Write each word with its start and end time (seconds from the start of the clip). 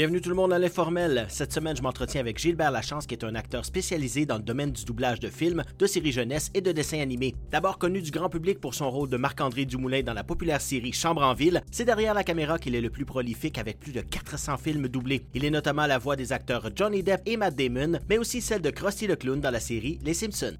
Bienvenue 0.00 0.22
tout 0.22 0.30
le 0.30 0.34
monde 0.34 0.54
à 0.54 0.58
l'informel. 0.58 1.26
Cette 1.28 1.52
semaine, 1.52 1.76
je 1.76 1.82
m'entretiens 1.82 2.22
avec 2.22 2.38
Gilbert 2.38 2.70
Lachance, 2.70 3.06
qui 3.06 3.12
est 3.12 3.22
un 3.22 3.34
acteur 3.34 3.66
spécialisé 3.66 4.24
dans 4.24 4.38
le 4.38 4.42
domaine 4.42 4.72
du 4.72 4.86
doublage 4.86 5.20
de 5.20 5.28
films, 5.28 5.62
de 5.78 5.86
séries 5.86 6.10
jeunesse 6.10 6.50
et 6.54 6.62
de 6.62 6.72
dessins 6.72 7.00
animés. 7.00 7.34
D'abord 7.50 7.76
connu 7.76 8.00
du 8.00 8.10
grand 8.10 8.30
public 8.30 8.60
pour 8.60 8.72
son 8.72 8.90
rôle 8.90 9.10
de 9.10 9.18
Marc-André 9.18 9.66
Dumoulin 9.66 10.00
dans 10.02 10.14
la 10.14 10.24
populaire 10.24 10.62
série 10.62 10.94
Chambre 10.94 11.20
en 11.20 11.34
ville, 11.34 11.62
c'est 11.70 11.84
derrière 11.84 12.14
la 12.14 12.24
caméra 12.24 12.58
qu'il 12.58 12.74
est 12.74 12.80
le 12.80 12.88
plus 12.88 13.04
prolifique 13.04 13.58
avec 13.58 13.78
plus 13.78 13.92
de 13.92 14.00
400 14.00 14.56
films 14.56 14.88
doublés. 14.88 15.26
Il 15.34 15.44
est 15.44 15.50
notamment 15.50 15.84
la 15.84 15.98
voix 15.98 16.16
des 16.16 16.32
acteurs 16.32 16.70
Johnny 16.74 17.02
Depp 17.02 17.20
et 17.26 17.36
Matt 17.36 17.54
Damon, 17.54 17.98
mais 18.08 18.16
aussi 18.16 18.40
celle 18.40 18.62
de 18.62 18.70
Krusty 18.70 19.06
le 19.06 19.16
Clown 19.16 19.38
dans 19.38 19.50
la 19.50 19.60
série 19.60 19.98
Les 20.02 20.14
Simpsons. 20.14 20.56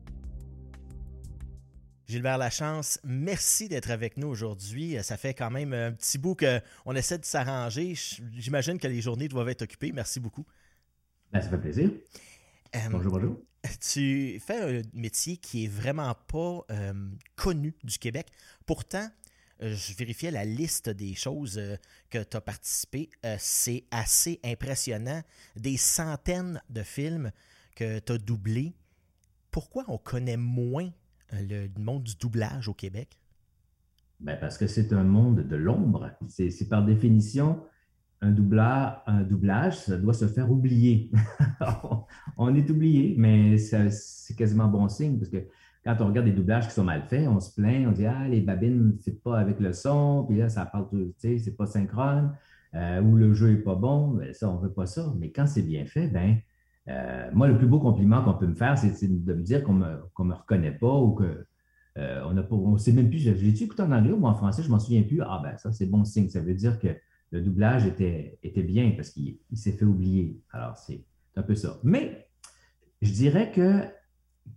Gilbert 2.10 2.38
Lachance, 2.38 2.98
merci 3.04 3.68
d'être 3.68 3.92
avec 3.92 4.16
nous 4.16 4.26
aujourd'hui. 4.26 4.96
Ça 5.00 5.16
fait 5.16 5.32
quand 5.32 5.48
même 5.48 5.72
un 5.72 5.92
petit 5.92 6.18
bout 6.18 6.34
qu'on 6.34 6.96
essaie 6.96 7.18
de 7.18 7.24
s'arranger. 7.24 7.94
J'imagine 8.34 8.80
que 8.80 8.88
les 8.88 9.00
journées 9.00 9.28
doivent 9.28 9.48
être 9.48 9.62
occupées. 9.62 9.92
Merci 9.92 10.18
beaucoup. 10.18 10.44
Ben, 11.30 11.40
ça 11.40 11.48
fait 11.48 11.58
plaisir. 11.58 11.88
Euh, 12.74 12.78
bonjour, 12.90 13.12
bonjour. 13.12 13.40
Tu 13.80 14.42
fais 14.44 14.80
un 14.80 14.82
métier 14.92 15.36
qui 15.36 15.66
est 15.66 15.68
vraiment 15.68 16.12
pas 16.26 16.64
euh, 16.72 16.92
connu 17.36 17.76
du 17.84 17.96
Québec. 17.96 18.26
Pourtant, 18.66 19.08
euh, 19.62 19.76
je 19.76 19.94
vérifiais 19.94 20.32
la 20.32 20.44
liste 20.44 20.90
des 20.90 21.14
choses 21.14 21.62
que 22.10 22.24
tu 22.24 22.36
as 22.36 22.40
participé. 22.40 23.08
C'est 23.38 23.84
assez 23.92 24.40
impressionnant. 24.42 25.22
Des 25.54 25.76
centaines 25.76 26.60
de 26.70 26.82
films 26.82 27.30
que 27.76 28.00
tu 28.00 28.12
as 28.12 28.18
doublés. 28.18 28.74
Pourquoi 29.52 29.84
on 29.86 29.96
connaît 29.96 30.36
moins 30.36 30.90
le 31.32 31.68
monde 31.78 32.04
du 32.04 32.16
doublage 32.16 32.68
au 32.68 32.74
Québec? 32.74 33.18
Ben 34.20 34.36
parce 34.38 34.58
que 34.58 34.66
c'est 34.66 34.92
un 34.92 35.04
monde 35.04 35.46
de 35.46 35.56
l'ombre. 35.56 36.10
C'est 36.28 36.68
par 36.68 36.84
définition 36.84 37.62
un, 38.22 38.34
un 39.06 39.22
doublage, 39.22 39.78
ça 39.78 39.96
doit 39.96 40.12
se 40.12 40.26
faire 40.26 40.50
oublier. 40.50 41.10
on 42.36 42.54
est 42.54 42.68
oublié, 42.70 43.14
mais 43.16 43.56
c'est 43.58 44.36
quasiment 44.36 44.68
bon 44.68 44.88
signe 44.88 45.18
parce 45.18 45.30
que 45.30 45.38
quand 45.84 45.96
on 46.00 46.08
regarde 46.08 46.26
des 46.26 46.32
doublages 46.32 46.68
qui 46.68 46.74
sont 46.74 46.84
mal 46.84 47.02
faits, 47.04 47.26
on 47.26 47.40
se 47.40 47.54
plaint, 47.54 47.86
on 47.88 47.92
dit 47.92 48.04
Ah, 48.04 48.28
les 48.28 48.42
babines 48.42 48.88
ne 48.88 48.98
fit 48.98 49.12
pas 49.12 49.38
avec 49.38 49.58
le 49.60 49.72
son, 49.72 50.26
puis 50.28 50.36
là, 50.36 50.50
ça 50.50 50.66
parle, 50.66 50.88
tu 50.90 51.14
sais, 51.16 51.38
c'est 51.38 51.56
pas 51.56 51.64
synchrone, 51.64 52.36
euh, 52.74 53.00
ou 53.00 53.16
le 53.16 53.32
jeu 53.32 53.50
n'est 53.52 53.62
pas 53.62 53.74
bon. 53.74 54.08
Ben, 54.08 54.34
ça, 54.34 54.50
on 54.50 54.58
ne 54.58 54.66
veut 54.66 54.72
pas 54.72 54.86
ça. 54.86 55.12
Mais 55.18 55.30
quand 55.30 55.46
c'est 55.46 55.62
bien 55.62 55.86
fait, 55.86 56.08
ben 56.08 56.36
euh, 56.90 57.30
moi, 57.32 57.48
le 57.48 57.56
plus 57.56 57.66
beau 57.66 57.78
compliment 57.78 58.22
qu'on 58.22 58.34
peut 58.34 58.46
me 58.46 58.54
faire, 58.54 58.76
c'est 58.76 59.06
de 59.06 59.34
me 59.34 59.42
dire 59.42 59.62
qu'on 59.62 59.74
ne 59.74 60.24
me, 60.24 60.34
reconnaît 60.34 60.72
pas 60.72 60.94
ou 60.94 61.12
que 61.12 61.46
euh, 61.98 62.22
on 62.50 62.72
ne 62.72 62.78
sait 62.78 62.92
même 62.92 63.08
plus. 63.08 63.18
J'ai-tu 63.18 63.64
écouté 63.64 63.82
en 63.82 63.92
anglais 63.92 64.12
ou 64.12 64.26
en 64.26 64.34
français? 64.34 64.62
Je 64.62 64.68
ne 64.68 64.72
m'en 64.72 64.78
souviens 64.78 65.02
plus. 65.02 65.20
Ah 65.22 65.40
ben 65.42 65.56
ça, 65.56 65.72
c'est 65.72 65.86
bon 65.86 66.04
signe. 66.04 66.28
Ça 66.28 66.40
veut 66.40 66.54
dire 66.54 66.78
que 66.78 66.88
le 67.30 67.42
doublage 67.42 67.86
était, 67.86 68.38
bien 68.62 68.92
parce 68.96 69.10
qu'il 69.10 69.38
s'est 69.52 69.72
fait 69.72 69.84
oublier. 69.84 70.40
Alors, 70.52 70.76
c'est 70.76 71.04
un 71.36 71.42
peu 71.42 71.54
ça. 71.54 71.78
Mais 71.84 72.28
je 73.02 73.12
dirais 73.12 73.52
que 73.52 73.84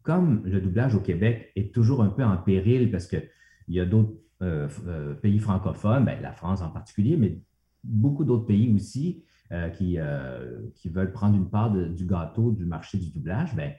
comme 0.02 0.44
le 0.46 0.60
doublage 0.60 0.96
au 0.96 1.02
Québec 1.02 1.52
est 1.56 1.74
toujours 1.74 2.02
un 2.02 2.10
peu 2.10 2.24
en 2.24 2.38
péril 2.38 2.90
parce 2.90 3.08
qu'il 3.08 3.30
y 3.68 3.80
a 3.80 3.86
d'autres 3.86 4.14
euh, 4.42 5.14
pays 5.16 5.40
francophones, 5.40 6.06
ben, 6.06 6.20
la 6.22 6.32
France 6.32 6.62
en 6.62 6.70
particulier, 6.70 7.16
mais 7.18 7.40
beaucoup 7.84 8.24
d'autres 8.24 8.46
pays 8.46 8.74
aussi, 8.74 9.24
euh, 9.54 9.70
qui, 9.70 10.00
euh, 10.00 10.62
qui, 10.74 10.90
veulent 10.90 11.12
prendre 11.12 11.36
une 11.36 11.48
part 11.48 11.72
du 11.72 12.08
gâteau 12.08 12.52
du 12.52 12.66
marché 12.66 12.98
du 12.98 13.12
doublage, 13.12 13.56
bien, 13.56 13.72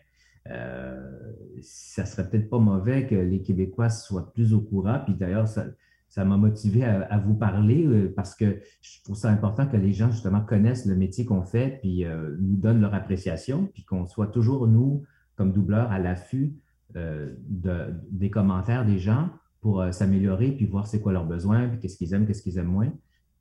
euh, 0.51 1.33
ça 1.63 2.05
serait 2.05 2.31
peut-être 2.31 2.49
pas 2.49 2.61
mauvais 2.61 3.09
que 3.09 3.17
les 3.17 3.43
Québécois 3.43 3.89
soient 3.89 4.33
plus 4.33 4.55
au 4.55 4.61
courant. 4.61 5.01
Puis 5.05 5.15
d'ailleurs, 5.15 5.49
ça, 5.49 6.25
m'a 6.25 6.37
motivé 6.37 6.85
à, 6.85 7.19
vous 7.19 7.35
parler 7.35 8.09
parce 8.15 8.37
que 8.37 8.61
je 8.83 9.03
trouve 9.03 9.17
ça 9.17 9.31
important 9.31 9.67
que 9.67 9.77
les 9.77 9.93
gens, 9.93 10.13
justement, 10.13 10.43
connaissent 10.43 10.87
le 10.87 10.95
métier 10.95 11.25
qu'on 11.25 11.43
fait, 11.43 11.81
puis 11.81 12.05
nous 12.39 12.57
donnent 12.57 12.81
leur 12.81 12.95
appréciation, 12.95 13.67
puis 13.67 13.85
qu'on 13.85 14.07
soit 14.07 14.29
toujours, 14.29 14.69
nous, 14.69 15.03
comme 15.35 15.53
doubleurs, 15.53 15.91
à 15.91 15.99
l'affût 15.99 16.55
des 16.95 18.31
commentaires 18.31 18.85
des 18.85 19.01
gens 19.01 19.29
pour 19.61 19.85
s'améliorer, 19.93 20.53
puis 20.53 20.67
voir 20.67 20.87
c'est 20.87 21.01
quoi 21.01 21.13
leurs 21.13 21.27
besoins, 21.27 21.69
puis 21.69 21.81
qu'est-ce 21.81 21.97
qu'ils 21.97 22.15
aiment, 22.15 22.27
qu'est-ce 22.27 22.43
qu'ils 22.43 22.59
aiment 22.59 22.67
moins 22.67 22.93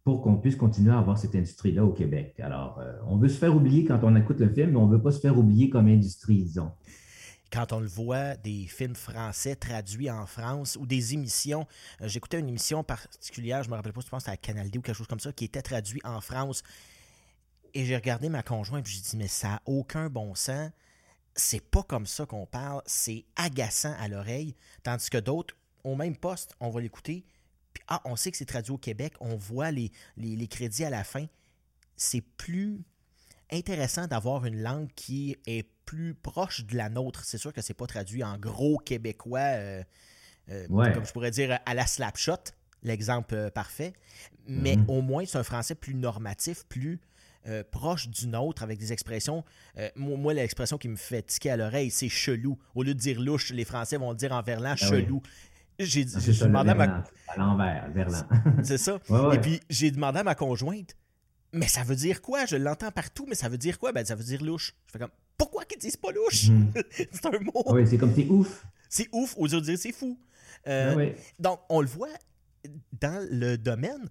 pour 0.03 0.21
qu'on 0.21 0.35
puisse 0.35 0.55
continuer 0.55 0.91
à 0.91 0.99
avoir 0.99 1.17
cette 1.17 1.35
industrie-là 1.35 1.85
au 1.85 1.93
Québec. 1.93 2.39
Alors, 2.39 2.79
euh, 2.79 2.93
on 3.07 3.17
veut 3.17 3.29
se 3.29 3.37
faire 3.37 3.55
oublier 3.55 3.85
quand 3.85 3.99
on 4.03 4.15
écoute 4.15 4.39
le 4.39 4.53
film, 4.53 4.71
mais 4.71 4.77
on 4.77 4.87
ne 4.87 4.95
veut 4.95 5.01
pas 5.01 5.11
se 5.11 5.19
faire 5.19 5.37
oublier 5.37 5.69
comme 5.69 5.87
industrie, 5.87 6.43
disons. 6.43 6.71
Quand 7.51 7.71
on 7.71 7.79
le 7.79 7.87
voit, 7.87 8.35
des 8.35 8.65
films 8.65 8.95
français 8.95 9.55
traduits 9.55 10.09
en 10.09 10.25
France 10.25 10.75
ou 10.75 10.85
des 10.85 11.13
émissions, 11.13 11.67
euh, 12.01 12.07
j'écoutais 12.07 12.39
une 12.39 12.49
émission 12.49 12.83
particulière, 12.83 13.63
je 13.63 13.69
me 13.69 13.75
rappelle 13.75 13.93
pas, 13.93 14.01
je 14.01 14.09
pense 14.09 14.27
à 14.27 14.35
Canal 14.35 14.69
D 14.69 14.79
ou 14.79 14.81
quelque 14.81 14.97
chose 14.97 15.07
comme 15.07 15.21
ça, 15.21 15.31
qui 15.31 15.45
était 15.45 15.61
traduit 15.61 16.01
en 16.03 16.19
France. 16.19 16.63
Et 17.73 17.85
j'ai 17.85 17.95
regardé 17.95 18.27
ma 18.27 18.43
conjointe 18.43 18.85
et 18.87 18.91
j'ai 18.91 19.01
dit, 19.01 19.17
mais 19.17 19.27
ça 19.27 19.47
n'a 19.49 19.61
aucun 19.65 20.09
bon 20.09 20.35
sens. 20.35 20.69
C'est 21.35 21.63
pas 21.63 21.81
comme 21.81 22.05
ça 22.05 22.25
qu'on 22.25 22.45
parle, 22.45 22.81
c'est 22.85 23.23
agaçant 23.35 23.93
à 23.99 24.07
l'oreille. 24.07 24.55
Tandis 24.83 25.09
que 25.09 25.17
d'autres, 25.17 25.55
au 25.83 25.95
même 25.95 26.17
poste, 26.17 26.55
on 26.59 26.69
va 26.69 26.81
l'écouter, 26.81 27.25
ah, 27.87 28.01
on 28.05 28.15
sait 28.15 28.31
que 28.31 28.37
c'est 28.37 28.45
traduit 28.45 28.73
au 28.73 28.77
Québec, 28.77 29.13
on 29.19 29.35
voit 29.35 29.71
les, 29.71 29.91
crédits 30.49 30.85
à 30.85 30.89
la 30.89 31.03
fin. 31.03 31.25
C'est 31.95 32.21
plus 32.21 32.81
intéressant 33.51 34.07
d'avoir 34.07 34.45
une 34.45 34.61
langue 34.61 34.89
qui 34.95 35.37
est 35.45 35.67
plus 35.85 36.15
proche 36.15 36.65
de 36.65 36.75
la 36.75 36.89
nôtre. 36.89 37.23
C'est 37.23 37.37
sûr 37.37 37.53
que 37.53 37.61
c'est 37.61 37.73
pas 37.73 37.87
traduit 37.87 38.23
en 38.23 38.37
gros 38.37 38.77
québécois, 38.77 39.39
euh, 39.39 39.83
euh, 40.49 40.67
comme 40.67 41.05
je 41.05 41.11
pourrais 41.11 41.31
dire 41.31 41.59
à 41.65 41.73
la 41.73 41.85
slapshot, 41.85 42.51
l'exemple 42.83 43.35
euh, 43.35 43.49
parfait. 43.49 43.93
Mais 44.47 44.75
mhm. 44.75 44.89
au 44.89 45.01
moins, 45.01 45.25
c'est 45.25 45.37
un 45.37 45.43
français 45.43 45.75
plus 45.75 45.95
normatif, 45.95 46.65
plus 46.67 46.99
proche 47.71 48.07
du 48.07 48.27
nôtre, 48.27 48.63
avec 48.63 48.79
des 48.79 48.93
expressions. 48.93 49.43
moi, 49.97 50.33
l'expression 50.33 50.77
qui 50.77 50.87
me 50.87 50.95
fait 50.95 51.23
tiquer 51.23 51.51
à 51.51 51.57
l'oreille, 51.57 51.91
c'est 51.91 52.07
chelou. 52.07 52.57
Au 52.73 52.83
lieu 52.83 52.93
de 52.93 52.99
dire 52.99 53.19
louche, 53.19 53.51
les 53.51 53.65
Français 53.65 53.97
vont 53.97 54.13
dire 54.13 54.31
en 54.31 54.41
verlan 54.41 54.71
ah 54.71 54.75
chelou. 54.77 55.21
J'ai 55.79 56.05
demandé 56.05 56.69
à 56.71 56.75
ma. 56.75 57.03
À 57.27 57.37
l'envers, 57.37 57.89
vers 57.91 58.09
C'est 58.63 58.77
ça. 58.77 58.99
Et 59.33 59.39
puis, 59.39 59.59
j'ai 59.69 59.91
demandé 59.91 60.19
à 60.19 60.23
ma 60.23 60.35
conjointe, 60.35 60.95
mais 61.51 61.67
ça 61.67 61.83
veut 61.83 61.95
dire 61.95 62.21
quoi? 62.21 62.45
Je 62.45 62.55
l'entends 62.55 62.91
partout, 62.91 63.25
mais 63.27 63.35
ça 63.35 63.49
veut 63.49 63.57
dire 63.57 63.79
quoi? 63.79 63.91
Ben, 63.91 64.05
ça 64.05 64.15
veut 64.15 64.23
dire 64.23 64.43
louche. 64.43 64.75
Je 64.87 64.91
fais 64.93 64.99
comme, 64.99 65.11
pourquoi 65.37 65.65
qu'ils 65.65 65.79
disent 65.79 65.97
pas 65.97 66.11
louche? 66.11 66.49
Mhm. 66.49 66.73
c'est 67.11 67.25
un 67.25 67.39
mot. 67.39 67.63
Oui, 67.67 67.87
c'est 67.87 67.97
comme 67.97 68.13
c'est 68.13 68.27
ouf. 68.27 68.65
C'est 68.89 69.09
ouf, 69.11 69.35
aux 69.37 69.45
autres 69.53 69.65
dire 69.65 69.77
c'est 69.77 69.91
fou. 69.91 70.19
Euh, 70.67 71.11
donc, 71.39 71.59
on 71.69 71.81
le 71.81 71.87
voit 71.87 72.15
dans 72.99 73.25
le 73.29 73.57
domaine. 73.57 74.07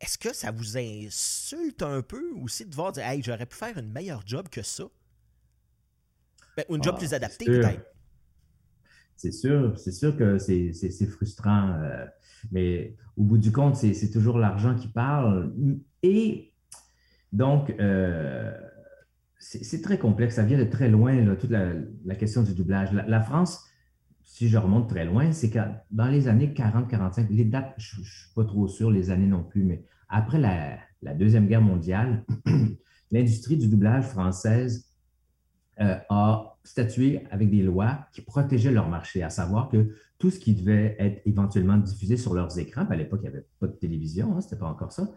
Est-ce 0.00 0.18
que 0.18 0.34
ça 0.34 0.50
vous 0.50 0.76
insulte 0.76 1.82
un 1.82 2.02
peu 2.02 2.22
aussi 2.42 2.64
de 2.64 2.74
voir 2.74 2.92
dire, 2.92 3.06
hey, 3.06 3.22
j'aurais 3.22 3.46
pu 3.46 3.56
faire 3.56 3.76
une 3.78 3.90
meilleure 3.90 4.22
job 4.26 4.48
que 4.48 4.62
ça? 4.62 4.84
Ben, 6.56 6.64
une 6.68 6.82
job 6.82 6.94
ah, 6.96 6.98
plus 6.98 7.14
adaptée, 7.14 7.46
peut-être 7.46 7.93
c'est 9.16 9.32
sûr, 9.32 9.78
c'est 9.78 9.92
sûr 9.92 10.16
que 10.16 10.38
c'est 10.38 11.06
frustrant. 11.06 11.70
Euh, 11.70 12.04
mais 12.52 12.96
au 13.16 13.24
bout 13.24 13.38
du 13.38 13.52
compte, 13.52 13.76
c'est 13.76 14.10
toujours 14.10 14.38
l'argent 14.38 14.74
qui 14.74 14.88
parle. 14.88 15.52
Et 16.02 16.52
donc, 17.32 17.74
euh, 17.80 18.52
c'est 19.38 19.82
très 19.82 19.98
complexe. 19.98 20.36
Ça 20.36 20.42
vient 20.42 20.58
de 20.58 20.64
très 20.64 20.88
loin, 20.88 21.34
toute 21.36 21.50
la, 21.50 22.14
question 22.14 22.42
du 22.42 22.54
doublage. 22.54 22.92
La, 22.92 23.20
France, 23.20 23.64
si 24.22 24.48
je 24.48 24.58
remonte 24.58 24.88
très 24.88 25.04
loin, 25.04 25.32
c'est 25.32 25.50
que 25.50 25.58
dans 25.90 26.08
les 26.08 26.28
années 26.28 26.52
40-45, 26.54 27.28
les 27.30 27.44
dates, 27.44 27.74
je 27.78 28.00
ne 28.00 28.04
suis 28.04 28.32
pas 28.34 28.44
trop 28.44 28.68
sûr, 28.68 28.90
les 28.90 29.10
années 29.10 29.26
non 29.26 29.42
plus, 29.42 29.64
mais 29.64 29.84
après 30.08 30.38
la 30.38 31.14
Deuxième 31.14 31.46
Guerre 31.46 31.62
mondiale, 31.62 32.24
l'industrie 33.10 33.56
du 33.56 33.68
doublage 33.68 34.04
française 34.04 34.93
euh, 35.80 35.96
a 36.08 36.56
statué 36.64 37.24
avec 37.30 37.50
des 37.50 37.62
lois 37.62 38.06
qui 38.12 38.22
protégeaient 38.22 38.72
leur 38.72 38.88
marché, 38.88 39.22
à 39.22 39.30
savoir 39.30 39.68
que 39.68 39.94
tout 40.18 40.30
ce 40.30 40.38
qui 40.38 40.54
devait 40.54 40.96
être 40.98 41.20
éventuellement 41.26 41.76
diffusé 41.76 42.16
sur 42.16 42.34
leurs 42.34 42.58
écrans, 42.58 42.86
à 42.88 42.96
l'époque, 42.96 43.20
il 43.22 43.30
n'y 43.30 43.36
avait 43.36 43.46
pas 43.60 43.66
de 43.66 43.72
télévision, 43.72 44.34
hein, 44.34 44.40
ce 44.40 44.46
n'était 44.46 44.58
pas 44.58 44.68
encore 44.68 44.92
ça, 44.92 45.08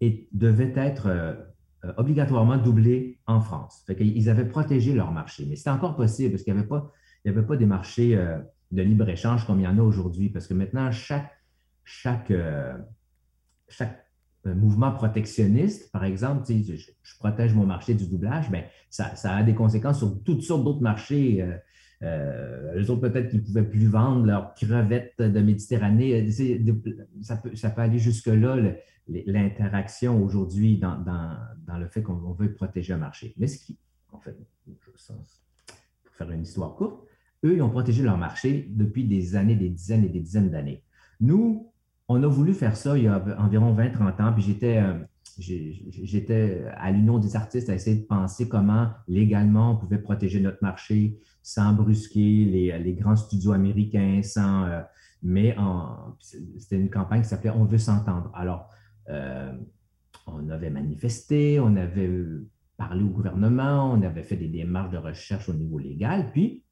et 0.00 0.28
devait 0.32 0.72
être 0.74 1.06
euh, 1.06 1.34
euh, 1.84 1.92
obligatoirement 1.96 2.56
doublé 2.56 3.20
en 3.26 3.40
France. 3.40 3.82
Fait 3.86 3.96
ils 4.00 4.28
avaient 4.30 4.48
protégé 4.48 4.94
leur 4.94 5.12
marché. 5.12 5.46
Mais 5.48 5.56
c'était 5.56 5.70
encore 5.70 5.96
possible 5.96 6.30
parce 6.30 6.42
qu'il 6.42 6.54
n'y 6.54 6.60
avait, 6.60 6.68
pas, 6.68 6.90
avait 7.26 7.46
pas 7.46 7.56
des 7.56 7.66
marchés 7.66 8.16
de 8.72 8.82
libre-échange 8.82 9.46
comme 9.46 9.60
il 9.60 9.64
y 9.64 9.68
en 9.68 9.78
a 9.78 9.82
aujourd'hui, 9.82 10.30
parce 10.30 10.46
que 10.46 10.54
maintenant, 10.54 10.90
chaque, 10.90 11.30
chaque, 11.84 12.32
chaque 13.68 14.05
mouvement 14.54 14.92
protectionniste, 14.92 15.90
par 15.92 16.04
exemple, 16.04 16.44
je, 16.48 17.18
protège 17.18 17.54
mon 17.54 17.66
marché 17.66 17.94
du 17.94 18.06
doublage, 18.06 18.50
mais 18.50 18.68
ça, 18.90 19.12
a 19.24 19.42
des 19.42 19.54
conséquences 19.54 19.98
sur 19.98 20.22
toutes 20.22 20.42
sortes 20.42 20.64
d'autres 20.64 20.82
marchés. 20.82 21.42
Euh, 21.42 21.56
euh, 22.02 22.74
les 22.74 22.90
autres, 22.90 23.08
peut-être 23.08 23.28
qu'ils 23.28 23.40
ne 23.40 23.44
pouvaient 23.44 23.68
plus 23.68 23.86
vendre 23.86 24.26
leurs 24.26 24.54
crevettes 24.54 25.20
de 25.20 25.40
Méditerranée. 25.40 26.28
Ça 27.22 27.36
peut, 27.36 27.54
ça 27.56 27.70
peut 27.70 27.80
aller 27.80 27.98
jusque-là, 27.98 28.56
l'interaction 29.08 30.22
aujourd'hui 30.22 30.78
dans, 30.78 31.02
le 31.78 31.88
fait 31.88 32.02
qu'on 32.02 32.32
veut 32.32 32.52
protéger 32.52 32.92
un 32.92 32.98
marché. 32.98 33.34
Mais 33.38 33.46
ce 33.46 33.64
qui, 33.64 33.78
en 34.12 34.20
fait, 34.20 34.36
pour 36.04 36.14
faire 36.14 36.30
une 36.30 36.42
histoire 36.42 36.74
courte, 36.74 37.06
eux, 37.44 37.54
ils 37.54 37.62
ont 37.62 37.70
protégé 37.70 38.02
leur 38.02 38.18
marché 38.18 38.66
depuis 38.70 39.04
des 39.04 39.36
années, 39.36 39.56
des 39.56 39.68
dizaines 39.68 40.04
et 40.04 40.08
des 40.08 40.20
dizaines 40.20 40.50
d'années. 40.50 40.82
Nous, 41.20 41.72
on 42.08 42.22
a 42.22 42.26
voulu 42.26 42.54
faire 42.54 42.76
ça 42.76 42.96
il 42.96 43.04
y 43.04 43.08
a 43.08 43.22
environ 43.38 43.74
20-30 43.74 44.22
ans, 44.22 44.32
puis 44.32 44.42
j'étais, 44.42 44.78
euh, 44.78 44.94
j'étais 45.38 46.64
à 46.76 46.90
l'Union 46.92 47.18
des 47.18 47.34
artistes 47.36 47.68
à 47.68 47.74
essayer 47.74 48.00
de 48.00 48.06
penser 48.06 48.48
comment 48.48 48.90
légalement 49.08 49.72
on 49.72 49.76
pouvait 49.76 49.98
protéger 49.98 50.40
notre 50.40 50.58
marché 50.62 51.18
sans 51.42 51.72
brusquer 51.72 52.44
les, 52.44 52.78
les 52.78 52.94
grands 52.94 53.16
studios 53.16 53.52
américains, 53.52 54.20
sans, 54.22 54.64
euh, 54.64 54.82
mais 55.22 55.56
c'était 56.58 56.76
une 56.76 56.90
campagne 56.90 57.22
qui 57.22 57.28
s'appelait 57.28 57.50
On 57.50 57.64
veut 57.64 57.78
s'entendre. 57.78 58.30
Alors, 58.34 58.70
euh, 59.08 59.52
on 60.26 60.48
avait 60.50 60.70
manifesté, 60.70 61.58
on 61.60 61.74
avait 61.76 62.10
parlé 62.76 63.02
au 63.02 63.08
gouvernement, 63.08 63.92
on 63.92 64.02
avait 64.02 64.22
fait 64.22 64.36
des 64.36 64.48
démarches 64.48 64.90
de 64.90 64.98
recherche 64.98 65.48
au 65.48 65.54
niveau 65.54 65.78
légal, 65.78 66.30
puis 66.32 66.62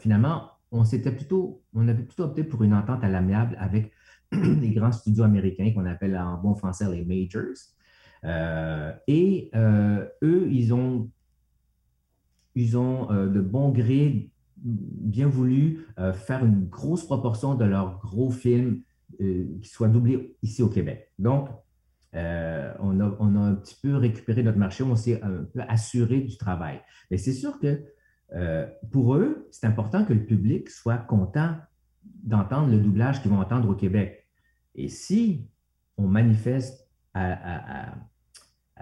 finalement, 0.00 0.50
on 0.72 0.84
s'était 0.84 1.12
plutôt, 1.12 1.62
on 1.72 1.86
avait 1.86 2.02
plutôt 2.02 2.24
opté 2.24 2.42
pour 2.42 2.64
une 2.64 2.74
entente 2.74 3.04
à 3.04 3.08
l'amiable 3.08 3.56
avec 3.60 3.92
les 4.60 4.70
grands 4.70 4.92
studios 4.92 5.24
américains 5.24 5.72
qu'on 5.74 5.86
appelle 5.86 6.16
en 6.16 6.40
bon 6.40 6.54
français 6.54 6.84
les 6.90 7.04
majors. 7.04 7.56
Euh, 8.24 8.92
et 9.06 9.50
euh, 9.54 10.06
eux, 10.22 10.48
ils 10.50 10.72
ont, 10.72 11.10
ils 12.54 12.76
ont 12.76 13.06
de 13.12 13.40
bon 13.40 13.70
gré 13.70 14.30
bien 14.56 15.26
voulu 15.26 15.86
faire 16.14 16.44
une 16.44 16.68
grosse 16.68 17.04
proportion 17.04 17.54
de 17.54 17.64
leurs 17.64 17.98
gros 17.98 18.30
films 18.30 18.82
qui 19.18 19.68
soient 19.68 19.88
doublés 19.88 20.36
ici 20.42 20.62
au 20.62 20.68
Québec. 20.68 21.10
Donc, 21.18 21.48
on 22.12 22.18
a, 23.00 23.16
on, 23.18 23.36
a, 23.36 23.40
un 23.40 23.54
petit 23.54 23.76
peu 23.82 23.96
récupéré 23.96 24.42
notre 24.42 24.58
marché, 24.58 24.84
on 24.84 24.94
s'est 24.94 25.20
un 25.22 25.44
peu 25.52 25.60
assuré 25.66 26.20
du 26.20 26.36
travail. 26.36 26.80
Mais 27.10 27.16
c'est 27.16 27.32
sûr 27.32 27.58
que 27.58 27.82
euh, 28.34 28.66
pour 28.90 29.16
eux, 29.16 29.48
c'est 29.50 29.66
important 29.66 30.04
que 30.04 30.12
le 30.12 30.24
public 30.24 30.70
soit 30.70 30.98
content 30.98 31.56
d'entendre 32.24 32.70
le 32.70 32.78
doublage 32.78 33.20
qu'ils 33.22 33.30
vont 33.30 33.40
entendre 33.40 33.68
au 33.68 33.74
Québec. 33.74 34.21
Et 34.74 34.88
si 34.88 35.46
on 35.96 36.06
manifeste 36.06 36.88
à, 37.14 37.94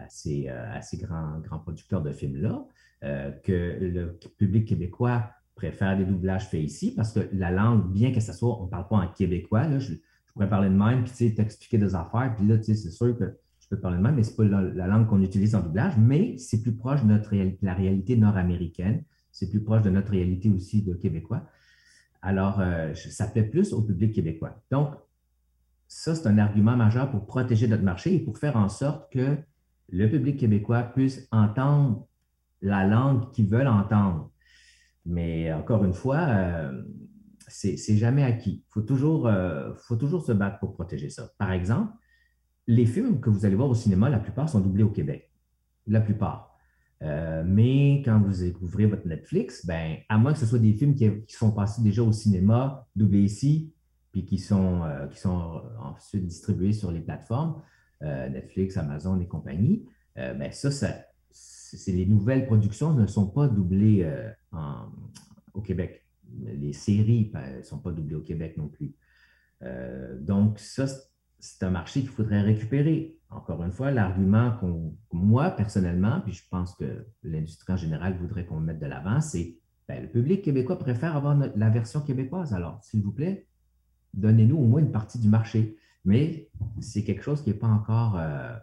ces, 0.08 0.46
euh, 0.48 0.80
grands, 1.02 1.58
producteurs 1.58 2.02
de 2.02 2.12
films-là 2.12 2.64
euh, 3.04 3.30
que 3.42 3.78
le 3.80 4.18
public 4.38 4.68
québécois 4.68 5.30
préfère 5.54 5.96
des 5.98 6.04
doublages 6.04 6.48
faits 6.48 6.62
ici, 6.62 6.94
parce 6.94 7.12
que 7.12 7.28
la 7.32 7.50
langue, 7.50 7.92
bien 7.92 8.12
que 8.12 8.20
ce 8.20 8.32
soit, 8.32 8.60
on 8.60 8.64
ne 8.64 8.70
parle 8.70 8.88
pas 8.88 8.96
en 8.96 9.08
québécois, 9.08 9.78
je, 9.78 9.94
pourrais 10.32 10.48
parler 10.48 10.68
de 10.68 10.74
même, 10.74 11.04
puis 11.04 11.34
t'expliquer 11.34 11.76
des 11.76 11.94
affaires, 11.94 12.34
puis 12.36 12.46
là, 12.46 12.56
c'est 12.62 12.74
sûr 12.76 13.18
que 13.18 13.36
je 13.58 13.68
peux 13.68 13.78
parler 13.78 13.98
de 13.98 14.02
même, 14.02 14.14
mais 14.14 14.22
ce 14.22 14.30
n'est 14.30 14.48
pas 14.48 14.60
la, 14.60 14.86
langue 14.86 15.08
qu'on 15.08 15.20
utilise 15.22 15.54
en 15.54 15.60
doublage, 15.60 15.98
mais 15.98 16.38
c'est 16.38 16.62
plus 16.62 16.74
proche 16.74 17.02
de 17.02 17.08
notre 17.08 17.34
la 17.62 17.74
réalité 17.74 18.16
nord-américaine 18.16 19.04
c'est 19.32 19.48
plus 19.48 19.62
proche 19.62 19.82
de 19.82 19.90
notre 19.90 20.10
réalité 20.10 20.50
aussi 20.50 20.82
de 20.82 20.94
Québécois. 20.94 21.42
Alors, 22.22 22.60
euh, 22.60 22.92
ça 22.94 23.26
plaît 23.26 23.44
plus 23.44 23.72
au 23.72 23.82
public 23.82 24.14
québécois. 24.14 24.62
Donc, 24.70 24.94
ça, 25.92 26.14
c'est 26.14 26.28
un 26.28 26.38
argument 26.38 26.76
majeur 26.76 27.10
pour 27.10 27.26
protéger 27.26 27.66
notre 27.66 27.82
marché 27.82 28.14
et 28.14 28.20
pour 28.20 28.38
faire 28.38 28.56
en 28.56 28.68
sorte 28.68 29.12
que 29.12 29.36
le 29.88 30.08
public 30.08 30.38
québécois 30.38 30.84
puisse 30.84 31.26
entendre 31.32 32.06
la 32.62 32.86
langue 32.86 33.32
qu'ils 33.32 33.48
veulent 33.48 33.66
entendre. 33.66 34.30
Mais 35.04 35.52
encore 35.52 35.84
une 35.84 35.92
fois, 35.92 36.20
euh, 36.28 36.80
c'est 37.48 37.96
jamais 37.96 38.22
acquis. 38.22 38.62
Il 38.64 38.72
faut, 38.72 38.82
toujours, 38.82 39.26
euh, 39.26 39.74
faut 39.74 39.96
toujours 39.96 40.24
se 40.24 40.30
battre 40.30 40.60
pour 40.60 40.74
protéger 40.74 41.10
ça. 41.10 41.32
Par 41.38 41.50
exemple, 41.50 41.92
les 42.68 42.86
films 42.86 43.20
que 43.20 43.28
vous 43.28 43.44
allez 43.44 43.56
voir 43.56 43.68
au 43.68 43.74
cinéma, 43.74 44.08
la 44.08 44.20
plupart 44.20 44.48
sont 44.48 44.60
doublés 44.60 44.84
au 44.84 44.90
Québec. 44.90 45.32
La 45.88 46.00
plupart. 46.00 46.56
Euh, 47.02 47.42
mais 47.44 48.02
quand 48.04 48.20
vous 48.20 48.44
ouvrez 48.62 48.86
votre 48.86 49.08
Netflix, 49.08 49.66
ben, 49.66 49.96
à 50.08 50.18
moins 50.18 50.34
que 50.34 50.38
ce 50.38 50.46
soit 50.46 50.60
des 50.60 50.72
films 50.72 50.94
qui, 50.94 51.10
sont 51.34 51.50
passés 51.50 51.82
déjà 51.82 52.04
au 52.04 52.12
cinéma, 52.12 52.86
doublés 52.94 53.22
ici, 53.22 53.72
puis 54.12 54.24
qui 54.24 54.38
sont, 54.38 54.82
euh, 54.84 55.06
qui 55.08 55.18
sont 55.18 55.62
ensuite 55.78 56.26
distribués 56.26 56.72
sur 56.72 56.90
les 56.90 57.00
plateformes, 57.00 57.62
euh, 58.02 58.28
Netflix, 58.28 58.76
Amazon 58.76 59.20
et 59.20 59.26
compagnie, 59.26 59.86
ben, 60.16 60.52
ça, 60.52 60.70
c'est 61.30 61.92
les 61.92 62.04
nouvelles 62.04 62.44
productions 62.44 62.92
ne 62.92 63.06
sont 63.06 63.26
pas 63.26 63.48
doublées 63.48 64.06
au 65.54 65.62
Québec. 65.62 66.04
Les 66.42 66.74
séries 66.74 67.30
ne 67.32 67.40
ben, 67.40 67.62
sont 67.62 67.78
pas 67.78 67.90
doublées 67.90 68.16
au 68.16 68.20
Québec 68.20 68.58
non 68.58 68.68
plus. 68.68 68.94
donc, 70.20 70.58
ça, 70.58 70.86
c'est 71.38 71.62
un 71.64 71.70
marché 71.70 72.00
qu'il 72.00 72.10
faudrait 72.10 72.42
récupérer. 72.42 73.16
Encore 73.30 73.62
une 73.64 73.72
fois, 73.72 73.90
l'argument 73.90 74.52
qu'on, 74.60 74.94
moi, 75.12 75.50
personnellement, 75.50 76.20
puis 76.20 76.34
je 76.34 76.42
pense 76.50 76.74
que 76.74 77.06
l'industrie 77.22 77.72
en 77.72 77.76
général 77.76 78.16
voudrait 78.18 78.44
qu'on 78.44 78.60
mette 78.60 78.78
de 78.78 78.86
l'avant, 78.86 79.20
c'est 79.20 79.56
ben, 79.88 80.02
le 80.02 80.08
public 80.08 80.42
québécois 80.42 80.78
préfère 80.78 81.16
avoir 81.16 81.36
la 81.36 81.70
version 81.70 82.00
québécoise. 82.00 82.52
Alors, 82.52 82.78
s'il 82.82 83.02
vous 83.02 83.12
plaît, 83.12 83.48
donnez-nous 84.14 84.56
au 84.56 84.66
moins 84.66 84.80
une 84.80 84.92
partie 84.92 85.18
du 85.18 85.28
marché. 85.28 85.76
Mais 86.04 86.48
c'est 86.80 87.04
quelque 87.04 87.22
chose 87.22 87.42
qui 87.42 87.50
n'est 87.50 87.56
pas 87.56 87.68
encore 87.68 88.16
euh, 88.16 88.56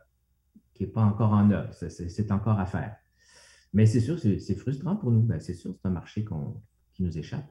qui 0.73 0.83
est 0.83 0.87
pas 0.87 1.01
encore 1.01 1.31
en 1.31 1.49
œuvre. 1.51 1.73
C'est, 1.73 2.31
encore 2.31 2.59
à 2.59 2.65
faire. 2.65 2.95
Mais 3.73 3.85
c'est 3.85 3.99
sûr, 3.99 4.19
c'est, 4.19 4.55
frustrant 4.55 4.95
pour 4.95 5.11
nous. 5.11 5.21
Ben, 5.21 5.39
c'est 5.39 5.53
sûr, 5.53 5.73
c'est 5.75 5.87
un 5.87 5.91
marché 5.91 6.25
qui 6.93 7.03
nous 7.03 7.17
échappe. 7.17 7.45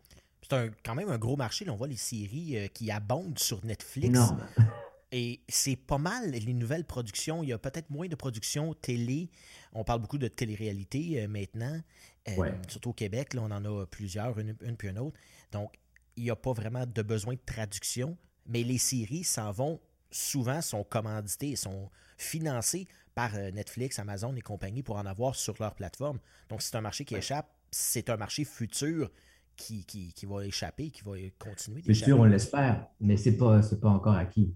C'est 0.49 0.71
quand 0.85 0.95
même 0.95 1.09
un 1.09 1.19
gros 1.19 1.37
marché. 1.37 1.69
on 1.69 1.77
voit 1.77 1.89
les 1.89 1.97
séries 1.97 2.57
euh, 2.57 2.67
qui 2.69 2.91
abondent 2.91 3.39
sur 3.39 3.65
Netflix. 3.65 4.17
Non. 4.17 4.37
Et 5.13 5.41
c'est 5.49 5.77
pas 5.77 5.99
mal 5.99 6.31
les 6.31 6.53
nouvelles 6.53 6.85
productions. 6.85 7.43
Il 7.43 7.49
y 7.49 7.53
a 7.53 7.59
peut-être 7.59 7.91
moins 7.91 8.09
de 8.09 8.15
productions 8.17 8.75
télé. 8.75 9.31
On 9.73 9.85
parle 9.85 10.01
beaucoup 10.01 10.19
de 10.19 10.29
télé-réalité 10.29 11.23
euh, 11.23 11.29
maintenant, 11.29 11.81
euh, 12.29 12.51
surtout 12.69 12.91
au 12.91 12.93
Québec. 12.93 13.35
Là, 13.35 13.43
on 13.43 13.51
en 13.51 13.65
a 13.65 13.87
plusieurs, 13.87 14.39
une, 14.39 14.55
puis 14.55 14.89
une 14.89 14.99
autre. 14.99 15.19
Donc, 15.53 15.73
il 16.17 16.25
n'y 16.25 16.31
a 16.31 16.37
pas 16.37 16.53
vraiment 16.53 16.85
de 16.87 17.03
besoin 17.03 17.35
de 17.35 17.41
traduction. 17.45 18.17
Mais 18.47 18.63
les 18.63 18.79
séries 18.79 19.25
s'en 19.25 19.51
vont 19.51 19.81
souvent, 20.11 20.61
sont 20.63 20.85
commanditées, 20.85 21.57
sont 21.57 21.91
financées 22.17 22.87
par 23.15 23.35
euh, 23.35 23.51
Netflix, 23.51 23.99
Amazon 23.99 24.35
et 24.37 24.41
compagnie 24.41 24.83
pour 24.83 24.97
en 24.97 25.07
avoir 25.07 25.35
sur 25.35 25.55
leur 25.59 25.75
plateforme. 25.75 26.19
Donc, 26.49 26.63
c'est 26.63 26.77
un 26.77 26.81
marché 26.81 27.05
qui 27.05 27.17
échappe. 27.17 27.49
C'est 27.71 28.09
un 28.11 28.17
marché 28.17 28.45
futur 28.45 29.11
qui, 29.57 29.85
qui, 29.85 30.13
qui, 30.13 30.27
va 30.27 30.45
échapper, 30.47 30.91
qui 30.91 31.03
va 31.03 31.13
continuer 31.39 31.83
sûr, 31.95 32.21
on 32.21 32.25
l'espère, 32.25 32.87
mais 33.01 33.17
ce 33.17 33.31
n'est 33.31 33.37
pas, 33.37 33.61
pas 33.81 33.89
encore 33.89 34.15
acquis. 34.15 34.55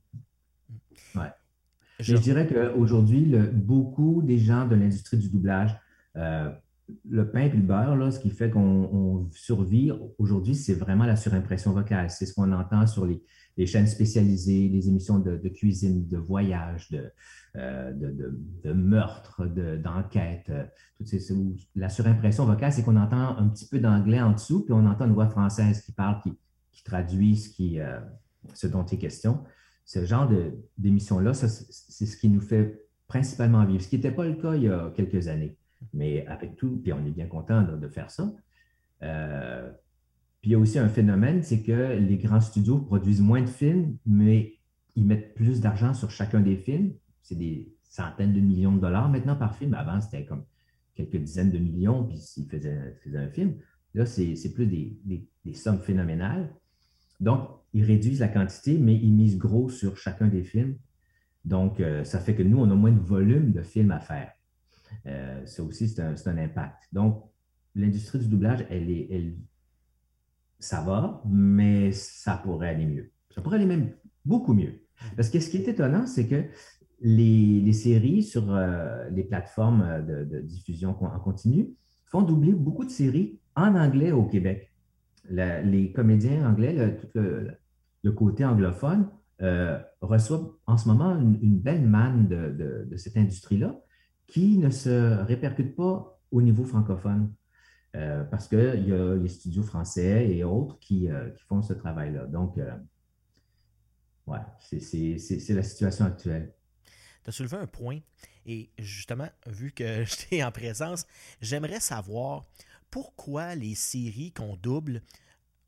Ouais. 1.15 1.33
Je, 1.99 2.17
dirais 2.17 2.47
qu'aujourd'hui, 2.47 3.35
beaucoup 3.53 4.23
des 4.23 4.39
gens 4.39 4.67
de 4.67 4.75
l'industrie 4.75 5.19
du 5.19 5.29
doublage, 5.29 5.77
euh, 6.17 6.51
le 7.09 7.31
pain 7.31 7.41
et 7.41 7.49
le 7.49 7.63
beurre, 7.63 7.97
là, 7.97 8.11
ce 8.11 8.20
qui 8.20 8.31
fait 8.31 8.51
qu'on 8.51 9.29
survit 9.32 9.93
aujourd'hui, 10.19 10.55
c'est 10.55 10.75
vraiment 10.75 11.05
la 11.05 11.17
surimpression 11.17 11.73
vocale. 11.73 12.11
C'est 12.11 12.27
ce 12.27 12.35
qu'on 12.35 12.53
entend 12.53 12.87
sur 12.87 13.06
les, 13.06 13.23
chaînes 13.67 13.87
spécialisées, 13.87 14.69
les 14.69 14.89
émissions 14.89 15.19
de, 15.19 15.37
cuisine, 15.49 16.06
de 16.06 16.17
voyage, 16.17 16.91
de, 16.91 17.11
euh, 17.56 17.93
de, 17.93 18.73
meurtre, 18.73 19.47
d'enquête. 19.47 20.51
Euh, 20.51 20.65
la 21.75 21.89
surimpression 21.89 22.47
vocale, 22.47 22.73
c'est 22.73 22.82
qu'on 22.82 22.97
entend 22.97 23.37
un 23.37 23.49
petit 23.49 23.69
peu 23.69 23.79
d'anglais 23.79 24.20
en 24.20 24.32
dessous, 24.32 24.65
puis 24.65 24.73
on 24.73 24.87
entend 24.87 25.06
une 25.06 25.13
voix 25.13 25.29
française 25.29 25.82
qui 25.82 25.93
parle, 25.93 26.20
qui, 26.23 26.32
traduit 26.85 27.37
ce, 27.37 27.51
qui, 27.51 27.79
ce 28.55 28.67
dont 28.67 28.87
est 28.87 28.97
question 28.97 29.44
ce 29.91 30.05
genre 30.05 30.31
d'émission-là, 30.79 31.35
c'est 31.35 32.06
ce 32.06 32.17
qui 32.17 32.29
nous 32.29 32.41
fait 32.41 32.87
principalement 33.09 33.65
vivre, 33.65 33.82
ce 33.82 33.89
qui 33.89 33.97
n'était 33.97 34.13
pas 34.13 34.25
le 34.25 34.35
cas 34.35 34.55
il 34.55 34.63
y 34.63 34.69
a 34.69 34.93
quelques 34.94 35.27
années. 35.27 35.56
Mais 35.93 36.27
avec 36.27 36.56
tout, 36.56 36.81
puis 36.82 36.93
on 36.93 37.05
est 37.05 37.10
bien 37.10 37.27
content 37.27 37.63
de, 37.63 37.89
faire 37.89 38.10
ça. 38.10 38.32
Euh, 39.03 39.70
puis 40.41 40.51
il 40.51 40.53
y 40.53 40.55
a 40.55 40.58
aussi 40.58 40.79
un 40.79 40.89
phénomène, 40.89 41.43
c'est 41.43 41.63
que 41.63 41.96
les 41.99 42.17
grands 42.17 42.41
studios 42.41 42.79
produisent 42.79 43.20
moins 43.20 43.43
de 43.43 43.49
films, 43.49 43.96
mais 44.06 44.55
ils 44.96 45.05
mettent 45.05 45.34
plus 45.34 45.60
d'argent 45.60 45.94
sur 45.94 46.10
chacun 46.10 46.41
des 46.41 46.56
films. 46.56 46.93
C'est 47.22 47.37
des 47.37 47.75
centaines 47.82 48.32
de 48.32 48.41
millions 48.41 48.75
de 48.75 48.81
dollars 48.81 49.08
maintenant 49.08 49.37
par 49.37 49.55
film. 49.56 49.75
Avant, 49.75 50.01
c'était 50.01 50.25
comme 50.25 50.44
quelques 50.94 51.17
dizaines 51.17 51.51
de 51.51 51.58
millions, 51.58 52.05
puis 52.05 52.19
s'ils 52.19 52.49
faisaient, 52.49 52.96
un 53.15 53.29
film. 53.29 53.55
Là, 53.94 54.06
c'est 54.06 54.53
plus 54.55 54.67
des, 54.67 54.99
des, 55.44 55.55
sommes 55.55 55.81
phénoménales. 55.81 56.55
Donc, 57.19 57.49
ils 57.72 57.84
réduisent 57.84 58.20
la 58.20 58.29
quantité, 58.29 58.79
mais 58.79 58.94
ils 58.94 59.13
misent 59.13 59.37
gros 59.37 59.69
sur 59.69 59.96
chacun 59.96 60.29
des 60.29 60.44
films. 60.44 60.77
Donc, 61.44 61.81
euh, 61.81 62.05
ça 62.05 62.19
fait 62.19 62.34
que 62.34 62.43
nous, 62.43 62.58
on 62.58 62.70
a 62.70 62.75
moins 62.75 62.93
de 62.93 63.01
volume 63.01 63.53
de 63.53 63.63
films 63.63 63.91
à 63.91 64.01
faire. 64.01 64.32
Euh, 65.06 65.44
ça 65.47 65.63
aussi, 65.63 65.89
c'est 65.89 66.01
un, 66.01 66.39
impact. 66.39 66.89
Donc, 66.93 67.25
l'industrie 67.75 68.19
du 68.19 68.29
doublage, 68.29 68.67
elle 68.70 68.91
est, 68.91 69.09
elle, 69.11 69.37
ça 70.59 70.81
va, 70.82 71.23
mais 71.29 71.93
ça 71.93 72.37
pourrait 72.37 72.70
aller 72.70 72.87
mieux. 72.87 73.13
Ça 73.35 73.41
pourrait 73.41 73.56
aller 73.56 73.67
même 73.67 73.93
beaucoup 74.25 74.55
mieux. 74.55 74.82
Parce 75.17 75.31
que 75.31 75.41
ce 75.41 75.51
qui 75.51 75.59
est 75.59 75.69
étonnant, 75.69 76.06
c'est 76.06 76.27
que 76.27 76.44
les, 77.01 77.73
séries 77.73 78.23
sur 78.23 78.55
euh, 78.55 79.09
les 79.11 79.25
plateformes 79.25 80.05
de, 80.06 80.41
diffusion 80.41 80.91
en 80.91 81.20
continu 81.20 81.70
font 82.06 82.23
doubler 82.23 82.53
beaucoup 82.53 82.85
de 82.85 82.91
séries 82.91 83.39
en 83.56 83.75
anglais 83.75 84.13
au 84.13 84.25
Québec 84.25 84.70
les 85.31 85.93
comédiens 85.93 86.49
anglais, 86.49 86.99
le, 87.15 88.13
côté 88.13 88.44
anglophone, 88.44 89.09
euh, 89.43 89.79
reçoivent 90.01 90.51
en 90.67 90.77
ce 90.77 90.89
moment 90.89 91.19
une, 91.19 91.59
belle 91.59 91.87
manne 91.87 92.29
de, 92.29 92.97
cette 92.97 93.17
industrie-là 93.17 93.81
qui 94.31 94.58
ne 94.58 94.70
se 94.70 95.22
répercute 95.25 95.77
pas 95.77 96.19
au 96.31 96.41
niveau 96.41 96.65
francophone. 96.65 97.32
Euh, 97.96 98.22
parce 98.22 98.46
qu'il 98.46 98.87
y 98.87 98.93
a 98.93 99.17
les 99.17 99.29
studios 99.29 99.65
français 99.65 100.31
et 100.31 100.44
autres 100.44 100.79
qui, 100.79 101.10
euh, 101.10 101.29
font 101.49 101.60
ce 101.60 101.72
travail-là. 101.72 102.27
Donc, 102.27 102.56
ouais, 104.27 104.39
c'est 104.60 105.55
la 105.55 105.63
situation 105.63 106.05
actuelle. 106.05 106.55
tu 107.25 107.31
as 107.31 107.32
soulevé 107.32 107.56
un 107.56 107.67
point. 107.67 107.99
Et 108.46 108.70
justement, 108.79 109.29
vu 109.46 109.72
que 109.72 110.05
j'étais 110.05 110.44
en 110.44 110.53
présence, 110.53 111.05
j'aimerais 111.41 111.81
savoir 111.81 112.46
pourquoi 112.93 113.56
les 113.56 113.75
séries 113.75 114.32
qu'on 114.32 114.56
double, 114.56 115.03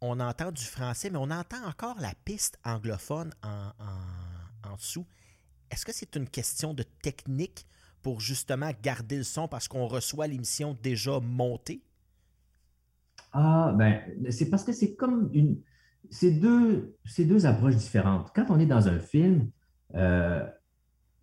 on 0.01 0.21
entend 0.21 0.53
du 0.53 0.65
français, 0.65 1.11
mais 1.11 1.19
on 1.19 1.31
entend 1.31 1.65
encore 1.67 2.01
la 2.01 2.15
piste 2.25 2.57
anglophone 2.65 3.33
en 3.43 4.77
dessous. 4.77 5.07
Est-ce 5.73 5.85
que 5.85 5.93
c'est 5.93 6.15
une 6.17 6.29
question 6.29 6.75
de 6.75 6.83
technique 6.83 7.67
pour 8.03 8.21
justement 8.21 8.71
garder 8.83 9.17
le 9.17 9.23
son 9.23 9.49
parce 9.49 9.69
qu'on 9.69 9.87
reçoit 9.87 10.27
l'émission 10.27 10.77
déjà 10.83 11.21
montée? 11.21 11.83
Ah, 13.33 13.75
ben, 13.77 14.01
c'est 14.31 14.51
parce 14.51 14.65
que 14.65 14.73
c'est 14.73 14.95
comme 14.95 15.31
une. 15.33 15.61
C'est 16.11 16.33
deux, 16.33 16.97
deux 17.19 17.47
approches 17.47 17.77
différentes. 17.77 18.31
Quand 18.35 18.47
on 18.51 18.59
est 18.59 18.67
dans 18.67 18.89
un 18.89 18.99
film, 18.99 19.51
euh, 19.95 20.47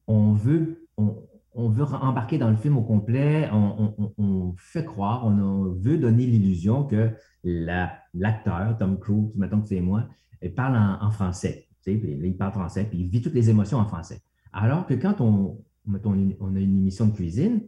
on, 0.07 0.33
veut, 0.33 0.87
on, 0.97 1.69
veut 1.69 1.83
embarquer 1.83 2.39
dans 2.39 2.49
le 2.49 2.55
film 2.55 2.77
au 2.77 2.81
complet, 2.81 3.49
on, 3.51 4.55
fait 4.57 4.85
croire, 4.85 5.27
on, 5.27 5.73
veut 5.73 5.97
donner 5.97 6.25
l'illusion 6.25 6.85
que 6.85 7.11
l'acteur, 7.43 8.77
Tom 8.77 8.97
Cruise, 8.99 9.35
mettons 9.35 9.61
que 9.61 9.67
c'est 9.67 9.81
moi, 9.81 10.07
parle 10.55 10.77
en, 10.77 11.11
français. 11.11 11.67
il 11.85 12.37
parle 12.37 12.53
français, 12.53 12.85
puis 12.85 12.99
il 12.99 13.09
vit 13.09 13.21
toutes 13.21 13.35
les 13.35 13.49
émotions 13.49 13.77
en 13.77 13.85
français. 13.85 14.21
Alors 14.53 14.87
que 14.87 14.95
quand 14.95 15.21
on, 15.21 15.59
on 16.05 16.55
a 16.55 16.59
une 16.59 16.77
émission 16.77 17.07
de 17.07 17.15
cuisine, 17.15 17.61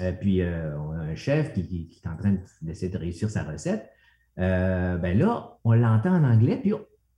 euh, 0.00 0.12
puis 0.12 0.40
euh, 0.40 0.78
on 0.78 0.92
a 0.92 1.02
un 1.02 1.14
chef 1.14 1.52
qui, 1.52 2.00
est 2.02 2.08
en 2.08 2.16
train 2.16 2.36
d'essayer 2.62 2.90
de 2.90 2.98
réussir 2.98 3.30
sa 3.30 3.44
recette, 3.44 3.90
euh, 4.38 4.96
ben 4.96 5.18
là, 5.18 5.58
on 5.64 5.72
l'entend 5.72 6.14
en 6.14 6.24
anglais, 6.24 6.58
puis 6.60 6.72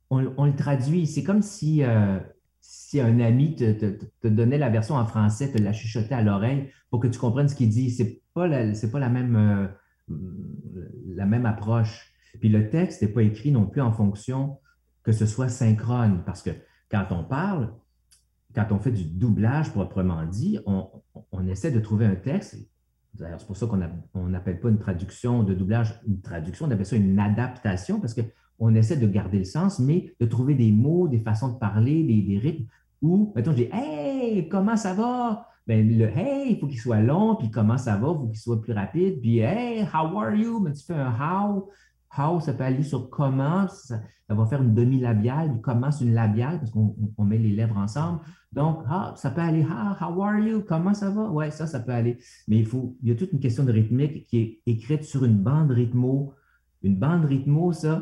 on, 0.09 0.45
le 0.45 0.55
traduit. 0.55 1.07
C'est 1.07 1.23
comme 1.23 1.41
si, 1.41 1.83
un 1.83 3.19
ami 3.19 3.55
te, 3.55 4.27
donnait 4.27 4.57
la 4.57 4.69
version 4.69 4.95
en 4.95 5.05
français, 5.05 5.51
te 5.51 5.61
la 5.61 5.73
chuchotait 5.73 6.15
à 6.15 6.21
l'oreille 6.21 6.69
pour 6.89 6.99
que 6.99 7.07
tu 7.07 7.17
comprennes 7.17 7.47
ce 7.47 7.55
qu'il 7.55 7.69
dit. 7.69 7.91
Ce 7.91 8.03
n'est 8.03 8.21
pas, 8.33 8.47
la, 8.47 8.73
pas 8.91 8.99
la, 8.99 9.09
même, 9.09 9.69
la 11.07 11.25
même 11.25 11.45
approche. 11.45 12.11
Puis 12.39 12.49
le 12.49 12.69
texte 12.69 13.01
n'est 13.01 13.07
pas 13.07 13.23
écrit 13.23 13.51
non 13.51 13.65
plus 13.65 13.81
en 13.81 13.93
fonction 13.93 14.59
que 15.03 15.11
ce 15.11 15.25
soit 15.25 15.49
synchrone, 15.49 16.23
parce 16.25 16.41
que 16.41 16.49
quand 16.89 17.05
on 17.11 17.23
parle, 17.23 17.73
quand 18.55 18.67
on 18.71 18.79
fait 18.79 18.91
du 18.91 19.03
doublage 19.03 19.71
proprement 19.71 20.25
dit, 20.25 20.59
on, 20.65 20.87
essaie 21.47 21.71
de 21.71 21.79
trouver 21.79 22.05
un 22.05 22.15
texte. 22.15 22.57
D'ailleurs, 23.13 23.39
c'est 23.39 23.45
pour 23.45 23.57
ça 23.57 23.67
qu'on 23.67 24.27
n'appelle 24.27 24.59
pas 24.59 24.69
une 24.69 24.79
traduction 24.79 25.43
de 25.43 25.53
doublage 25.53 25.99
une 26.07 26.21
traduction, 26.21 26.65
on 26.65 26.71
appelle 26.71 26.85
ça 26.85 26.95
une 26.95 27.19
adaptation 27.19 27.99
parce 27.99 28.13
qu'on 28.13 28.75
essaie 28.75 28.97
de 28.97 29.07
garder 29.07 29.39
le 29.39 29.43
sens, 29.45 29.79
mais 29.79 30.13
de 30.19 30.25
trouver 30.25 30.55
des 30.55 30.71
mots, 30.71 31.07
des 31.07 31.19
façons 31.19 31.49
de 31.49 31.57
parler, 31.57 32.03
des, 32.03 32.37
rythmes 32.37 32.65
où, 33.01 33.31
mettons, 33.35 33.51
je 33.51 33.57
dis 33.57 33.69
Hey, 33.71 34.49
comment 34.49 34.75
ça 34.75 34.93
va? 34.93 35.47
Ben, 35.67 35.87
le 35.87 36.05
Hey, 36.05 36.51
il 36.51 36.59
faut 36.59 36.67
qu'il 36.67 36.79
soit 36.79 37.01
long, 37.01 37.35
puis 37.35 37.49
comment 37.49 37.77
ça 37.77 37.97
va? 37.97 38.09
Il 38.09 38.15
faut 38.15 38.27
qu'il 38.27 38.39
soit 38.39 38.61
plus 38.61 38.73
rapide. 38.73 39.19
Puis 39.21 39.39
Hey, 39.39 39.83
how 39.83 40.17
are 40.17 40.33
you? 40.33 40.59
Mais 40.59 40.73
tu 40.73 40.83
fais 40.83 40.93
un 40.93 41.11
how. 41.11 41.69
How, 42.17 42.39
ça 42.39 42.53
peut 42.53 42.63
aller 42.63 42.83
sur 42.83 43.09
comment, 43.09 43.67
ça, 43.67 43.99
va 44.29 44.45
faire 44.45 44.61
une 44.61 44.73
demi-labiale, 44.73 45.59
comment, 45.61 45.91
c'est 45.91 46.05
une 46.05 46.13
labiale, 46.13 46.59
parce 46.59 46.71
qu'on 46.71 47.23
met 47.23 47.37
les 47.37 47.51
lèvres 47.51 47.77
ensemble. 47.77 48.19
Donc, 48.51 48.83
ah, 48.87 49.13
ça 49.17 49.31
peut 49.31 49.41
aller, 49.41 49.65
ah, 49.69 49.97
how 50.01 50.21
are 50.23 50.39
you? 50.39 50.63
Comment 50.65 50.93
ça 50.93 51.09
va? 51.09 51.29
Oui, 51.29 51.51
ça, 51.51 51.67
ça 51.67 51.79
peut 51.79 51.91
aller. 51.91 52.17
Mais 52.47 52.57
il 52.57 52.65
faut, 52.65 52.95
il 53.01 53.09
y 53.09 53.11
a 53.11 53.15
toute 53.15 53.33
une 53.33 53.39
question 53.39 53.63
de 53.63 53.71
rythmique 53.71 54.27
qui 54.27 54.37
est 54.39 54.61
écrite 54.65 55.03
sur 55.03 55.25
une 55.25 55.37
bande 55.37 55.71
rythmo. 55.71 56.33
Une 56.81 56.95
bande 56.95 57.25
rythmo, 57.25 57.73
ça, 57.73 58.01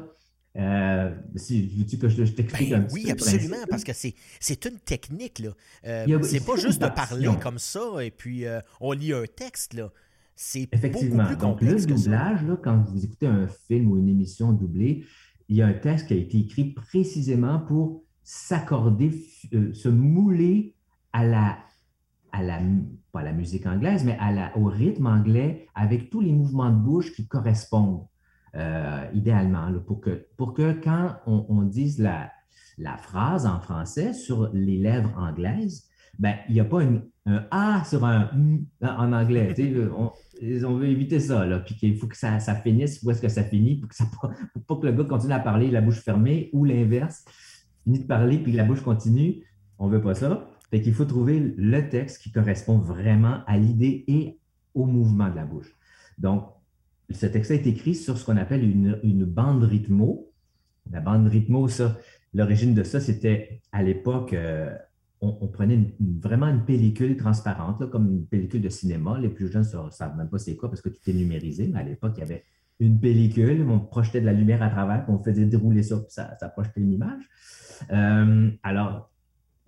euh, 0.55 1.11
si, 1.35 1.67
veux-tu 1.77 1.97
que 1.97 2.07
je, 2.07 2.23
t'explique 2.23 2.69
ben 2.69 2.81
un 2.81 2.83
petit 2.83 2.93
Oui, 2.93 3.11
absolument, 3.11 3.65
parce 3.69 3.83
que 3.83 3.91
c'est 3.93 4.65
une 4.65 4.79
technique. 4.79 5.39
là. 5.39 5.49
Euh, 5.85 6.21
c'est 6.23 6.45
pas 6.45 6.55
juste 6.55 6.81
de 6.81 6.87
parler 6.87 7.29
comme 7.41 7.59
ça 7.59 8.03
et 8.03 8.11
puis 8.11 8.45
euh, 8.45 8.59
on 8.79 8.91
lit 8.91 9.13
un 9.13 9.25
texte. 9.25 9.73
là. 9.73 9.91
C'est 10.35 10.67
Effectivement. 10.71 11.25
Plus 11.25 11.37
Donc, 11.37 11.61
le 11.61 11.75
doublage, 11.85 12.43
là, 12.43 12.57
quand 12.61 12.77
vous 12.77 13.05
écoutez 13.05 13.27
un 13.27 13.47
film 13.47 13.91
ou 13.91 13.97
une 13.97 14.09
émission 14.09 14.51
doublée, 14.51 15.05
il 15.49 15.57
y 15.57 15.61
a 15.61 15.67
un 15.67 15.73
texte 15.73 16.07
qui 16.07 16.13
a 16.13 16.17
été 16.17 16.39
écrit 16.39 16.65
précisément 16.73 17.59
pour 17.59 18.03
s'accorder, 18.23 19.11
euh, 19.53 19.73
se 19.73 19.89
mouler 19.89 20.75
à 21.11 21.25
la, 21.25 21.57
à 22.31 22.41
la, 22.41 22.59
pas 23.11 23.19
à 23.19 23.23
la 23.23 23.33
musique 23.33 23.65
anglaise, 23.65 24.03
mais 24.03 24.17
à 24.19 24.31
la, 24.31 24.57
au 24.57 24.65
rythme 24.65 25.07
anglais 25.07 25.67
avec 25.75 26.09
tous 26.09 26.21
les 26.21 26.31
mouvements 26.31 26.71
de 26.71 26.77
bouche 26.77 27.13
qui 27.13 27.27
correspondent 27.27 28.07
euh, 28.55 29.05
idéalement, 29.13 29.71
pour, 29.85 29.99
que, 30.01 30.27
pour 30.37 30.53
que 30.53 30.73
quand 30.73 31.15
on, 31.25 31.63
dise 31.63 31.99
la, 31.99 32.31
la, 32.77 32.97
phrase 32.97 33.45
en 33.45 33.59
français 33.59 34.13
sur 34.13 34.49
les 34.53 34.77
lèvres 34.77 35.13
anglaises, 35.17 35.87
ben, 36.19 36.35
il 36.47 36.53
n'y 36.53 36.59
a 36.59 36.65
pas 36.65 36.81
un 37.25 37.45
A 37.51 37.83
sur 37.85 38.05
un 38.05 38.29
M 38.33 38.65
en 38.81 39.13
anglais. 39.13 39.53
on, 39.97 40.11
on, 40.65 40.75
veut 40.75 40.87
éviter 40.87 41.19
ça, 41.19 41.45
là, 41.45 41.59
puis 41.59 41.75
qu'il 41.75 41.97
faut 41.97 42.07
que 42.07 42.17
ça, 42.17 42.39
ça 42.39 42.55
finisse 42.55 43.01
où 43.03 43.11
est-ce 43.11 43.21
que 43.21 43.29
ça 43.29 43.43
finit 43.43 43.81
pour 44.67 44.79
que, 44.79 44.85
le 44.87 44.93
gars 44.93 45.03
continue 45.05 45.33
à 45.33 45.39
parler 45.39 45.71
la 45.71 45.81
bouche 45.81 46.01
fermée 46.01 46.49
ou 46.53 46.65
l'inverse 46.65 47.25
finit 47.83 47.99
de 47.99 48.05
parler 48.05 48.37
puis 48.37 48.51
la 48.51 48.63
bouche 48.63 48.81
continue. 48.81 49.43
On 49.79 49.87
ne 49.87 49.93
veut 49.93 50.01
pas 50.01 50.15
ça. 50.15 50.47
Fait 50.71 50.81
qu'il 50.81 50.93
faut 50.93 51.05
trouver 51.05 51.53
le 51.55 51.89
texte 51.89 52.21
qui 52.21 52.31
correspond 52.31 52.77
vraiment 52.77 53.41
à 53.45 53.57
l'idée 53.57 54.03
et 54.07 54.39
au 54.73 54.85
mouvement 54.85 55.29
de 55.29 55.35
la 55.35 55.45
bouche. 55.45 55.71
Donc, 56.17 56.47
ce 57.09 57.25
texte 57.25 57.51
a 57.51 57.55
été 57.55 57.69
écrit 57.69 57.95
sur 57.95 58.17
ce 58.17 58.25
qu'on 58.25 58.37
appelle 58.37 58.63
une, 58.63 59.25
bande 59.25 59.63
rythmo. 59.63 60.31
La 60.91 60.99
bande 60.99 61.27
rythmo, 61.27 61.67
ça, 61.67 61.97
l'origine 62.33 62.73
de 62.73 62.83
ça, 62.83 62.99
c'était 62.99 63.61
à 63.71 63.83
l'époque, 63.83 64.33
euh, 64.33 64.75
on, 65.23 65.47
prenait 65.47 65.95
vraiment 65.99 66.47
une 66.47 66.65
pellicule 66.65 67.17
transparente, 67.17 67.89
comme 67.89 68.11
une 68.11 68.25
pellicule 68.25 68.61
de 68.61 68.69
cinéma. 68.69 69.17
Les 69.19 69.29
plus 69.29 69.51
jeunes 69.51 69.63
ne 69.63 69.89
savent 69.89 70.17
même 70.17 70.29
pas 70.29 70.37
c'est 70.37 70.55
quoi 70.55 70.69
parce 70.69 70.81
que 70.81 70.89
tout 70.89 71.01
est 71.07 71.13
numérisé, 71.13 71.69
mais 71.71 71.79
à 71.79 71.83
l'époque, 71.83 72.13
il 72.17 72.21
y 72.21 72.23
avait 72.23 72.43
une 72.79 72.99
pellicule, 72.99 73.65
on 73.69 73.79
projetait 73.79 74.21
de 74.21 74.25
la 74.25 74.33
lumière 74.33 74.61
à 74.61 74.69
travers, 74.69 75.05
on 75.07 75.19
faisait 75.19 75.45
dérouler 75.45 75.83
ça, 75.83 75.97
puis 75.97 76.07
ça, 76.09 76.35
ça 76.39 76.49
projetait 76.49 76.81
une 76.81 76.91
image. 76.91 77.23
Euh, 77.91 78.49
alors, 78.63 79.11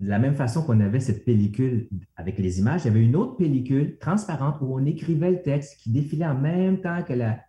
de 0.00 0.08
la 0.08 0.18
même 0.18 0.34
façon 0.34 0.62
qu'on 0.62 0.80
avait 0.80 1.00
cette 1.00 1.24
pellicule 1.24 1.88
avec 2.16 2.38
les 2.38 2.58
images, 2.58 2.82
il 2.84 2.88
y 2.88 2.90
avait 2.90 3.02
une 3.02 3.16
autre 3.16 3.36
pellicule 3.36 3.96
transparente 3.98 4.58
où 4.60 4.74
on 4.74 4.84
écrivait 4.84 5.30
le 5.30 5.42
texte 5.42 5.80
qui 5.80 5.90
défilait 5.90 6.26
en 6.26 6.38
même 6.38 6.80
temps 6.80 7.02
que 7.02 7.14
la, 7.14 7.40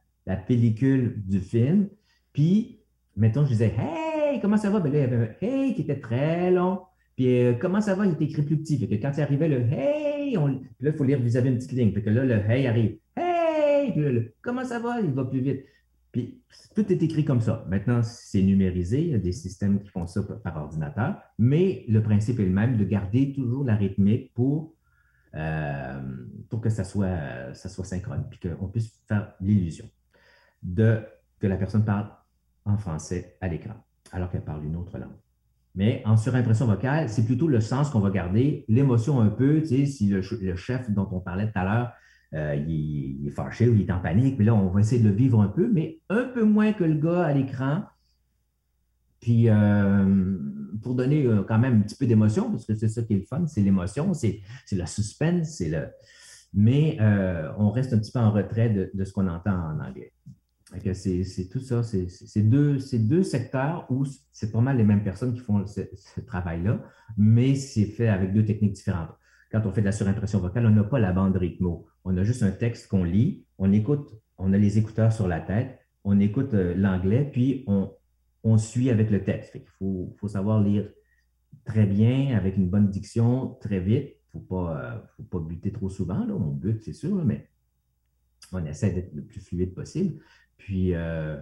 pellicule 0.47 1.21
du 1.25 1.39
film. 1.39 1.87
Puis, 2.33 2.79
mettons, 3.15 3.43
je 3.43 3.49
disais 3.49 3.73
Hey, 3.77 4.39
comment 4.41 4.57
ça 4.57 4.69
va? 4.69 4.79
Ben 4.79 4.91
là, 4.91 4.99
il 4.99 5.01
y 5.01 5.05
avait 5.05 5.15
un 5.15 5.45
Hey 5.45 5.73
qui 5.73 5.81
était 5.81 5.99
très 5.99 6.51
long. 6.51 6.81
Puis, 7.17 7.43
euh, 7.43 7.53
comment 7.59 7.81
ça 7.81 7.95
va? 7.95 8.05
Il 8.05 8.13
était 8.13 8.25
écrit 8.25 8.43
plus 8.43 8.57
petit. 8.57 8.79
Quand 9.01 9.11
il 9.17 9.21
arrivait 9.21 9.49
le 9.49 9.61
Hey, 9.71 10.37
on... 10.37 10.47
là, 10.47 10.61
il 10.79 10.93
faut 10.93 11.03
lire 11.03 11.19
vis-à-vis 11.19 11.49
une 11.49 11.57
petite 11.57 11.73
ligne. 11.73 11.91
Fait 11.91 12.03
que 12.03 12.11
là, 12.11 12.23
le 12.23 12.35
Hey 12.35 12.67
arrive. 12.67 12.99
Hey! 13.17 14.31
comment 14.41 14.63
ça 14.63 14.79
va? 14.79 15.01
Il 15.01 15.11
va 15.11 15.25
plus 15.25 15.39
vite. 15.39 15.65
Puis 16.11 16.41
tout 16.75 16.91
est 16.91 17.01
écrit 17.01 17.25
comme 17.25 17.41
ça. 17.41 17.65
Maintenant, 17.67 18.03
c'est 18.03 18.41
numérisé, 18.41 19.01
il 19.01 19.09
y 19.09 19.15
a 19.15 19.19
des 19.19 19.31
systèmes 19.31 19.81
qui 19.81 19.89
font 19.89 20.05
ça 20.05 20.21
par 20.43 20.57
ordinateur, 20.57 21.17
mais 21.37 21.83
le 21.87 22.01
principe 22.01 22.39
est 22.39 22.45
le 22.45 22.51
même 22.51 22.77
de 22.77 22.83
garder 22.83 23.33
toujours 23.33 23.63
la 23.63 23.75
rythmique 23.75 24.33
pour, 24.33 24.75
euh, 25.35 26.01
pour 26.49 26.61
que 26.61 26.69
ça 26.69 26.83
soit, 26.83 27.53
ça 27.53 27.67
soit 27.67 27.85
synchrone, 27.85 28.25
puis 28.29 28.39
qu'on 28.39 28.67
puisse 28.67 29.01
faire 29.07 29.33
l'illusion 29.41 29.85
de 30.63 31.01
que 31.39 31.47
la 31.47 31.57
personne 31.57 31.83
parle 31.85 32.09
en 32.65 32.77
français 32.77 33.37
à 33.41 33.47
l'écran, 33.47 33.75
alors 34.11 34.31
qu'elle 34.31 34.43
parle 34.43 34.65
une 34.65 34.75
autre 34.75 34.97
langue. 34.97 35.17
Mais 35.77 36.01
en 36.05 36.17
surimpression 36.17 36.65
vocale, 36.65 37.07
c'est 37.07 37.23
plutôt 37.23 37.47
le 37.47 37.61
sens 37.61 37.91
qu'on 37.91 37.99
va 37.99 38.09
garder, 38.09 38.65
l'émotion 38.67 39.21
un 39.21 39.29
peu, 39.29 39.61
tu 39.61 39.67
sais, 39.67 39.85
si 39.85 40.07
le, 40.09 40.23
chef 40.55 40.89
dont 40.89 41.07
on 41.11 41.19
parlait 41.19 41.45
tout 41.45 41.59
à 41.59 41.63
l'heure, 41.63 41.91
euh, 42.33 42.55
il, 42.55 43.27
est 43.27 43.29
fâché 43.29 43.69
ou 43.69 43.75
il 43.75 43.81
est 43.81 43.91
en 43.91 43.99
panique, 43.99 44.39
mais 44.39 44.45
là, 44.45 44.55
on 44.55 44.69
va 44.69 44.79
essayer 44.79 44.99
de 44.99 45.07
le 45.07 45.13
vivre 45.13 45.39
un 45.39 45.47
peu, 45.47 45.69
mais 45.71 45.99
un 46.09 46.23
peu 46.23 46.43
moins 46.43 46.73
que 46.73 46.83
le 46.83 46.95
gars 46.95 47.25
à 47.25 47.31
l'écran. 47.31 47.83
Puis, 49.19 49.49
euh, 49.49 50.35
pour 50.81 50.95
donner 50.95 51.23
euh, 51.27 51.43
quand 51.43 51.59
même 51.59 51.77
un 51.77 51.81
petit 51.81 51.95
peu 51.95 52.07
d'émotion, 52.07 52.49
parce 52.49 52.65
que 52.65 52.73
c'est 52.73 52.87
ça 52.87 53.03
qui 53.03 53.13
est 53.13 53.17
le 53.17 53.25
fun, 53.25 53.45
c'est 53.45 53.61
l'émotion, 53.61 54.15
c'est 54.15 54.41
le 54.71 54.85
suspense, 54.87 55.57
c'est 55.57 55.69
le. 55.69 55.89
Mais 56.55 56.97
on 57.59 57.69
reste 57.69 57.93
un 57.93 57.99
petit 57.99 58.11
peu 58.11 58.19
en 58.19 58.31
retrait 58.31 58.69
de, 58.69 59.03
ce 59.03 59.13
qu'on 59.13 59.27
entend 59.27 59.53
en 59.53 59.79
anglais. 59.79 60.11
C'est 60.93 61.49
tout 61.49 61.59
ça, 61.59 61.81
c'est 61.81 62.41
deux, 62.41 62.77
deux 62.93 63.23
secteurs 63.23 63.85
où 63.89 64.05
c'est 64.31 64.51
pas 64.51 64.59
mal 64.59 64.77
les 64.77 64.83
mêmes 64.83 65.03
personnes 65.03 65.33
qui 65.33 65.39
font 65.39 65.65
ce, 65.65 66.19
travail-là, 66.19 66.83
mais 67.17 67.55
c'est 67.55 67.85
fait 67.85 68.09
avec 68.09 68.33
deux 68.33 68.43
techniques 68.43 68.73
différentes. 68.73 69.11
Quand 69.49 69.65
on 69.65 69.71
fait 69.71 69.79
de 69.79 69.85
la 69.85 69.93
surimpression 69.93 70.39
vocale, 70.39 70.65
on 70.65 70.71
n'a 70.71 70.83
pas 70.83 70.99
la 70.99 71.13
bande 71.13 71.37
rythmo. 71.37 71.87
On 72.03 72.17
a 72.17 72.23
juste 72.23 72.43
un 72.43 72.51
texte 72.51 72.89
qu'on 72.89 73.05
lit, 73.05 73.45
on 73.57 73.71
écoute, 73.71 74.13
on 74.37 74.51
a 74.51 74.57
les 74.57 74.77
écouteurs 74.77 75.13
sur 75.13 75.27
la 75.27 75.39
tête, 75.39 75.79
on 76.03 76.19
écoute 76.19 76.53
euh, 76.53 76.73
l'anglais, 76.75 77.29
puis 77.31 77.63
on, 77.67 77.93
suit 78.57 78.89
avec 78.89 79.09
le 79.09 79.23
texte. 79.23 79.55
Il 79.55 80.15
faut, 80.17 80.27
savoir 80.27 80.61
lire 80.61 80.89
très 81.65 81.85
bien, 81.85 82.35
avec 82.35 82.55
une 82.57 82.69
bonne 82.69 82.89
diction, 82.89 83.57
très 83.61 83.79
vite. 83.79 84.15
Il 84.33 84.39
ne 84.39 84.57
euh, 84.67 84.99
faut 85.15 85.23
pas, 85.23 85.39
buter 85.39 85.71
trop 85.71 85.89
souvent. 85.89 86.25
Là. 86.25 86.33
On 86.33 86.51
bute, 86.51 86.81
c'est 86.81 86.93
sûr, 86.93 87.23
mais 87.25 87.49
on 88.53 88.65
essaie 88.65 88.91
d'être 88.91 89.13
le 89.13 89.23
plus 89.23 89.41
fluide 89.41 89.73
possible. 89.73 90.21
Puis, 90.57 90.93
euh, 90.93 91.37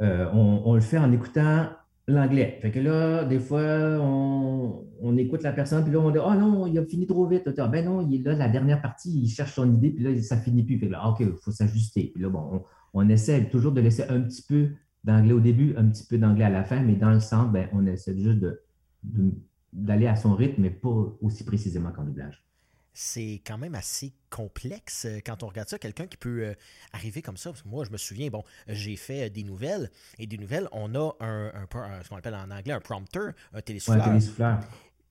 on, 0.00 0.74
le 0.74 0.80
fait 0.80 0.98
en 0.98 1.12
écoutant 1.12 1.68
L'anglais. 2.08 2.58
Fait 2.62 2.70
que 2.70 2.78
là, 2.78 3.24
des 3.24 3.40
fois, 3.40 3.98
on, 4.00 5.16
écoute 5.16 5.42
la 5.42 5.52
personne, 5.52 5.82
puis 5.82 5.92
là, 5.92 5.98
on 5.98 6.12
dit 6.12 6.18
Oh 6.24 6.34
non, 6.34 6.68
il 6.68 6.78
a 6.78 6.84
fini 6.84 7.04
trop 7.04 7.26
vite. 7.26 7.48
Ben 7.48 7.84
non, 7.84 8.06
il 8.08 8.20
est 8.20 8.24
là, 8.24 8.34
la 8.34 8.48
dernière 8.48 8.80
partie, 8.80 9.10
il 9.22 9.28
cherche 9.28 9.54
son 9.54 9.74
idée, 9.74 9.90
puis 9.90 10.04
là, 10.04 10.22
ça 10.22 10.36
finit 10.36 10.62
plus. 10.62 10.78
Fait 10.78 10.86
que 10.86 10.92
là, 10.92 11.08
OK, 11.08 11.16
il 11.20 11.32
faut 11.42 11.50
s'ajuster. 11.50 12.12
Puis 12.14 12.22
là, 12.22 12.28
bon, 12.28 12.62
on, 12.94 13.08
essaie 13.08 13.48
toujours 13.48 13.72
de 13.72 13.80
laisser 13.80 14.04
un 14.08 14.20
petit 14.20 14.42
peu 14.42 14.68
d'anglais 15.02 15.32
au 15.32 15.40
début, 15.40 15.74
un 15.76 15.86
petit 15.86 16.06
peu 16.06 16.16
d'anglais 16.16 16.44
à 16.44 16.50
la 16.50 16.62
fin, 16.62 16.80
mais 16.80 16.94
dans 16.94 17.10
le 17.10 17.18
centre, 17.18 17.50
ben, 17.50 17.68
on 17.72 17.84
essaie 17.86 18.16
juste 18.16 18.46
d'aller 19.72 20.06
à 20.06 20.14
son 20.14 20.36
rythme, 20.36 20.62
mais 20.62 20.70
pas 20.70 21.16
aussi 21.20 21.44
précisément 21.44 21.90
qu'en 21.90 22.04
doublage 22.04 22.46
c'est 22.98 23.42
quand 23.46 23.58
même 23.58 23.74
assez 23.74 24.14
complexe 24.30 25.04
euh, 25.04 25.20
quand 25.24 25.42
on 25.42 25.48
regarde 25.48 25.68
ça. 25.68 25.78
Quelqu'un 25.78 26.06
qui 26.06 26.16
peut 26.16 26.44
euh, 26.44 26.54
arriver 26.94 27.20
comme 27.20 27.36
ça. 27.36 27.50
Parce 27.50 27.60
que 27.60 27.68
moi, 27.68 27.84
je 27.84 27.90
me 27.90 27.98
souviens, 27.98 28.30
bon, 28.30 28.42
j'ai 28.68 28.96
fait 28.96 29.26
euh, 29.26 29.28
des 29.28 29.44
nouvelles 29.44 29.90
et 30.18 30.26
des 30.26 30.38
nouvelles, 30.38 30.66
on 30.72 30.94
a 30.94 31.12
un, 31.20 31.52
ce 32.02 32.08
qu'on 32.08 32.16
appelle 32.16 32.34
en 32.34 32.50
anglais 32.50 32.72
un 32.72 32.80
prompter, 32.80 33.32
un 33.52 33.60
télésouffleur. 33.60 34.18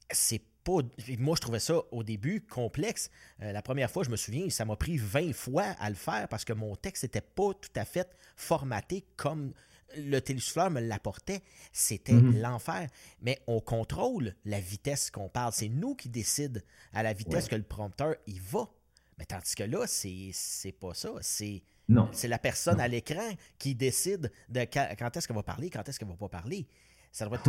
c'est 0.10 0.42
pas. 0.63 0.80
Moi, 1.20 1.36
je 1.36 1.42
trouvais 1.42 1.60
ça 1.60 1.75
au 1.92 2.01
début 2.01 2.42
complexe. 2.42 3.12
la 3.39 3.62
première 3.62 3.92
fois, 3.92 4.04
je 4.04 4.10
me 4.10 4.15
souviens, 4.15 4.50
ça 4.50 4.65
m'a 4.65 4.75
pris 4.75 4.98
20 4.98 5.32
fois 5.34 5.65
à 5.80 5.89
le 5.89 5.96
faire 5.96 6.27
parce 6.27 6.44
que 6.44 6.54
mon 6.54 6.75
texte 6.75 7.04
n'était 7.04 7.22
pas 7.22 7.54
tout 7.54 7.70
à 7.75 7.86
fait 7.86 8.18
formaté 8.36 9.06
comme 9.15 9.54
le 9.98 10.20
télésouffleur 10.20 10.72
me 10.72 10.82
l'apportait, 10.82 11.42
c'était 11.72 12.13
mhm. 12.13 12.42
l'enfer. 12.42 12.89
Mais 13.22 13.42
on 13.48 13.60
contrôle 13.60 14.36
la 14.46 14.60
vitesse 14.60 15.12
qu'on 15.12 15.30
parle. 15.30 15.54
C'est 15.54 15.70
nous 15.70 15.96
qui 15.96 16.10
décidons 16.10 16.62
à 16.94 17.04
la 17.04 17.13
vitesse 17.13 17.48
que 17.48 17.56
le 17.56 17.63
prompteur 17.63 18.15
il 18.27 18.42
va. 18.42 18.70
Mais 19.18 19.25
tandis 19.25 19.56
que 19.56 19.63
là, 19.63 19.86
c'est 19.88 20.72
pas 20.80 20.94
ça. 20.94 21.12
C'est 21.22 21.63
c'est 22.12 22.27
la 22.27 22.39
personne 22.39 22.80
à 22.80 22.88
l'écran 22.88 23.30
qui 23.58 23.75
décide 23.75 24.32
de 24.50 24.62
quand, 24.62 25.15
est-ce 25.15 25.27
qu'elle 25.27 25.36
va 25.36 25.44
parler, 25.44 25.70
quand 25.70 25.88
est-ce 25.88 26.00
qu'elle 26.00 26.08
va 26.08 26.15
pas 26.15 26.30
parler. 26.30 26.68
Ça 27.12 27.27
doit 27.27 27.39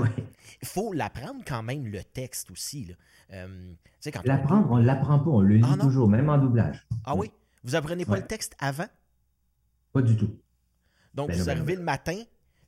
Il 0.63 0.69
faut 0.69 0.93
l'apprendre 0.93 1.43
quand 1.47 1.63
même 1.63 1.87
le 1.87 2.05
texte 2.05 2.51
aussi. 2.51 2.95
Euh, 3.33 3.75
l'apprendre, 4.25 4.71
on 4.71 4.79
ne 4.79 4.85
l'apprend 4.85 5.19
pas, 5.19 5.31
on 5.31 5.41
le 5.41 5.57
lit 5.57 5.65
ah, 5.67 5.77
toujours, 5.77 6.09
même 6.09 6.29
en 6.29 6.39
doublage. 6.39 6.87
Ah 7.05 7.17
oui? 7.17 7.33
Vous 7.65 7.75
apprenez 7.75 8.05
pas 8.05 8.17
le 8.17 8.27
texte 8.27 8.55
avant? 8.61 8.87
Pas 9.93 10.03
du 10.03 10.17
tout. 10.17 10.39
Donc, 11.17 11.29
ben 11.29 11.39
vous 11.39 11.47
ben 11.47 11.57
arrivez 11.57 11.77
le 11.77 11.83
matin, 11.83 12.23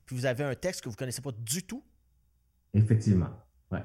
puis 0.05 0.15
vous 0.15 0.25
avez 0.25 0.43
un 0.43 0.55
texte 0.55 0.81
que 0.81 0.89
vous 0.89 0.93
ne 0.93 0.97
connaissez 0.97 1.21
pas 1.21 1.31
du 1.31 1.63
tout. 1.63 1.83
Effectivement. 2.73 3.29
Ouais. 3.71 3.83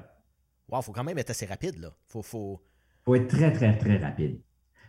Wow, 0.67 0.81
faut 0.81 0.91
quand 0.91 1.03
même 1.03 1.19
être 1.19 1.29
assez 1.29 1.45
rapide, 1.45 1.77
là. 1.77 1.93
Faut, 2.07 2.23
faut... 2.23 2.61
faut 3.03 3.15
être 3.15 3.27
très, 3.27 3.53
très, 3.53 3.77
très 3.77 3.97
rapide. 3.97 4.41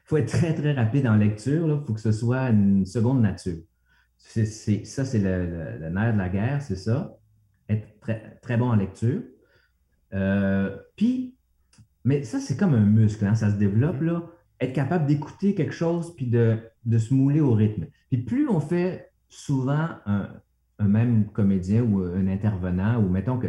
faut 0.05 0.17
être 0.17 0.33
très, 0.33 0.55
très 0.55 0.73
rapide 0.73 1.07
en 1.07 1.17
lecture. 1.17 1.69
Il 1.69 1.87
faut 1.87 1.93
que 1.93 2.01
ce 2.01 2.13
soit 2.13 2.49
une 2.49 2.87
seconde 2.87 3.21
nature. 3.21 3.59
Ça, 4.17 4.45
c'est 5.05 5.19
le, 5.19 5.91
nerf 5.91 6.15
de 6.15 6.19
la 6.19 6.29
guerre, 6.31 6.63
c'est 6.63 6.77
ça. 6.77 7.19
Être 7.69 8.01
très, 8.01 8.39
très 8.41 8.57
bon 8.57 8.71
en 8.71 8.77
lecture. 8.77 9.23
Euh, 10.15 10.75
puis, 10.97 11.37
mais 12.05 12.23
ça, 12.25 12.41
c'est 12.41 12.57
comme 12.57 12.73
un 12.73 12.87
muscle, 12.87 13.27
hein, 13.27 13.35
ça 13.35 13.51
se 13.51 13.57
développe, 13.57 14.01
là. 14.01 14.23
Être 14.59 14.73
capable 14.73 15.05
d'écouter 15.05 15.55
quelque 15.55 15.75
chose 15.75 16.17
puis 16.17 16.29
de, 16.29 16.59
de 16.87 16.97
se 16.97 17.13
mouler 17.13 17.41
au 17.41 17.53
rythme. 17.53 17.89
Puis 18.09 18.23
plus 18.23 18.49
on 18.49 18.59
fait 18.59 19.13
souvent 19.29 19.89
un, 20.07 20.31
un 20.79 20.89
même 20.89 21.27
comédien 21.33 21.83
ou 21.83 22.01
un 22.03 22.27
intervenant, 22.27 23.01
ou 23.03 23.09
mettons 23.09 23.39
que 23.39 23.49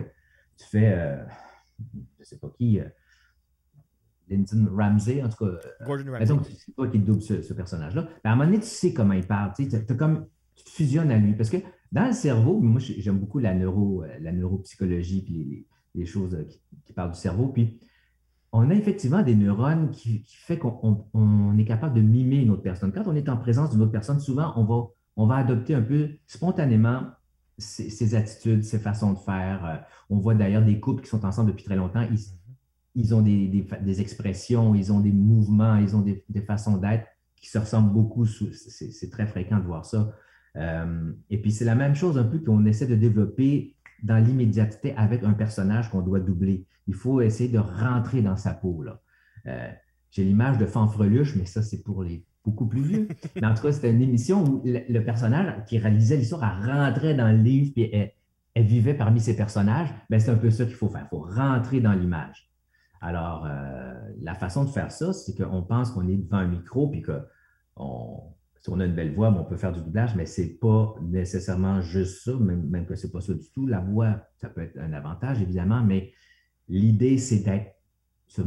tu 0.58 0.66
fais, 0.66 0.94
euh, 0.94 1.24
je 1.80 2.20
ne 2.20 2.24
sais 2.24 2.38
pas 2.38 2.50
qui, 2.58 2.80
euh, 2.80 2.88
Lyndon 4.30 4.68
Ramsey, 4.76 5.24
en 5.24 5.30
tout 5.30 5.46
cas. 5.46 5.52
Euh, 5.52 5.86
Gordon. 5.86 6.12
Mettons 6.12 6.38
que 6.40 6.46
c'est 6.46 6.74
toi 6.74 6.88
qui 6.88 7.00
double 7.00 7.22
ce, 7.22 7.54
personnage-là. 7.54 8.08
à 8.24 8.32
un 8.32 8.36
moment 8.36 8.46
donné, 8.46 8.60
tu 8.60 8.68
sais 8.68 8.94
comment 8.94 9.14
il 9.14 9.26
parle. 9.26 9.54
Tu, 9.56 9.68
comme, 9.96 10.28
tu 10.56 10.64
te 10.66 10.70
fusionnes 10.70 11.12
à 11.12 11.18
lui. 11.18 11.34
Parce 11.34 11.50
que 11.50 11.58
dans 11.92 12.08
le 12.08 12.14
cerveau, 12.14 12.60
moi, 12.60 12.82
j'aime 12.82 13.20
beaucoup 13.20 13.40
la, 13.40 13.54
neuro, 13.54 14.04
la 14.20 14.34
neuropsychologie 14.34 15.24
puis 15.24 15.66
les, 15.96 16.06
choses 16.06 16.38
qui, 16.86 16.94
parlent 16.94 17.12
du 17.12 17.20
cerveau. 17.20 17.48
Puis 17.48 17.80
on 18.52 18.70
a 18.70 18.74
effectivement 18.74 19.22
des 19.22 19.36
neurones 19.36 19.92
qui, 19.92 20.24
qui 20.24 20.36
fait 20.36 20.58
qu'on 20.58 21.58
est 21.58 21.66
capable 21.66 21.96
de 21.96 22.02
mimer 22.02 22.38
une 22.38 22.50
autre 22.50 22.64
personne. 22.64 22.92
Quand 22.92 23.08
on 23.08 23.16
est 23.16 23.30
en 23.30 23.38
présence 23.38 23.72
d'une 23.72 23.82
autre 23.82 23.92
personne, 23.92 24.20
souvent, 24.20 24.52
on 24.58 24.66
va, 24.66 24.90
on 25.18 25.26
va 25.26 25.36
adopter 25.36 25.74
un 25.74 25.82
peu 25.82 26.12
spontanément 26.28 27.08
ses, 27.58 28.16
attitudes, 28.16 28.64
ses 28.64 28.80
façons 28.80 29.14
de 29.14 29.18
faire. 29.18 29.66
Euh, 29.66 29.76
on 30.10 30.20
voit 30.20 30.36
d'ailleurs 30.36 30.64
des 30.64 30.80
couples 30.80 31.04
qui 31.04 31.10
sont 31.10 31.26
ensemble 31.26 31.50
depuis 31.52 31.66
très 31.66 31.76
longtemps. 31.76 32.08
Ils, 32.96 33.16
ont 33.16 33.22
des, 33.22 34.02
expressions, 34.02 34.76
ils 34.76 34.94
ont 34.94 35.00
des 35.00 35.12
mouvements, 35.12 35.76
ils 35.78 35.96
ont 35.96 36.02
des, 36.02 36.42
façons 36.46 36.78
d'être 36.78 37.08
qui 37.36 37.50
se 37.50 37.58
ressemblent 37.58 37.92
beaucoup. 37.92 38.26
C'est 38.26 39.10
très 39.10 39.26
fréquent 39.26 39.58
de 39.58 39.66
voir 39.66 39.86
ça. 39.86 40.14
Euh, 40.56 41.12
et 41.30 41.42
puis, 41.42 41.52
c'est 41.52 41.66
la 41.66 41.76
même 41.76 41.96
chose 41.96 42.18
un 42.18 42.24
peu 42.24 42.40
qu'on 42.40 42.66
essaie 42.66 42.88
de 42.88 42.96
développer 42.96 43.76
dans 44.04 44.24
l'immédiateté 44.24 44.96
avec 44.96 45.24
un 45.24 45.34
personnage 45.34 45.90
qu'on 45.90 46.02
doit 46.02 46.20
doubler. 46.20 46.66
Il 46.88 46.94
faut 46.94 47.22
essayer 47.22 47.50
de 47.50 47.60
rentrer 47.60 48.22
dans 48.22 48.38
sa 48.38 48.54
peau. 48.54 48.86
Euh, 49.48 49.72
j'ai 50.12 50.24
l'image 50.24 50.58
de 50.58 50.66
Fanfreluche, 50.66 51.36
mais 51.36 51.46
ça, 51.46 51.64
c'est 51.64 51.84
pour 51.84 52.04
les 52.04 52.24
beaucoup 52.48 52.66
plus 52.66 52.82
vieux. 52.82 53.08
Mais 53.36 53.46
en 53.46 53.54
tout 53.54 53.62
cas, 53.62 53.72
c'était 53.72 53.92
une 53.92 54.02
émission 54.02 54.44
où 54.44 54.62
le, 54.66 55.00
personnage 55.02 55.66
qui 55.66 55.78
réalisait 55.78 56.16
l'histoire, 56.16 56.42
rentrait 56.64 57.14
dans 57.14 57.30
le 57.30 57.38
livre 57.38 57.74
et 57.76 58.14
elle, 58.56 58.66
vivait 58.66 58.96
parmi 58.96 59.20
ses 59.20 59.36
personnages. 59.36 59.90
Ben, 60.10 60.20
c'est 60.20 60.32
un 60.32 60.38
peu 60.38 60.50
ça 60.50 60.66
qu'il 60.66 60.76
faut 60.76 60.90
faire. 60.90 61.06
Il 61.06 61.10
faut 61.10 61.22
rentrer 61.24 61.80
dans 61.80 61.94
l'image. 61.94 62.50
Alors, 63.02 63.46
euh, 63.46 63.94
la 64.22 64.34
façon 64.34 64.64
de 64.64 64.70
faire 64.70 64.92
ça, 64.92 65.14
c'est 65.14 65.36
qu'on 65.36 65.62
pense 65.62 65.92
qu'on 65.92 66.08
est 66.08 66.16
devant 66.16 66.38
un 66.38 66.48
micro 66.48 66.88
puis 66.88 67.02
que 67.02 67.22
si 68.60 68.70
on 68.72 68.80
a 68.80 68.86
une 68.86 68.96
belle 68.96 69.14
voix, 69.14 69.30
ben, 69.30 69.42
on 69.42 69.46
peut 69.46 69.58
faire 69.58 69.72
du 69.72 69.82
doublage, 69.82 70.16
mais 70.16 70.26
ce 70.26 70.42
n'est 70.42 70.48
pas 70.48 70.96
nécessairement 71.02 71.82
juste 71.82 72.24
ça, 72.24 72.34
même, 72.34 72.68
même 72.68 72.86
que 72.86 72.96
ce 72.96 73.06
n'est 73.06 73.12
pas 73.12 73.22
ça 73.22 73.34
du 73.34 73.50
tout. 73.52 73.68
La 73.68 73.80
voix, 73.80 74.20
ça 74.38 74.50
peut 74.50 74.62
être 74.62 74.78
un 74.80 74.94
avantage, 74.94 75.42
évidemment, 75.42 75.84
mais 75.84 76.12
l'idée, 76.68 77.20
c'est 77.20 77.44
d'être 77.44 77.77
se, 78.28 78.42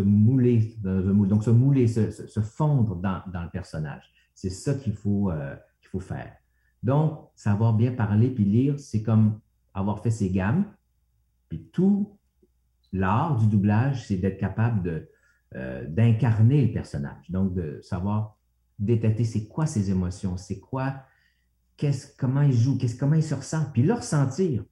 mouler 0.00 0.76
dans 0.82 1.08
un 1.08 1.12
moule, 1.12 1.28
donc 1.28 1.44
se 1.44 1.50
mouler, 1.50 1.86
se, 1.86 2.40
fondre 2.40 2.96
dans, 2.96 3.22
le 3.26 3.50
personnage. 3.50 4.12
C'est 4.34 4.50
ça 4.50 4.74
qu'il 4.74 4.94
faut, 4.94 5.30
euh, 5.30 5.54
qu'il 5.80 5.88
faut 5.88 6.00
faire. 6.00 6.32
Donc, 6.82 7.30
savoir 7.34 7.74
bien 7.74 7.92
parler 7.92 8.30
puis 8.30 8.44
lire, 8.44 8.78
c'est 8.78 9.02
comme 9.02 9.40
avoir 9.72 10.02
fait 10.02 10.10
ses 10.10 10.30
gammes. 10.30 10.66
Puis 11.48 11.68
tout 11.72 12.18
l'art 12.92 13.36
du 13.36 13.46
doublage, 13.46 14.06
c'est 14.06 14.16
d'être 14.16 14.38
capable 14.38 14.82
de, 14.82 15.08
euh, 15.54 15.86
d'incarner 15.88 16.66
le 16.66 16.72
personnage. 16.72 17.30
Donc, 17.30 17.54
de 17.54 17.80
savoir 17.82 18.36
détecter 18.78 19.24
c'est 19.24 19.46
quoi 19.46 19.66
ses 19.66 19.90
émotions, 19.90 20.36
c'est 20.36 20.60
quoi, 20.60 21.02
qu'est-ce, 21.76 22.14
comment 22.16 22.42
il 22.42 22.52
joue, 22.52 22.76
qu'est-ce, 22.76 22.96
comment 22.96 23.14
il 23.14 23.22
se 23.22 23.34
ressent, 23.34 23.64
puis 23.72 23.82
le 23.82 23.94
ressentir. 23.94 24.64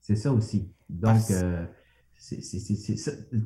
C'est 0.00 0.16
ça 0.16 0.32
aussi. 0.32 0.72
Donc, 0.88 1.30
euh, 1.30 1.66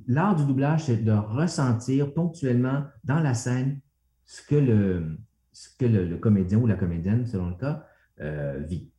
L'art 0.07 0.37
du 0.37 0.47
doublage, 0.47 0.85
c'est 0.85 1.05
de 1.05 1.13
ressentir 1.13 2.15
ponctuellement 2.15 2.85
dans 3.05 3.21
la 3.21 3.35
scène 3.35 3.81
ce 4.25 4.43
que 4.43 4.55
le, 4.55 5.19
ce 5.53 5.69
que 5.77 5.85
le, 5.85 6.17
comédien 6.17 6.59
ou 6.59 6.67
la 6.67 6.77
comédienne, 6.77 7.27
selon 7.27 7.51
le 7.51 7.57
cas, 7.57 7.87
euh, 8.21 8.59
vit, 8.61 8.91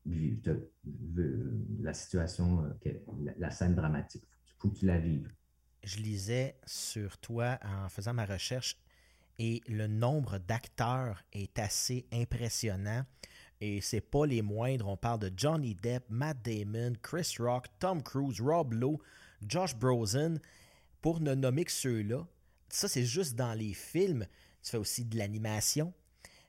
la 1.82 1.94
situation, 1.94 2.66
euh, 2.86 2.94
la, 3.38 3.50
scène 3.50 3.76
dramatique. 3.76 4.28
Il 4.46 4.54
faut 4.60 4.70
que 4.70 4.80
tu 4.80 4.86
la 4.86 5.00
vives. 5.00 5.32
Je 5.84 5.98
lisais 5.98 6.56
sur 6.66 7.18
toi 7.18 7.58
en 7.64 7.90
faisant 7.90 8.14
ma 8.14 8.26
recherche 8.26 8.78
et 9.40 9.62
le 9.68 9.88
nombre 9.88 10.38
d'acteurs 10.38 11.24
est 11.34 11.58
assez 11.60 12.06
impressionnant. 12.14 13.04
Et 13.60 13.82
c'est 13.82 14.02
pas 14.02 14.26
les 14.26 14.42
moindres. 14.42 14.88
On 14.88 14.98
parle 14.98 15.20
de 15.20 15.32
Johnny 15.36 15.76
Depp, 15.76 16.04
Matt 16.10 16.38
Damon, 16.44 16.94
Chris 17.02 17.36
Rock, 17.40 17.68
Tom 17.80 18.04
Cruise, 18.04 18.42
Rob 18.42 18.74
Lowe, 18.74 19.00
Josh 19.48 19.76
Brolin, 19.76 20.36
pour 21.02 21.20
ne 21.20 21.36
nommer 21.36 21.66
que 21.66 21.72
ceux-là, 21.72 22.26
ça 22.70 22.88
c'est 22.88 23.06
juste 23.06 23.36
dans 23.36 23.54
les 23.54 23.74
films. 23.74 24.26
Tu 24.62 24.72
fais 24.72 24.78
aussi 24.78 25.06
de 25.06 25.18
l'animation, 25.18 25.94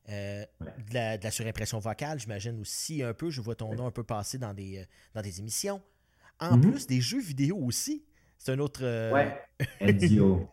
euh, 0.08 0.44
de, 0.60 0.94
la, 0.94 1.30
surimpression 1.30 1.78
vocale, 1.78 2.20
j'imagine 2.20 2.60
aussi 2.60 3.02
un 3.02 3.14
peu. 3.14 3.30
Je 3.30 3.40
vois 3.40 3.54
ton 3.54 3.74
nom 3.74 3.86
un 3.86 3.90
peu 3.90 4.04
passer 4.04 4.38
dans 4.38 4.54
des, 4.54 4.78
euh, 4.78 4.84
dans 5.14 5.22
des 5.22 5.40
émissions. 5.40 5.82
En 6.38 6.56
mm-hmm. 6.56 6.70
plus, 6.70 6.86
des 6.86 7.00
jeux 7.00 7.20
vidéo 7.20 7.56
aussi. 7.58 8.04
C'est 8.38 8.52
un 8.52 8.58
autre. 8.58 8.80
Euh, 8.84 9.12
ouais, 9.12 9.40
Ezio. 9.80 10.48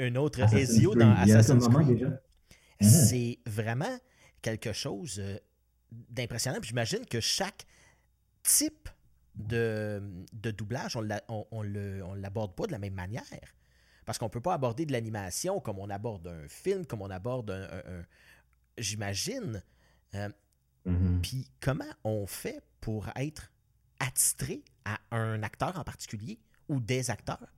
un 0.00 0.14
autre 0.16 0.40
Ezio 0.54 0.94
dans 0.94 1.12
Assassin's 1.12 1.68
Creed. 1.68 2.20
Ah. 2.80 2.84
C'est 2.84 3.38
vraiment 3.46 3.98
quelque 4.42 4.72
chose 4.72 5.22
d'impressionnant. 5.90 6.58
J'imagine 6.62 7.06
que 7.06 7.20
chaque 7.20 7.64
type 8.42 8.88
de, 9.36 10.00
doublage, 10.50 10.96
on 10.96 11.02
ne 11.02 12.14
l'aborde 12.16 12.54
pas 12.54 12.66
de 12.66 12.72
la 12.72 12.78
même 12.78 12.94
manière. 12.94 13.22
Parce 14.04 14.18
qu'on 14.18 14.26
ne 14.26 14.30
peut 14.30 14.40
pas 14.40 14.54
aborder 14.54 14.84
de 14.84 14.92
l'animation 14.92 15.60
comme 15.60 15.78
on 15.78 15.88
aborde 15.88 16.26
un 16.28 16.48
film, 16.48 16.84
comme 16.86 17.02
on 17.02 17.10
aborde 17.10 17.50
un. 17.50 18.02
J'imagine. 18.76 19.62
Euh, 20.14 20.28
mm-hmm. 20.86 21.20
Puis 21.22 21.50
comment 21.60 21.84
on 22.02 22.26
fait 22.26 22.62
pour 22.80 23.08
être 23.16 23.52
attitré 24.00 24.62
à 24.84 24.98
un 25.10 25.42
acteur 25.42 25.78
en 25.78 25.84
particulier 25.84 26.38
ou 26.68 26.80
des 26.80 27.10
acteurs? 27.10 27.52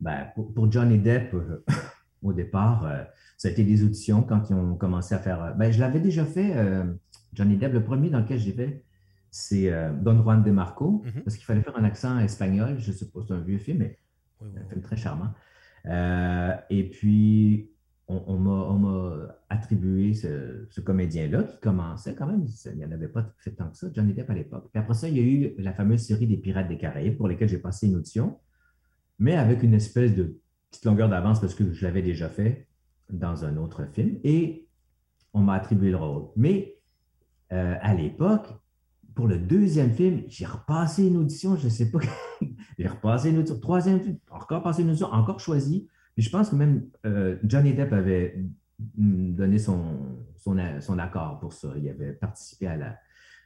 Ben, 0.00 0.32
pour, 0.34 0.72
Johnny 0.72 0.98
Depp, 0.98 1.32
euh, 1.34 1.64
au 2.22 2.32
départ, 2.32 2.84
euh, 2.84 3.04
ça 3.36 3.48
a 3.48 3.50
été 3.52 3.62
des 3.62 3.84
auditions 3.84 4.22
quand 4.22 4.50
ils 4.50 4.54
ont 4.54 4.74
commencé 4.74 5.14
à 5.14 5.18
faire. 5.18 5.54
Ben, 5.54 5.70
je 5.70 5.78
l'avais 5.78 6.00
déjà 6.00 6.24
fait, 6.24 6.54
Johnny 7.34 7.56
Depp, 7.56 7.72
le 7.72 7.84
premier 7.84 8.10
dans 8.10 8.20
lequel 8.20 8.40
j'ai 8.40 8.52
fait 8.52 8.84
c'est 9.34 9.72
Don 10.02 10.22
Juan 10.22 10.44
de 10.44 10.50
Marco, 10.52 11.02
Mhm. 11.04 11.22
parce 11.24 11.36
qu'il 11.36 11.44
fallait 11.46 11.62
faire 11.62 11.76
un 11.76 11.84
accent 11.84 12.18
espagnol. 12.20 12.78
Je 12.78 12.92
pas, 13.06 13.20
c'est 13.26 13.32
un 13.34 13.40
vieux 13.40 13.58
film, 13.58 13.78
mais 13.78 13.98
Oui, 14.40 14.48
oui, 14.54 14.60
un 14.64 14.68
film 14.68 14.82
très 14.82 14.96
charmant. 14.96 15.30
Euh, 15.86 16.54
et 16.70 16.88
puis, 16.90 17.70
on, 18.08 18.22
on 18.26 18.38
m'a- 18.38 18.50
on 18.50 18.78
m'a 18.78 19.36
attribué 19.48 20.12
ce, 20.12 20.66
ce 20.68 20.80
comédien-là 20.82 21.44
qui 21.44 21.58
commençait 21.60 22.14
quand 22.14 22.26
même, 22.26 22.44
il 22.66 22.76
n'y 22.76 22.84
en 22.84 22.92
avait 22.92 23.08
pas 23.08 23.32
fait 23.38 23.52
tant 23.52 23.68
que 23.70 23.76
ça, 23.76 23.88
Johnny 23.92 24.12
Depp 24.12 24.28
à 24.28 24.34
l'époque. 24.34 24.68
Puis 24.70 24.80
après 24.80 24.94
ça, 24.94 25.08
il 25.08 25.16
y 25.16 25.20
a 25.20 25.22
eu 25.22 25.54
la 25.58 25.72
fameuse 25.72 26.02
série 26.02 26.26
des 26.26 26.36
Pirates 26.36 26.68
des 26.68 26.76
Caraïbes 26.78 27.16
pour 27.16 27.26
lesquelles 27.26 27.48
j'ai 27.48 27.58
passé 27.58 27.86
une 27.88 27.94
audition, 27.96 28.38
mais 29.18 29.34
avec 29.36 29.62
une 29.62 29.74
espèce 29.74 30.14
de 30.14 30.36
petite 30.70 30.84
longueur 30.84 31.08
d'avance 31.08 31.40
parce 31.40 31.54
que 31.54 31.72
je 31.72 31.84
l'avais 31.86 32.02
déjà 32.02 32.28
fait 32.28 32.66
dans 33.10 33.44
un 33.44 33.56
autre 33.56 33.86
film 33.92 34.18
et 34.24 34.66
on 35.32 35.40
m'a 35.40 35.54
attribué 35.54 35.90
le 35.90 35.96
rôle. 35.96 36.24
Mais 36.36 36.76
euh, 37.52 37.76
à 37.80 37.94
l'époque, 37.94 38.48
pour 39.14 39.28
le 39.28 39.38
deuxième 39.38 39.92
film, 39.92 40.22
j'ai 40.28 40.46
repassé 40.46 41.06
une 41.06 41.16
audition, 41.16 41.56
je 41.56 41.64
ne 41.64 41.70
sais 41.70 41.90
pas, 41.90 41.98
j'ai 42.78 42.88
repassé 42.88 43.30
une 43.30 43.38
audition, 43.38 43.58
troisième 43.58 44.00
film, 44.00 44.18
encore 44.30 44.62
passé 44.62 44.82
une 44.82 44.88
audition, 44.88 45.08
encore 45.08 45.40
choisi. 45.40 45.88
Puis 46.14 46.24
je 46.24 46.30
pense 46.30 46.50
que 46.50 46.56
même 46.56 46.86
euh, 47.06 47.36
Johnny 47.44 47.72
Depp 47.74 47.92
avait 47.92 48.38
donné 48.96 49.58
son, 49.58 50.18
son, 50.36 50.56
son 50.80 50.98
accord 50.98 51.38
pour 51.40 51.52
ça. 51.52 51.72
Il 51.76 51.88
avait 51.88 52.12
participé 52.12 52.66
à 52.66 52.76
la, 52.76 52.98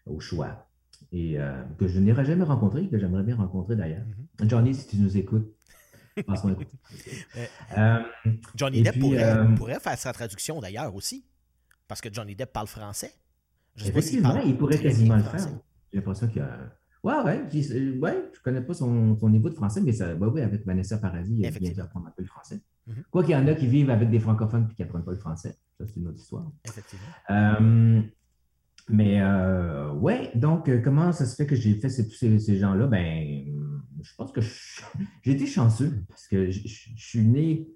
au 0.06 0.20
choix. 0.20 0.68
Et 1.12 1.38
euh, 1.38 1.62
que 1.78 1.86
je 1.86 2.00
n'aurais 2.00 2.24
jamais 2.24 2.44
rencontré, 2.44 2.88
que 2.88 2.98
j'aimerais 2.98 3.22
bien 3.22 3.36
rencontrer 3.36 3.76
d'ailleurs. 3.76 4.04
Mhm. 4.40 4.48
Johnny, 4.48 4.74
si 4.74 4.86
tu 4.88 4.96
nous 4.96 5.16
écoutes, 5.16 5.48
passe-moi. 6.26 6.56
Ouais. 6.56 6.66
Euh, 7.76 8.00
Johnny 8.54 8.82
Depp 8.82 8.92
puis, 8.92 9.00
pourrait, 9.00 9.54
pourrait 9.56 9.80
faire 9.80 9.98
sa 9.98 10.12
traduction 10.12 10.60
d'ailleurs 10.60 10.94
aussi. 10.94 11.26
Parce 11.88 12.00
que 12.00 12.08
Johnny 12.12 12.34
Depp 12.34 12.52
parle 12.52 12.66
français. 12.66 13.12
Je 13.76 13.84
pas 13.84 13.88
Effectivement, 13.90 14.40
il 14.44 14.56
pourrait 14.56 14.78
quasiment 14.78 15.16
le 15.16 15.22
faire. 15.22 15.46
J'ai 15.92 15.98
l'impression 15.98 16.26
qu'il 16.28 16.38
y 16.38 16.40
a. 16.40 16.58
Ouais, 17.04 17.14
ouais, 17.24 17.40
euh, 17.54 17.98
ouais, 18.00 18.30
je 18.32 18.38
ne 18.38 18.42
connais 18.42 18.60
pas 18.62 18.74
son, 18.74 19.16
son 19.16 19.28
niveau 19.28 19.48
de 19.48 19.54
français, 19.54 19.80
mais 19.80 19.92
ça, 19.92 20.12
ouais, 20.14 20.26
ouais, 20.28 20.42
avec 20.42 20.66
Vanessa 20.66 20.98
Paradis, 20.98 21.34
il 21.38 21.46
a 21.46 21.50
bien 21.50 21.70
dû 21.70 21.80
apprendre 21.80 22.08
un 22.08 22.10
peu 22.10 22.22
le 22.22 22.28
français. 22.28 22.60
Mhm. 22.88 22.94
Quoi 23.10 23.22
qu'il 23.22 23.32
y 23.32 23.36
en 23.36 23.46
a 23.46 23.54
qui 23.54 23.66
vivent 23.68 23.90
avec 23.90 24.10
des 24.10 24.18
francophones 24.18 24.66
et 24.70 24.74
qui 24.74 24.82
n'apprennent 24.82 25.04
pas 25.04 25.12
le 25.12 25.18
français. 25.18 25.56
Ça, 25.78 25.84
c'est 25.86 25.96
une 25.96 26.08
autre 26.08 26.18
histoire. 26.18 26.50
Effectivement. 26.64 27.06
Euh, 27.30 28.02
mais 28.88 29.20
euh, 29.20 29.92
ouais, 29.92 30.30
donc 30.34 30.68
comment 30.82 31.12
ça 31.12 31.26
se 31.26 31.36
fait 31.36 31.46
que 31.46 31.54
j'ai 31.54 31.74
fait 31.74 31.88
ces- 31.90 32.08
tous 32.08 32.14
ces, 32.16 32.38
ces 32.40 32.56
gens-là? 32.56 32.86
Ben, 32.88 33.44
je 34.02 34.14
pense 34.16 34.32
que 34.32 34.40
j'ai 34.40 35.32
été 35.32 35.46
chanceux 35.46 35.92
parce 36.08 36.26
que 36.28 36.50
je, 36.50 36.60
je- 36.66 36.90
je 36.96 37.06
suis 37.06 37.24
né, 37.24 37.68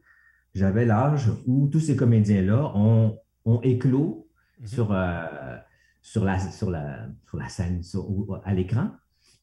j'avais 0.55 0.85
l'âge 0.87 1.31
où 1.47 1.69
tous 1.69 1.81
ces 1.81 1.95
comédiens-là 1.97 2.73
ont, 2.77 3.19
ont 3.45 3.61
éclos 3.63 4.27
Mhm. 4.61 4.67
sur, 4.67 4.93
euh, 4.93 5.57
sur, 6.03 6.25
la, 6.25 6.39
sur, 6.39 6.71
la, 6.71 7.09
sur 7.29 7.37
la 7.39 7.49
scène, 7.49 7.83
sur- 7.83 8.09
ou- 8.11 8.35
à 8.45 8.55
l'écran. 8.55 8.91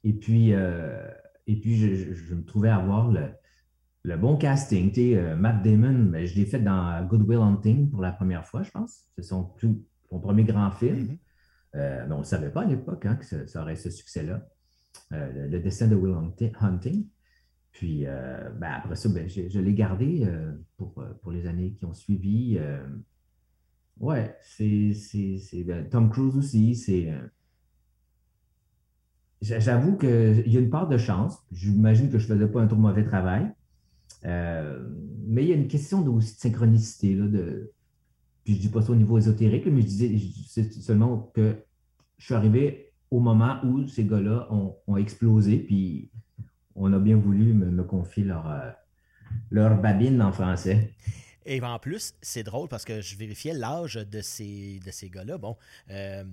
Et 0.03 0.13
puis, 0.13 0.53
euh, 0.53 1.07
et 1.47 1.59
puis 1.59 1.77
je, 1.77 1.93
je- 1.95 2.13
je 2.13 2.35
me 2.35 2.43
trouvais 2.43 2.69
avoir 2.69 3.09
le, 3.11 3.27
le 4.03 4.17
bon 4.17 4.37
casting. 4.37 4.89
Tu 4.91 4.95
sais, 5.11 5.17
euh, 5.17 5.35
Matt 5.35 5.63
Damon, 5.63 6.11
ben, 6.11 6.25
je 6.25 6.35
l'ai 6.35 6.45
fait 6.45 6.59
dans 6.59 7.05
Good 7.05 7.23
Will 7.27 7.39
Hunting 7.39 7.89
pour 7.89 8.01
la 8.01 8.11
première 8.11 8.45
fois, 8.45 8.63
je 8.63 8.71
pense. 8.71 9.05
C'est 9.15 9.23
son, 9.23 9.43
tout- 9.43 9.83
son 10.09 10.19
premier 10.19 10.43
grand 10.43 10.71
film. 10.71 10.99
Mhm. 11.07 11.17
Euh, 11.75 12.05
mais 12.07 12.15
on 12.15 12.19
ne 12.19 12.23
savait 12.23 12.49
pas 12.49 12.61
à 12.61 12.65
l'époque 12.65 13.05
hein, 13.05 13.15
que 13.17 13.25
ça, 13.25 13.45
ça 13.47 13.61
aurait 13.61 13.75
ce 13.75 13.89
succès-là. 13.89 14.47
Le, 15.11 15.47
le 15.47 15.59
destin 15.59 15.87
de 15.87 15.95
Will 15.95 16.13
Hunti- 16.15 16.51
Hunting. 16.59 17.05
Puis 17.71 18.05
ben, 18.05 18.71
après 18.71 18.95
ça, 18.95 19.07
ben, 19.09 19.29
je, 19.29 19.47
je 19.49 19.59
l'ai 19.59 19.73
gardé 19.73 20.27
pour, 20.77 20.95
pour 21.21 21.31
les 21.31 21.45
années 21.45 21.73
qui 21.73 21.85
ont 21.85 21.93
suivi. 21.93 22.57
Ouais, 23.99 24.35
c'est, 24.43 24.93
ben, 25.65 25.87
Tom 25.89 26.09
Cruise 26.09 26.35
aussi. 26.37 26.75
C'est, 26.75 27.11
euh, 27.11 27.27
j'a- 29.41 29.59
j'avoue 29.59 29.97
qu'il 29.97 30.43
y 30.47 30.57
a 30.57 30.59
une 30.59 30.69
part 30.69 30.87
de 30.87 30.97
chance. 30.97 31.39
J'imagine 31.51 32.09
que 32.09 32.19
je 32.19 32.31
ne 32.31 32.35
faisais 32.37 32.47
pas 32.51 32.61
un 32.61 32.67
trop 32.67 32.77
mauvais 32.79 33.03
travail. 33.03 33.51
Euh, 34.25 34.87
mais 35.27 35.43
il 35.43 35.49
y 35.49 35.53
a 35.53 35.55
une 35.55 35.67
question 35.67 36.01
de, 36.01 36.09
aussi 36.09 36.35
de 36.35 36.39
synchronicité. 36.39 37.15
Là, 37.15 37.27
de, 37.27 37.71
puis 38.43 38.53
je 38.55 38.59
ne 38.59 38.63
dis 38.63 38.69
pas 38.69 38.81
ça 38.81 38.91
au 38.91 38.95
niveau 38.95 39.17
ésotérique, 39.17 39.65
mais 39.67 39.81
je 39.81 39.87
disais 39.87 40.63
seulement 40.81 41.31
que 41.33 41.57
je 42.17 42.25
suis 42.25 42.33
arrivé 42.35 42.93
au 43.11 43.19
moment 43.19 43.59
où 43.65 43.87
ces 43.87 44.05
gars-là 44.05 44.47
ont, 44.51 44.97
explosé, 44.97 45.59
puis 45.59 46.11
on 46.75 46.93
a 46.93 46.99
bien 46.99 47.17
voulu 47.17 47.53
me, 47.53 47.69
me 47.71 47.83
confier 47.83 48.23
leur, 48.23 48.49
euh, 48.49 48.71
leur 49.51 49.81
babine 49.81 50.21
en 50.21 50.31
français. 50.31 50.93
Et 51.47 51.61
en 51.61 51.79
plus, 51.79 52.13
c'est 52.21 52.43
drôle 52.43 52.67
parce 52.67 52.83
que 52.83 52.99
je 52.99 53.15
vérifiais 53.15 53.53
l'âge 53.53 53.95
de 53.95 54.21
ces, 54.21 54.79
de 54.85 54.91
ces 54.91 55.09
gars-là. 55.09 55.37
Bon, 55.37 55.55
euh, 55.89 56.25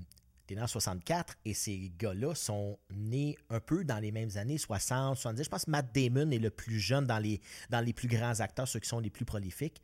t'es 0.49 0.57
né 0.57 0.61
en 0.61 0.67
64 0.67 1.37
et 1.45 1.55
ces 1.55 1.93
gars-là 1.97 2.35
sont 2.35 2.81
nés 2.91 3.39
un 3.49 3.61
peu 3.61 3.85
dans 3.85 4.01
les 4.01 4.11
mêmes 4.11 4.37
années, 4.37 4.59
60, 4.59 5.17
70. 5.17 5.45
Je 5.45 5.49
pense 5.49 5.65
que 5.67 5.71
Matt 5.71 5.95
Damon 5.95 6.33
est 6.33 6.41
le 6.41 6.51
plus 6.51 6.81
jeune 6.81 7.07
dans 7.07 7.21
les, 7.21 7.41
dans 7.71 7.81
les 7.81 7.93
plus 7.93 8.09
grands 8.09 8.41
acteurs, 8.41 8.67
ceux 8.67 8.81
qui 8.81 8.89
sont 8.89 8.99
les 8.99 9.09
plus 9.09 9.25
prolifiques. 9.25 9.81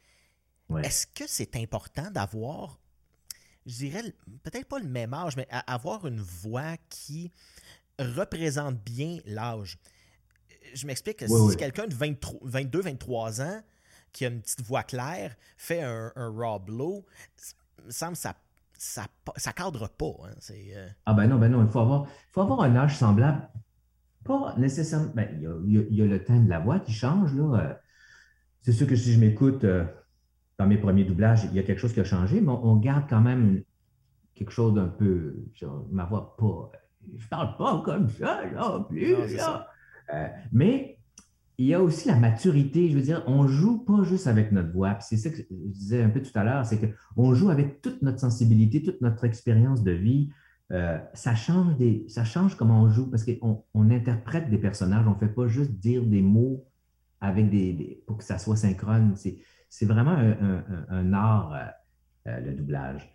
Ouais. 0.69 0.85
Est-ce 0.85 1.07
que 1.07 1.25
c'est 1.29 1.55
important 1.55 2.11
d'avoir, 2.11 2.81
je 3.67 3.77
dirais, 3.77 4.03
peut-être 4.43 4.67
pas 4.67 4.81
le 4.81 4.89
même 4.89 5.15
âge, 5.15 5.37
mais 5.37 5.47
avoir 5.69 6.09
une 6.09 6.21
voix 6.21 6.77
qui 6.89 7.31
représente 8.01 8.83
bien 8.83 9.19
l'âge? 9.27 9.79
Je 10.75 10.87
m'explique, 10.89 11.25
Oui, 11.29 11.53
si 11.53 11.57
quelqu'un 11.57 11.87
de 11.87 11.95
22, 11.95 12.81
23 12.81 13.43
ans 13.43 13.63
qui 14.13 14.25
a 14.25 14.29
une 14.29 14.41
petite 14.41 14.63
voix 14.63 14.83
claire 14.83 15.37
fait 15.57 15.83
un, 15.83 16.13
Lowe, 16.17 17.05
il 17.81 17.87
me 17.87 17.91
semble 17.91 18.13
que 18.13 18.19
ça 18.19 18.35
ça, 18.83 19.05
ça 19.37 19.53
cadre 19.53 19.89
pas. 19.91 20.15
hein. 20.25 20.31
Euh, 20.53 20.89
Ah 21.05 21.13
ben 21.13 21.27
non, 21.27 21.39
ben 21.39 21.51
non, 21.51 21.63
il 21.63 21.69
faut 21.69 21.81
avoir, 21.81 22.07
faut 22.33 22.41
avoir 22.41 22.63
un 22.63 22.75
âge 22.77 22.97
semblable. 22.97 23.47
Pas 24.25 24.55
nécessairement. 24.57 25.13
ben, 25.15 25.29
il, 25.35 25.43
y 25.43 25.47
a, 25.47 25.55
il 25.67 25.73
y 25.73 25.79
a- 25.79 25.83
il 25.91 25.97
y 25.97 26.03
a 26.03 26.07
le 26.07 26.25
thème 26.25 26.45
de 26.47 26.51
la 26.51 26.61
voix 26.61 26.81
qui 26.81 26.93
change. 26.93 27.35
Là. 27.35 27.61
Euh, 27.61 27.75
C'est 28.63 28.73
sûr 28.73 28.87
que 28.87 28.97
si 28.97 29.13
je 29.13 29.21
m'écoute 29.21 29.65
euh, 29.65 29.85
dans 30.59 30.67
mes 30.67 30.79
premiers 30.79 31.05
doublages, 31.05 31.45
il 31.45 31.53
y 31.55 31.59
a 31.59 31.63
quelque 31.63 31.79
chose 31.79 31.93
qui 31.93 32.01
a 32.01 32.05
changé, 32.05 32.41
mais 32.41 32.49
on, 32.49 32.65
on 32.65 32.77
garde 32.77 33.05
quand 33.09 33.21
même 33.21 33.63
quelque 34.35 34.51
chose 34.53 34.73
d'un 34.75 34.89
peu. 34.89 35.37
genre, 35.55 35.87
ma 35.91 36.05
voix 36.07 36.35
pas. 36.39 36.73
Je 37.19 37.29
parle 37.29 37.57
pas 37.59 37.83
comme 37.85 38.09
ça, 38.09 38.47
là, 38.47 38.81
plus. 38.89 39.13
Non, 39.13 39.27
là. 39.37 39.69
Euh, 40.15 40.29
mais 40.53 40.99
il 41.61 41.67
y 41.67 41.75
a 41.75 41.83
aussi 41.83 42.09
la 42.09 42.17
maturité. 42.17 42.89
Je 42.89 42.97
veux 42.97 43.03
dire, 43.03 43.23
on 43.27 43.47
joue 43.47 43.85
pas 43.85 44.03
juste 44.03 44.27
avec 44.27 44.51
notre 44.51 44.73
voix. 44.73 44.99
C'est 45.01 45.19
ça 45.19 45.29
que 45.29 45.37
je 45.37 45.45
disais 45.51 46.03
un 46.03 46.09
peu 46.09 46.23
tout 46.23 46.31
à 46.35 46.43
l'heure, 46.43 46.65
c'est 46.65 46.81
qu'on 46.81 47.35
joue 47.35 47.51
avec 47.51 47.83
toute 47.83 48.01
notre 48.01 48.19
sensibilité, 48.19 48.83
toute 48.83 49.03
notre 49.03 49.25
expérience 49.25 49.83
de 49.83 49.91
vie. 49.91 50.31
Euh, 50.73 50.99
ça, 51.13 51.35
change 51.35 51.77
des, 51.77 52.07
ça 52.09 52.25
change 52.25 52.55
comment 52.55 52.81
on 52.81 52.89
joue 52.89 53.11
parce 53.11 53.25
qu'on 53.25 53.63
on 53.75 53.91
interprète 53.91 54.49
des 54.49 54.57
personnages. 54.57 55.07
On 55.07 55.11
ne 55.11 55.19
fait 55.19 55.29
pas 55.29 55.49
juste 55.49 55.73
dire 55.73 56.03
des 56.07 56.23
mots 56.23 56.67
avec 57.21 57.51
des, 57.51 58.03
pour 58.07 58.17
que 58.17 58.25
ça 58.25 58.39
soit 58.39 58.57
synchrone. 58.57 59.15
C'est, 59.17 59.85
vraiment 59.85 60.17
un, 60.17 61.13
art, 61.13 61.53
euh, 61.53 62.31
euh, 62.31 62.41
le 62.41 62.55
doublage. 62.55 63.15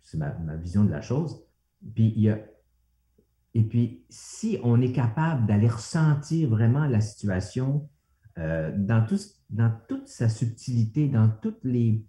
C'est 0.00 0.16
ma, 0.16 0.32
ma 0.38 0.56
vision 0.56 0.82
de 0.82 0.90
la 0.90 1.02
chose. 1.02 1.44
Puis 1.94 2.14
il 2.16 2.22
y 2.22 2.30
a, 2.30 2.38
et 3.56 3.62
puis, 3.62 4.04
si 4.10 4.58
on 4.62 4.82
est 4.82 4.92
capable 4.92 5.46
d'aller 5.46 5.68
ressentir 5.68 6.50
vraiment 6.50 6.84
la 6.84 7.00
situation 7.00 7.88
euh, 8.36 8.70
dans, 8.76 9.02
toute 9.06 10.08
sa 10.08 10.28
subtilité, 10.28 11.08
dans 11.08 11.30
toutes 11.40 11.64
les, 11.64 12.04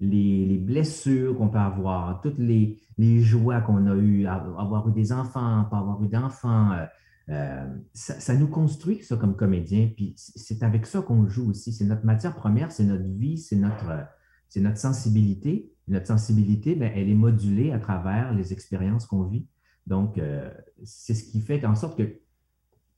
les, 0.00 0.46
les 0.46 0.56
blessures 0.56 1.36
qu'on 1.36 1.50
peut 1.50 1.58
avoir, 1.58 2.22
toutes 2.22 2.38
les, 2.38 2.78
joies 3.20 3.60
qu'on 3.60 3.86
a 3.86 3.94
eues, 3.94 4.26
avoir 4.26 4.88
eu 4.88 4.92
des 4.92 5.12
enfants, 5.12 5.66
pas 5.70 5.80
avoir 5.80 6.02
eu 6.02 6.08
d'enfants, 6.08 6.72
euh, 6.72 6.86
euh, 7.28 7.66
ça, 7.92 8.34
nous 8.34 8.48
construit 8.48 9.02
ça 9.02 9.16
comme 9.16 9.36
comédien. 9.36 9.90
Puis 9.94 10.14
c'est 10.16 10.62
avec 10.62 10.86
ça 10.86 11.02
qu'on 11.02 11.28
joue 11.28 11.50
aussi. 11.50 11.74
C'est 11.74 11.84
notre 11.84 12.06
matière 12.06 12.34
première, 12.34 12.72
c'est 12.72 12.84
notre 12.84 13.04
vie, 13.04 13.36
c'est 13.36 13.56
notre, 13.56 14.06
c'est 14.48 14.60
notre 14.60 14.78
sensibilité. 14.78 15.70
Notre 15.88 16.06
sensibilité, 16.06 16.74
ben, 16.74 16.90
elle 16.94 17.10
est 17.10 17.14
modulée 17.14 17.70
à 17.70 17.78
travers 17.78 18.32
les 18.32 18.54
expériences 18.54 19.04
qu'on 19.04 19.24
vit. 19.24 19.46
Donc, 19.86 20.18
euh, 20.18 20.50
c'est 20.84 21.14
ce 21.14 21.24
qui 21.30 21.40
fait 21.40 21.64
en 21.64 21.74
sorte 21.74 21.98
que 21.98 22.20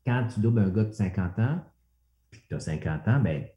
quand 0.05 0.27
tu 0.33 0.41
doubles 0.41 0.61
un 0.61 0.71
gars 0.71 0.85
de 0.85 0.93
50 0.93 1.39
ans, 1.39 1.61
puis 2.31 2.41
que 2.43 2.49
tu 2.49 2.55
as 2.55 2.61
50 2.61 3.09
ans, 3.09 3.21
ben, 3.21 3.43
tu 3.43 3.51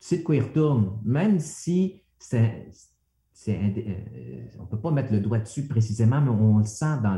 sais 0.00 0.18
de 0.18 0.22
quoi 0.22 0.36
il 0.36 0.42
retourne. 0.42 1.00
Même 1.04 1.40
si 1.40 2.02
c'est, 2.18 2.70
indé- 3.48 3.86
euh, 3.88 4.46
on 4.58 4.62
ne 4.64 4.68
peut 4.68 4.80
pas 4.80 4.90
mettre 4.90 5.12
le 5.12 5.20
doigt 5.20 5.38
dessus 5.38 5.66
précisément, 5.66 6.20
mais 6.20 6.30
on 6.30 6.58
le 6.58 6.64
sent 6.64 6.98
dans 7.02 7.16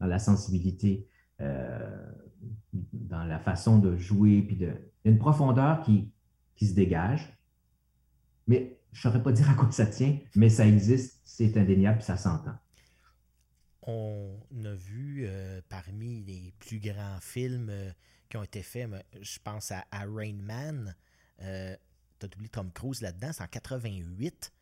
la, 0.00 0.18
sensibilité, 0.18 1.08
euh, 1.40 2.12
dans 2.72 3.24
la 3.24 3.38
façon 3.38 3.78
de 3.78 3.96
jouer, 3.96 4.42
puis 4.42 4.56
de, 4.56 4.72
une 5.04 5.18
profondeur 5.18 5.80
qui, 5.82 6.12
qui 6.56 6.66
se 6.66 6.74
dégage. 6.74 7.36
Mais 8.46 8.78
je 8.92 8.98
ne 8.98 9.02
saurais 9.02 9.22
pas 9.22 9.32
dire 9.32 9.48
à 9.50 9.54
quoi 9.54 9.70
ça 9.72 9.86
tient, 9.86 10.18
mais 10.36 10.50
ça 10.50 10.66
existe, 10.66 11.20
c'est 11.24 11.56
indéniable, 11.56 11.98
puis 11.98 12.06
ça 12.06 12.18
s'entend. 12.18 12.54
On 13.82 14.36
a 14.64 14.74
vu 14.74 15.24
euh, 15.26 15.60
parmi 15.68 16.22
les 16.22 16.52
plus 16.58 16.80
grands 16.80 17.18
films 17.20 17.68
euh, 17.70 17.90
qui 18.28 18.36
ont 18.36 18.42
été 18.42 18.62
faits, 18.62 18.88
je 19.20 19.38
pense 19.42 19.72
à, 19.72 19.84
à 19.90 20.04
Rain 20.04 20.34
Man. 20.42 20.94
Euh, 21.42 21.74
T'as 22.18 22.26
oublié 22.26 22.50
Tom 22.50 22.70
Cruise 22.70 23.00
là-dedans, 23.00 23.30
c'est 23.32 23.42
en 23.42 23.46
88. 23.46 24.52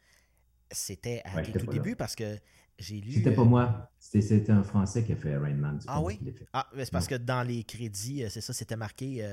c'était 0.71 1.23
à 1.25 1.43
tout 1.43 1.67
débuts 1.67 1.97
parce 1.97 2.15
que 2.15 2.39
j'ai 2.79 3.01
lu. 3.01 3.15
C'était 3.15 3.35
pas 3.35 3.43
moi. 3.43 3.91
C'était 3.99 4.51
un 4.53 4.63
Français 4.63 5.03
qui 5.03 5.13
a 5.13 5.17
fait 5.17 5.37
Rain 5.37 5.55
Man. 5.55 5.81
Ah 5.89 6.01
oui? 6.01 6.21
Ah, 6.53 6.69
c'est 6.77 6.93
parce 6.93 7.09
que 7.09 7.17
dans 7.17 7.43
les 7.43 7.65
crédits, 7.65 8.25
c'est 8.31 8.41
ça, 8.41 8.53
c'était 8.53 8.77
marqué, 8.77 9.29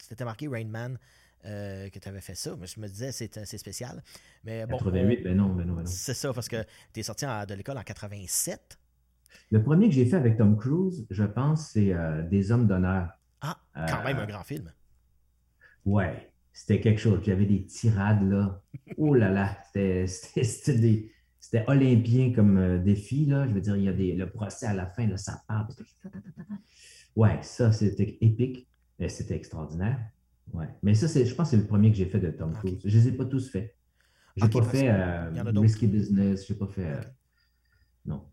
c'était 0.00 0.24
marqué 0.24 0.48
Rain 0.48 0.64
Man. 0.64 0.98
que 1.44 1.96
tu 1.96 2.08
avais 2.08 2.20
fait 2.20 2.34
ça. 2.34 2.56
Mais 2.58 2.66
je 2.66 2.80
me 2.80 2.88
disais, 2.88 3.12
c'est 3.12 3.58
spécial. 3.58 4.02
Mais 4.42 4.66
bon, 4.66 4.78
88, 4.78 5.22
ben 5.22 5.36
non, 5.36 5.50
ben 5.50 5.64
non, 5.64 5.74
ben 5.74 5.82
non. 5.82 5.86
C'est 5.86 6.14
ça, 6.14 6.32
parce 6.32 6.48
que 6.48 6.64
tu 6.92 6.98
es 6.98 7.02
sorti 7.04 7.24
de 7.24 7.54
l'école 7.54 7.78
en 7.78 7.84
87. 7.84 8.76
Le 9.50 9.62
premier 9.62 9.88
que 9.88 9.94
j'ai 9.94 10.06
fait 10.06 10.16
avec 10.16 10.36
Tom 10.36 10.56
Cruise, 10.56 11.06
je 11.10 11.24
pense, 11.24 11.70
c'est 11.70 11.94
Des 12.30 12.52
Hommes 12.52 12.66
d'honneur. 12.66 13.10
Ah, 13.40 13.58
quand 13.74 14.04
même 14.04 14.18
un 14.18 14.26
grand 14.26 14.44
film. 14.44 14.72
Ouais, 15.84 16.32
c'était 16.52 16.80
quelque 16.80 17.00
chose. 17.00 17.20
il 17.24 17.30
y 17.30 17.32
avait 17.32 17.46
des 17.46 17.64
tirades, 17.64 18.22
là. 18.30 18.62
Oh 18.96 19.14
là 19.14 19.30
là, 19.30 19.56
c'était 19.72 20.06
olympien 21.66 22.32
comme 22.32 22.58
euh, 22.58 22.78
défi, 22.78 23.26
là. 23.26 23.48
Je 23.48 23.54
veux 23.54 23.60
dire, 23.60 23.76
il 23.76 23.84
y 23.84 23.88
a 23.88 23.92
des, 23.92 24.14
le 24.14 24.30
procès 24.30 24.66
à 24.66 24.74
la 24.74 24.86
fin, 24.86 25.06
là, 25.06 25.16
ça 25.16 25.42
part. 25.48 25.68
Ouais, 27.16 27.38
ça, 27.42 27.72
c'était 27.72 28.16
épique. 28.20 28.68
C'était 29.08 29.34
extraordinaire. 29.34 29.98
Ouais. 30.52 30.68
Mais 30.82 30.94
ça, 30.94 31.06
je 31.08 31.34
pense 31.34 31.50
que 31.50 31.56
c'est 31.56 31.62
le 31.62 31.66
premier 31.66 31.90
que 31.90 31.96
j'ai 31.96 32.06
fait 32.06 32.20
de 32.20 32.30
Tom 32.30 32.52
Cruise. 32.52 32.80
Je 32.84 32.96
ne 32.96 33.02
les 33.02 33.08
ai 33.08 33.12
pas 33.12 33.24
tous 33.24 33.50
faits. 33.50 33.76
Je 34.36 34.44
n'ai 34.44 34.50
pas 34.50 34.62
fait 34.62 34.88
euh, 34.88 35.30
Risky 35.56 35.86
Business, 35.86 36.46
je 36.46 36.52
n'ai 36.52 36.58
pas 36.58 36.68
fait. 36.68 36.86
Euh, 36.86 37.00
non. 38.06 38.24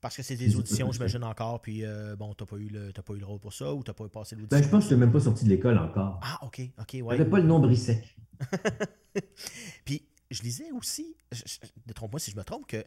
Parce 0.00 0.16
que 0.16 0.22
c'est 0.22 0.36
des 0.36 0.54
auditions, 0.56 0.92
j'imagine 0.92 1.24
encore, 1.24 1.60
puis 1.60 1.84
euh, 1.84 2.14
bon, 2.14 2.32
t'as 2.32 2.46
pas, 2.46 2.56
eu 2.56 2.68
le, 2.68 2.92
pas 2.92 3.14
eu 3.14 3.18
le 3.18 3.26
rôle 3.26 3.40
pour 3.40 3.52
ça 3.52 3.74
ou 3.74 3.82
t'as 3.82 3.94
pas 3.94 4.08
passé 4.08 4.36
l'audition? 4.36 4.56
Ben, 4.56 4.64
je 4.64 4.68
pense 4.68 4.84
que 4.84 4.90
je 4.90 4.94
n'étais 4.94 5.06
même 5.06 5.12
pas 5.12 5.20
sorti 5.20 5.44
de 5.44 5.50
l'école 5.50 5.76
encore. 5.76 6.20
Ah, 6.22 6.38
ok, 6.42 6.60
ok, 6.78 6.98
ouais. 7.02 7.16
J'avais 7.16 7.28
pas 7.28 7.38
le 7.38 7.46
nombre 7.46 7.72
sec. 7.74 8.16
puis 9.84 10.02
je 10.30 10.42
lisais 10.42 10.70
aussi, 10.70 11.16
détrompe-moi 11.86 12.20
si 12.20 12.30
je 12.30 12.36
me 12.36 12.44
trompe, 12.44 12.66
que 12.68 12.84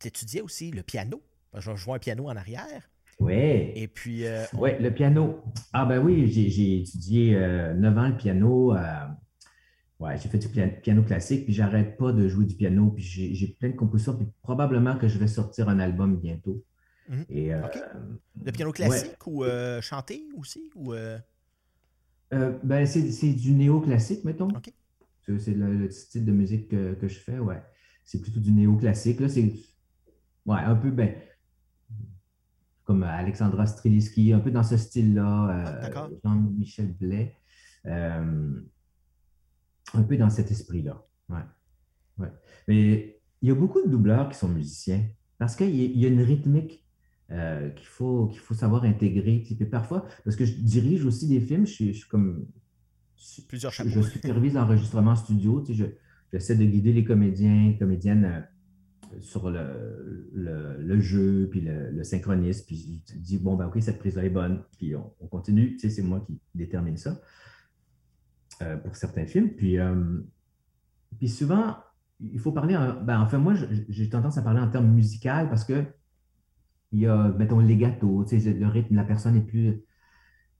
tu 0.00 0.08
étudiais 0.08 0.40
aussi 0.40 0.72
le 0.72 0.82
piano. 0.82 1.22
Je 1.54 1.76
jouais 1.76 1.94
un 1.94 1.98
piano 1.98 2.28
en 2.28 2.36
arrière. 2.36 2.90
Oui. 3.20 3.34
Et 3.34 3.88
puis. 3.88 4.26
Euh, 4.26 4.44
oui, 4.54 4.70
le 4.80 4.92
piano. 4.92 5.42
Ah, 5.72 5.84
ben 5.86 5.98
oui, 5.98 6.28
j'ai 6.28 6.80
étudié 6.80 7.36
euh, 7.36 7.72
9 7.74 7.98
ans 7.98 8.08
le 8.08 8.16
piano. 8.16 8.74
Ouais, 9.98 10.16
j'ai 10.16 10.28
fait 10.28 10.38
du 10.38 10.48
piano 10.48 11.02
classique, 11.02 11.44
puis 11.44 11.52
j'arrête 11.52 11.96
pas 11.96 12.12
de 12.12 12.28
jouer 12.28 12.44
du 12.44 12.54
piano, 12.54 12.90
puis 12.90 13.02
j'ai 13.02 13.56
plein 13.58 13.70
de 13.70 13.74
compositions, 13.74 14.16
puis 14.16 14.28
probablement 14.42 14.96
que 14.96 15.08
je 15.08 15.18
vais 15.18 15.26
sortir 15.26 15.68
un 15.68 15.80
album 15.80 16.16
bientôt. 16.16 16.64
Mhm. 17.08 17.24
Et, 17.30 17.52
euh, 17.52 17.62
Le 18.44 18.52
piano 18.52 18.70
classique 18.70 19.26
ou 19.26 19.44
euh, 19.44 19.80
chanté 19.80 20.28
aussi? 20.36 20.70
Ou, 20.76 20.92
euh? 20.92 21.18
ben, 22.30 22.86
c'est 22.86 23.32
du 23.32 23.52
néo-classique, 23.52 24.24
mettons. 24.24 24.48
C'est 25.38 25.54
le, 25.54 25.90
style 25.90 26.24
de 26.24 26.32
musique 26.32 26.68
que, 26.68 26.96
je 27.02 27.18
fais, 27.18 27.38
ouais. 27.38 27.60
C'est 28.04 28.20
plutôt 28.20 28.40
du 28.40 28.52
néo-classique. 28.52 29.18
Là, 29.18 29.28
c'est 29.28 29.52
ouais, 30.46 30.60
un 30.60 30.76
peu 30.76 30.90
ben, 30.90 31.14
comme 32.84 33.02
Alexandra 33.02 33.66
Streliski, 33.66 34.32
un 34.32 34.38
peu 34.38 34.52
dans 34.52 34.62
ce 34.62 34.76
style-là. 34.76 35.90
Ah, 35.92 36.08
Jean-Michel 36.22 36.92
Blais 36.92 37.36
un 39.94 40.02
peu 40.02 40.16
dans 40.16 40.30
cet 40.30 40.50
esprit-là. 40.50 41.04
Ouais. 41.28 41.44
ouais. 42.18 42.32
Mais 42.66 43.20
il 43.42 43.48
y 43.48 43.52
a 43.52 43.54
beaucoup 43.54 43.82
de 43.82 43.88
doubleurs 43.88 44.28
qui 44.28 44.38
sont 44.38 44.48
musiciens 44.48 45.04
parce 45.38 45.54
qu'il 45.54 45.74
y, 45.74 46.04
a 46.04 46.08
une 46.08 46.22
rythmique 46.22 46.84
euh, 47.30 47.70
qu'il 47.70 47.86
faut, 47.86 48.26
qu'il 48.26 48.40
faut 48.40 48.54
savoir 48.54 48.84
intégrer. 48.84 49.44
Et 49.48 49.64
parfois, 49.66 50.06
parce 50.24 50.36
que 50.36 50.44
je 50.44 50.54
dirige 50.54 51.04
aussi 51.04 51.28
des 51.28 51.40
films, 51.40 51.66
je 51.66 51.92
suis, 51.92 52.08
comme. 52.10 52.46
Plusieurs 53.46 53.72
chapeaux. 53.72 53.90
Je 53.90 54.00
supervise 54.00 54.54
l'enregistrement 54.54 55.14
studio. 55.14 55.62
Tu 55.64 55.76
sais, 55.76 55.96
j'essaie 56.32 56.56
de 56.56 56.64
guider 56.64 56.92
les 56.92 57.04
comédiens, 57.04 57.74
comédiennes 57.78 58.24
euh, 58.24 59.20
sur 59.20 59.48
le, 59.48 60.28
le, 60.32 61.00
jeu, 61.00 61.48
puis 61.50 61.60
le, 61.60 62.02
synchronisme, 62.02 62.64
puis 62.66 63.04
je 63.08 63.14
dis, 63.18 63.38
bon, 63.38 63.54
ben 63.54 63.66
OK, 63.66 63.80
cette 63.80 64.00
prise-là 64.00 64.24
est 64.24 64.30
bonne, 64.30 64.62
puis 64.76 64.96
on, 64.96 65.12
on 65.20 65.26
continue. 65.28 65.76
Tu 65.76 65.78
sais, 65.78 65.90
c'est 65.90 66.02
moi 66.02 66.24
qui 66.26 66.40
détermine 66.54 66.96
ça. 66.96 67.20
Euh, 68.60 68.76
pour 68.76 68.96
certains 68.96 69.24
films. 69.24 69.50
Puis, 69.50 69.78
euh, 69.78 69.94
puis 71.16 71.28
souvent, 71.28 71.76
il 72.18 72.40
faut 72.40 72.50
parler, 72.50 72.76
en, 72.76 73.00
ben, 73.00 73.20
enfin, 73.20 73.38
moi, 73.38 73.54
j'ai 73.88 74.08
tendance 74.08 74.36
à 74.36 74.42
parler 74.42 74.58
en 74.58 74.68
termes 74.68 74.88
musical 74.88 75.48
parce 75.48 75.64
que 75.64 75.84
il 76.90 77.00
y 77.00 77.06
a, 77.06 77.28
mettons, 77.38 77.60
les 77.60 77.76
gâteaux, 77.76 78.24
tu 78.24 78.40
sais, 78.40 78.52
le 78.52 78.66
rythme, 78.66 78.96
la 78.96 79.04
personne 79.04 79.36
est 79.36 79.42
plus, 79.42 79.80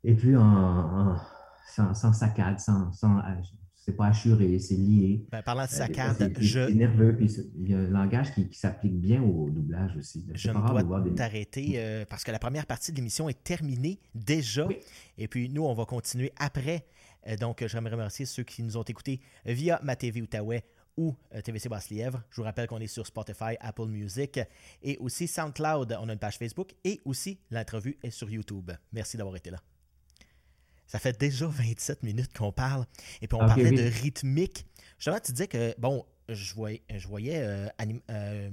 est 0.05 0.15
plus 0.15 0.37
en, 0.37 1.17
sans, 1.67 1.93
sans, 1.93 2.13
saccade, 2.13 2.61
sans, 2.61 2.93
sans 2.93 3.21
c'est 3.75 3.97
pas 3.97 4.07
assuré, 4.07 4.61
c'est 4.61 4.77
lié. 4.77 5.27
Ben, 5.33 5.43
parlant 5.43 5.65
de 5.65 5.69
euh, 5.69 5.73
saccade, 5.73 6.37
je. 6.39 6.69
C'est 6.69 6.75
nerveux, 6.75 7.17
puis 7.17 7.35
il 7.57 7.71
y 7.71 7.75
a 7.75 7.79
un 7.79 7.91
langage 7.91 8.33
qui, 8.33 8.47
s'applique 8.53 9.01
bien 9.01 9.23
au 9.23 9.51
doublage 9.51 9.97
aussi. 9.97 10.25
Je 10.35 10.53
dois 10.53 11.03
t'arrêter 11.17 12.05
parce 12.09 12.23
que 12.23 12.31
la 12.31 12.39
première 12.39 12.67
partie 12.67 12.93
de 12.93 12.97
l'émission 12.99 13.29
est 13.29 13.43
terminée 13.43 13.99
déjà. 14.15 14.69
Et 15.17 15.27
puis 15.27 15.49
nous, 15.49 15.65
on 15.65 15.75
va 15.75 15.85
continuer 15.85 16.31
après 16.39 16.85
euh, 16.87 16.98
donc, 17.37 17.67
j'aimerais 17.67 17.93
remercier 17.93 18.27
ceux 18.27 18.43
qui 18.43 18.63
nous 18.63 18.77
ont 18.77 18.83
écoutés 18.83 19.21
via 19.45 19.81
ma 19.83 19.97
TV 19.97 20.23
Outaouais 20.23 20.65
ou 20.97 21.15
euh, 21.35 21.41
TVC 21.41 21.69
Basse-Lièvre. 21.69 22.23
Je 22.29 22.37
vous 22.37 22.43
rappelle 22.43 22.67
qu'on 22.67 22.81
est 22.81 22.89
sur 22.89 23.07
Spotify, 23.07 23.57
Apple 23.61 23.87
Music 23.87 24.41
et 24.83 24.99
aussi 24.99 25.29
SoundCloud. 25.29 25.97
On 26.01 26.09
a 26.09 26.13
une 26.13 26.19
page 26.19 26.39
Facebook 26.39 26.75
et 26.85 27.01
aussi 27.05 27.39
l'entrevue 27.51 27.97
est 28.03 28.11
sur 28.11 28.29
YouTube. 28.29 28.73
Merci 28.93 29.17
d'avoir 29.17 29.37
été 29.37 29.51
là. 29.51 29.63
Ça 30.87 30.99
fait 30.99 31.19
déjà 31.19 31.47
27 31.51 32.03
minutes 32.03 32.37
qu'on 32.37 32.53
parle 32.53 32.85
et 33.23 33.29
puis 33.29 33.37
on 33.41 33.47
parlait 33.47 33.71
de 33.71 33.89
rythmique. 34.03 34.67
Justement, 34.99 35.21
tu 35.21 35.33
disais 35.33 35.47
que, 35.47 35.75
bon, 35.79 36.05
je 36.29 36.55
voyais, 36.55 36.83
je 36.95 37.09
voyais 37.09 37.41
euh, 37.43 37.69
euh, 38.11 38.51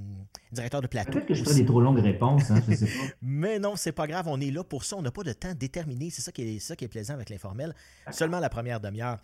directeur 0.51 0.81
de 0.81 0.87
plateau. 0.87 1.11
Peut-être 1.11 1.25
que 1.25 1.33
je 1.33 1.43
ferais 1.43 1.55
des 1.55 1.65
trop 1.65 1.81
longues 1.81 1.99
réponses, 1.99 2.49
hein, 2.49 2.61
je 2.67 2.75
sais 2.75 2.85
pas. 2.85 3.13
Mais 3.21 3.59
non, 3.59 3.75
c'est 3.75 3.91
pas 3.91 4.07
grave, 4.07 4.27
on 4.27 4.39
est 4.39 4.51
là 4.51 4.63
pour 4.63 4.85
ça, 4.85 4.95
on 4.95 5.01
n'a 5.01 5.11
pas 5.11 5.23
de 5.23 5.33
temps 5.33 5.53
déterminé, 5.53 6.09
c'est 6.09 6.21
ça 6.21 6.31
qui 6.31 6.43
est, 6.43 6.59
ça 6.59 6.75
qui 6.75 6.85
est 6.85 6.89
plaisant 6.89 7.15
avec 7.15 7.29
l'informel, 7.29 7.75
seulement 8.11 8.39
la 8.39 8.49
première 8.49 8.79
demi-heure. 8.79 9.19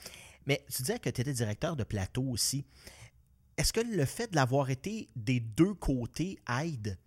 Mais 0.46 0.66
tu 0.70 0.82
disais 0.82 1.00
que 1.00 1.10
tu 1.10 1.22
étais 1.22 1.34
directeur 1.34 1.76
de 1.76 1.84
plateau 1.84 2.24
aussi. 2.24 2.66
Est-ce 3.58 3.72
que 3.72 3.82
le 3.82 4.06
fait 4.06 4.32
de 4.32 4.36
l'avoir 4.36 4.70
été 4.70 5.10
des 5.16 5.40
deux 5.40 5.74
côtés 5.74 6.40
aide? 6.62 6.98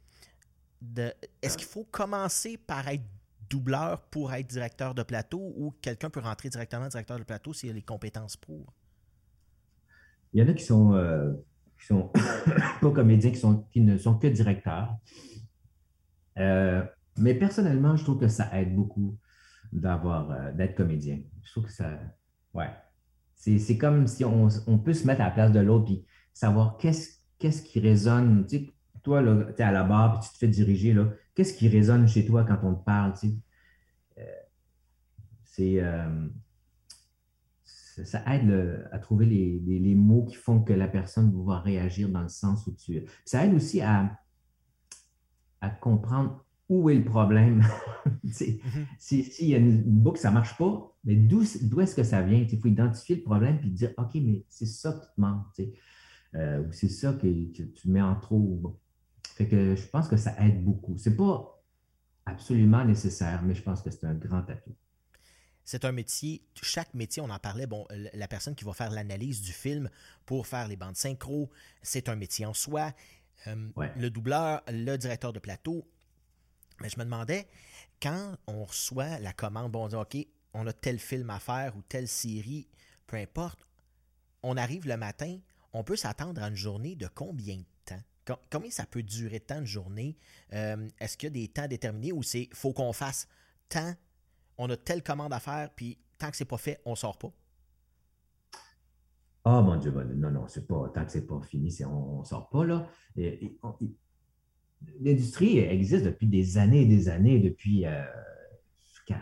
De... 0.80 1.12
Est-ce 1.42 1.58
qu'il 1.58 1.66
faut 1.66 1.84
commencer 1.84 2.56
par 2.56 2.86
être 2.88 3.04
doubleur 3.50 4.02
pour 4.02 4.32
être 4.32 4.46
directeur 4.46 4.94
de 4.94 5.02
plateau 5.02 5.52
ou 5.56 5.74
quelqu'un 5.82 6.10
peut 6.10 6.20
rentrer 6.20 6.48
directement 6.48 6.88
directeur 6.88 7.18
de 7.18 7.24
plateau 7.24 7.52
s'il 7.52 7.70
a 7.70 7.72
les 7.72 7.82
compétences 7.82 8.36
pour? 8.36 8.72
Il 10.34 10.40
y 10.40 10.42
en 10.42 10.48
a 10.48 10.52
qui 10.52 10.64
sont, 10.64 10.94
euh, 10.94 11.32
sont 11.78 12.10
pas 12.80 12.90
comédiens, 12.90 13.30
qui, 13.30 13.38
sont, 13.38 13.62
qui 13.70 13.80
ne 13.80 13.96
sont 13.96 14.18
que 14.18 14.26
directeurs. 14.26 14.96
Euh, 16.38 16.84
mais 17.16 17.34
personnellement, 17.34 17.94
je 17.96 18.02
trouve 18.02 18.18
que 18.18 18.26
ça 18.26 18.50
aide 18.60 18.74
beaucoup 18.74 19.16
d'avoir 19.72 20.30
euh, 20.32 20.52
d'être 20.52 20.74
comédien. 20.74 21.20
Je 21.44 21.50
trouve 21.52 21.66
que 21.66 21.72
ça. 21.72 22.00
Ouais. 22.52 22.70
C'est 23.36 23.78
comme 23.78 24.06
si 24.06 24.24
on, 24.24 24.48
on, 24.66 24.78
peut 24.78 24.94
se 24.94 25.06
mettre 25.06 25.20
à 25.20 25.26
la 25.26 25.30
place 25.30 25.52
de 25.52 25.60
l'autre 25.60 25.92
et 25.92 26.04
savoir 26.32 26.78
qu'est-ce 26.78 27.18
qu'est-ce 27.38 27.62
qui 27.62 27.78
résonne. 27.78 28.46
Tu 28.46 28.72
toi, 29.02 29.22
tu 29.22 29.60
es 29.60 29.64
à 29.64 29.70
la 29.70 29.84
barre 29.84 30.16
et 30.16 30.24
tu 30.24 30.32
te 30.32 30.38
fais 30.38 30.48
diriger. 30.48 30.96
Qu'est-ce 31.34 31.52
qui 31.52 31.68
résonne 31.68 32.08
chez 32.08 32.24
toi 32.24 32.44
quand 32.44 32.58
on 32.62 32.74
te 32.74 32.84
parle? 32.84 33.12
Tu 33.18 33.34
c'est 35.44 35.80
ça 38.02 38.22
aide 38.32 38.88
à 38.90 38.98
trouver 38.98 39.26
les, 39.26 39.94
mots 39.94 40.24
qui 40.24 40.34
font 40.34 40.60
que 40.60 40.72
la 40.72 40.88
personne 40.88 41.32
va 41.46 41.60
réagir 41.60 42.08
dans 42.08 42.22
le 42.22 42.28
sens 42.28 42.66
où 42.66 42.74
tu 42.74 42.96
es. 42.96 43.04
Ça 43.24 43.44
aide 43.44 43.54
aussi 43.54 43.80
à, 43.80 44.18
à 45.60 45.70
comprendre 45.70 46.44
où 46.68 46.90
est 46.90 46.96
le 46.96 47.04
problème. 47.04 47.62
S'il 48.24 48.58
mm-hmm. 48.58 49.44
y 49.44 49.54
a 49.54 49.58
une 49.58 49.82
boucle, 49.82 50.18
ça 50.18 50.30
ne 50.30 50.34
marche 50.34 50.56
pas, 50.56 50.96
mais 51.04 51.16
d'où 51.16 51.42
est-ce 51.42 51.94
que 51.94 52.02
ça 52.02 52.22
vient? 52.22 52.38
Il 52.38 52.58
faut 52.58 52.68
identifier 52.68 53.16
le 53.16 53.22
problème 53.22 53.58
et 53.62 53.68
dire 53.68 53.92
OK, 53.98 54.14
mais 54.14 54.44
c'est 54.48 54.66
ça 54.66 54.92
qui 54.92 55.06
te 55.14 55.20
manque. 55.20 55.44
Euh, 56.34 56.66
ou 56.66 56.72
c'est 56.72 56.88
ça 56.88 57.12
que, 57.12 57.26
tu 57.26 57.88
mets 57.88 58.02
en 58.02 58.16
trop. 58.16 58.80
Fait 59.36 59.46
que 59.46 59.76
je 59.76 59.86
pense 59.88 60.08
que 60.08 60.16
ça 60.16 60.34
aide 60.44 60.64
beaucoup. 60.64 60.96
Ce 60.96 61.10
n'est 61.10 61.16
pas 61.16 61.62
absolument 62.26 62.84
nécessaire, 62.84 63.42
mais 63.44 63.54
je 63.54 63.62
pense 63.62 63.82
que 63.82 63.90
c'est 63.90 64.06
un 64.06 64.14
grand 64.14 64.48
atout 64.48 64.74
c'est 65.64 65.84
un 65.84 65.92
métier, 65.92 66.42
chaque 66.60 66.92
métier, 66.94 67.22
on 67.22 67.30
en 67.30 67.38
parlait, 67.38 67.66
bon, 67.66 67.86
la 67.90 68.28
personne 68.28 68.54
qui 68.54 68.64
va 68.64 68.74
faire 68.74 68.90
l'analyse 68.90 69.40
du 69.40 69.52
film 69.52 69.88
pour 70.26 70.46
faire 70.46 70.68
les 70.68 70.76
bandes 70.76 70.96
synchro, 70.96 71.50
c'est 71.82 72.08
un 72.08 72.16
métier 72.16 72.44
en 72.44 72.54
soi. 72.54 72.92
Euh, 73.46 73.70
le 73.96 74.10
doubleur, 74.10 74.62
le 74.68 74.96
directeur 74.96 75.32
de 75.32 75.38
plateau. 75.38 75.86
Mais 76.80 76.88
je 76.88 76.98
me 76.98 77.04
demandais, 77.04 77.46
quand 78.00 78.36
on 78.46 78.64
reçoit 78.64 79.18
la 79.18 79.32
commande, 79.32 79.72
bon, 79.72 79.84
on 79.84 79.88
dit 79.88 79.96
OK, 79.96 80.16
on 80.52 80.66
a 80.66 80.72
tel 80.72 80.98
film 80.98 81.30
à 81.30 81.40
faire 81.40 81.76
ou 81.76 81.82
telle 81.82 82.08
série, 82.08 82.68
peu 83.06 83.16
importe, 83.16 83.66
on 84.42 84.56
arrive 84.56 84.86
le 84.86 84.96
matin, 84.96 85.38
on 85.72 85.82
peut 85.82 85.96
s'attendre 85.96 86.42
à 86.42 86.48
une 86.48 86.56
journée 86.56 86.94
de 86.94 87.06
combien 87.06 87.56
de 87.56 87.64
temps? 87.84 88.38
Combien 88.50 88.70
ça 88.70 88.86
peut 88.86 89.02
durer 89.02 89.40
tant 89.40 89.60
de 89.60 89.66
journée? 89.66 90.16
Euh, 90.52 90.88
est-ce 91.00 91.16
qu'il 91.16 91.26
y 91.26 91.32
a 91.32 91.46
des 91.46 91.48
temps 91.48 91.66
déterminés 91.66 92.12
ou 92.12 92.22
c'est 92.22 92.48
faut 92.52 92.72
qu'on 92.72 92.92
fasse 92.92 93.28
tant 93.68 93.94
on 94.58 94.70
a 94.70 94.76
telle 94.76 95.02
commande 95.02 95.32
à 95.32 95.40
faire, 95.40 95.70
puis 95.74 95.98
tant 96.18 96.30
que 96.30 96.36
c'est 96.36 96.44
pas 96.44 96.58
fait, 96.58 96.80
on 96.84 96.94
sort 96.94 97.18
pas? 97.18 97.32
Oh 99.46 99.62
mon 99.62 99.76
Dieu, 99.76 99.92
non, 99.92 100.30
non, 100.30 100.48
c'est 100.48 100.66
pas, 100.66 100.90
tant 100.94 101.04
que 101.04 101.12
c'est 101.12 101.26
pas 101.26 101.40
fini, 101.42 101.70
on 101.84 102.20
ne 102.20 102.24
sort 102.24 102.48
pas 102.48 102.64
là. 102.64 102.88
L'industrie 105.00 105.58
existe 105.58 106.04
depuis 106.04 106.26
des 106.26 106.56
années 106.56 106.82
et 106.82 106.86
des 106.86 107.08
années, 107.10 107.40
depuis 107.40 107.84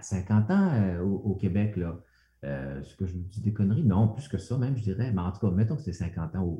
50 0.00 0.50
euh, 0.50 0.54
ans 0.54 0.70
euh, 0.74 1.00
au, 1.02 1.34
Québec. 1.34 1.76
Là. 1.76 2.00
Euh, 2.44 2.80
est-ce 2.80 2.94
que 2.94 3.04
je 3.04 3.14
vous 3.14 3.24
dis 3.24 3.40
des 3.40 3.52
conneries? 3.52 3.82
Non, 3.82 4.08
plus 4.08 4.28
que 4.28 4.38
ça 4.38 4.56
même, 4.58 4.76
je 4.76 4.82
dirais. 4.82 5.12
Mais 5.12 5.20
en 5.20 5.32
tout 5.32 5.40
cas, 5.40 5.50
mettons 5.50 5.74
que 5.74 5.82
c'est 5.82 5.92
50 5.92 6.36
ans. 6.36 6.58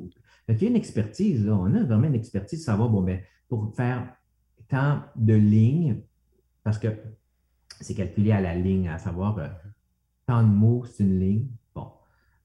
Il 0.49 0.61
y 0.61 0.65
a 0.65 0.69
une 0.69 0.75
expertise, 0.75 1.47
on 1.47 1.73
a 1.73 1.83
vraiment 1.83 2.07
une 2.07 2.15
expertise 2.15 2.59
de 2.59 2.65
savoir, 2.65 2.89
bon, 2.89 3.01
ben, 3.01 3.21
pour 3.47 3.73
faire 3.75 4.13
tant 4.67 5.03
de 5.15 5.33
lignes, 5.33 6.01
parce 6.63 6.79
que 6.79 6.87
c'est 7.83 7.93
calculé 7.93 8.31
à 8.31 8.41
la 8.41 8.55
ligne, 8.55 8.89
à 8.89 8.97
savoir 8.97 9.39
tant 10.25 10.43
de 10.43 10.47
mots, 10.47 10.85
c'est 10.85 11.03
une 11.03 11.19
ligne. 11.19 11.47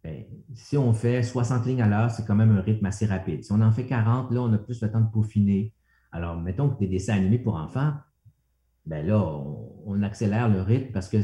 Ben, 0.05 0.25
si 0.55 0.77
on 0.77 0.93
fait 0.93 1.23
60 1.23 1.67
lignes 1.67 1.83
à 1.83 1.89
l'heure, 1.89 2.11
c'est 2.11 2.25
quand 2.25 2.37
même 2.37 2.53
un 2.53 2.61
rythme 2.61 2.87
assez 2.87 3.07
rapide. 3.07 3.45
Si 3.45 3.53
on 3.53 3.61
en 3.61 3.73
fait 3.73 3.85
40, 3.85 4.31
là, 4.31 4.43
on 4.43 4.53
a 4.53 4.59
plus 4.59 4.81
le 4.81 4.91
temps 4.91 5.01
de 5.01 5.11
peaufiner. 5.11 5.75
Alors, 6.13 6.41
mettons 6.41 6.71
que 6.71 6.79
des 6.79 6.87
dessins 6.87 7.15
animés 7.15 7.39
pour 7.39 7.57
enfants, 7.57 7.95
ben 8.87 9.05
là, 9.07 9.23
on, 9.25 10.03
accélère 10.03 10.49
le 10.49 10.63
rythme 10.63 10.93
parce 10.93 11.09
que 11.09 11.19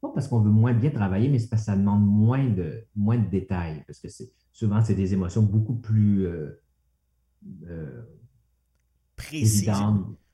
pas 0.00 0.10
parce 0.14 0.28
qu'on 0.28 0.40
veut 0.40 0.50
moins 0.50 0.74
bien 0.74 0.90
travailler, 0.90 1.28
mais 1.28 1.38
c'est 1.38 1.48
parce 1.48 1.62
que 1.62 1.66
ça 1.66 1.76
demande 1.76 2.06
moins 2.06 2.46
de, 2.46 2.84
moins 2.94 3.16
de 3.16 3.28
détails. 3.28 3.82
Parce 3.86 3.98
que 3.98 4.08
souvent, 4.52 4.82
c'est 4.82 4.94
des 4.94 5.14
émotions 5.14 5.42
beaucoup 5.42 5.76
plus 5.76 6.26
euh, 6.26 6.62
euh, 7.66 8.02
précises. 9.16 9.68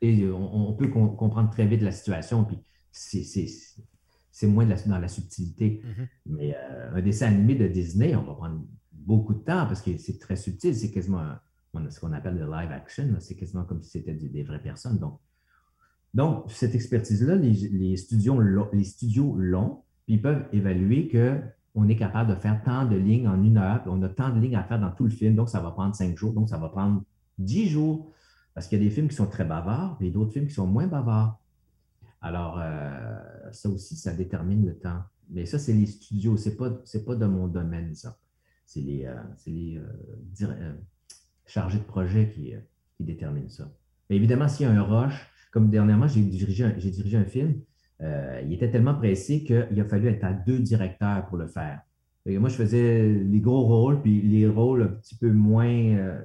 Et 0.04 0.28
on, 0.30 0.74
peut 0.74 0.88
comprendre 0.88 1.48
très 1.50 1.66
vite 1.66 1.80
la 1.80 1.92
situation. 1.92 2.44
Puis 2.44 2.58
c'est 2.90 4.46
moins 4.46 4.66
dans 4.66 4.98
la 4.98 5.08
subtilité. 5.08 5.82
Mm-hmm. 5.82 6.08
Mais 6.26 6.54
euh, 6.54 6.94
un 6.94 7.00
dessin 7.00 7.28
animé 7.28 7.54
de 7.54 7.66
Disney, 7.68 8.14
on 8.14 8.22
va 8.22 8.34
prendre 8.34 8.60
beaucoup 8.92 9.32
de 9.32 9.38
temps 9.38 9.66
parce 9.66 9.80
que 9.80 9.96
c'est 9.96 10.18
très 10.18 10.36
subtil. 10.36 10.74
C'est 10.74 10.90
quasiment 10.90 11.36
ce 11.88 12.00
qu'on 12.00 12.12
appelle 12.12 12.36
le 12.36 12.44
live 12.44 12.70
action. 12.70 13.16
C'est 13.20 13.34
quasiment 13.34 13.64
comme 13.64 13.82
si 13.82 13.92
c'était 13.92 14.12
des, 14.12 14.42
vraies 14.42 14.62
personnes. 14.62 14.98
Donc, 14.98 15.20
donc 16.12 16.50
cette 16.50 16.74
expertise-là, 16.74 17.36
les, 17.36 17.96
studios, 17.96 18.38
les 18.72 18.84
studios 18.84 19.34
l'ont, 19.36 19.82
puis 20.04 20.16
ils 20.16 20.22
peuvent 20.22 20.44
évaluer 20.52 21.08
qu'on 21.08 21.88
est 21.88 21.96
capable 21.96 22.34
de 22.34 22.36
faire 22.36 22.62
tant 22.62 22.84
de 22.84 22.96
lignes 22.96 23.26
en 23.26 23.42
une 23.42 23.56
heure, 23.56 23.80
puis 23.82 23.90
on 23.92 24.02
a 24.02 24.08
tant 24.10 24.30
de 24.30 24.38
lignes 24.38 24.56
à 24.56 24.64
faire 24.64 24.78
dans 24.78 24.90
tout 24.90 25.04
le 25.04 25.10
film, 25.10 25.34
donc 25.34 25.48
ça 25.48 25.60
va 25.60 25.70
prendre 25.70 25.94
cinq 25.94 26.16
jours, 26.16 26.34
donc 26.34 26.50
ça 26.50 26.58
va 26.58 26.68
prendre 26.68 27.02
dix 27.38 27.68
jours. 27.68 28.12
Parce 28.54 28.68
qu'il 28.68 28.78
y 28.78 28.80
a 28.80 28.84
des 28.84 28.90
films 28.90 29.08
qui 29.08 29.16
sont 29.16 29.26
très 29.26 29.44
bavards 29.44 29.98
et 30.00 30.10
d'autres 30.10 30.32
films 30.32 30.46
qui 30.46 30.54
sont 30.54 30.66
moins 30.66 30.86
bavards. 30.86 31.40
Alors, 32.24 32.58
euh, 32.58 33.50
ça 33.52 33.68
aussi, 33.68 33.96
ça 33.96 34.14
détermine 34.14 34.64
le 34.64 34.78
temps. 34.78 35.02
Mais 35.28 35.44
ça, 35.44 35.58
c'est 35.58 35.72
les 35.72 35.86
studios. 35.86 36.36
Ce 36.36 36.48
n'est 36.48 36.54
pas, 36.54 36.70
pas 36.70 37.16
de 37.16 37.26
mon 37.26 37.48
domaine, 37.48 37.94
ça. 37.94 38.16
C'est 38.64 38.80
les, 38.80 39.04
euh, 39.04 39.82
euh, 40.42 40.72
chargés 41.44 41.78
de 41.78 41.84
projet 41.84 42.30
qui, 42.30 42.54
déterminent 43.00 43.50
ça. 43.50 43.70
Mais 44.08 44.16
évidemment, 44.16 44.48
s'il 44.48 44.66
y 44.66 44.68
a 44.70 44.72
un 44.72 44.82
rush, 44.82 45.14
comme 45.52 45.68
dernièrement, 45.68 46.06
j'ai 46.06 46.22
dirigé, 46.22 46.64
un, 46.64 46.70
dirigé 46.70 47.18
un 47.18 47.24
film, 47.24 47.60
il 48.00 48.52
était 48.52 48.70
tellement 48.70 48.94
pressé 48.94 49.44
qu'il 49.44 49.80
a 49.80 49.84
fallu 49.84 50.08
être 50.08 50.24
à 50.24 50.32
deux 50.32 50.58
directeurs 50.58 51.26
pour 51.26 51.36
le 51.36 51.46
faire. 51.46 51.82
moi, 52.26 52.48
je 52.48 52.54
faisais 52.54 53.12
les 53.12 53.40
gros 53.40 53.64
rôles, 53.64 54.00
puis 54.00 54.22
les 54.22 54.46
rôles 54.46 54.82
un 54.82 54.88
petit 54.88 55.16
peu 55.16 55.30
moins, 55.30 56.22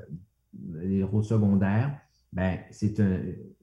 les 0.81 1.03
rôles 1.03 1.25
secondaires, 1.25 1.99
ben, 2.31 2.59
c'est 2.71 2.99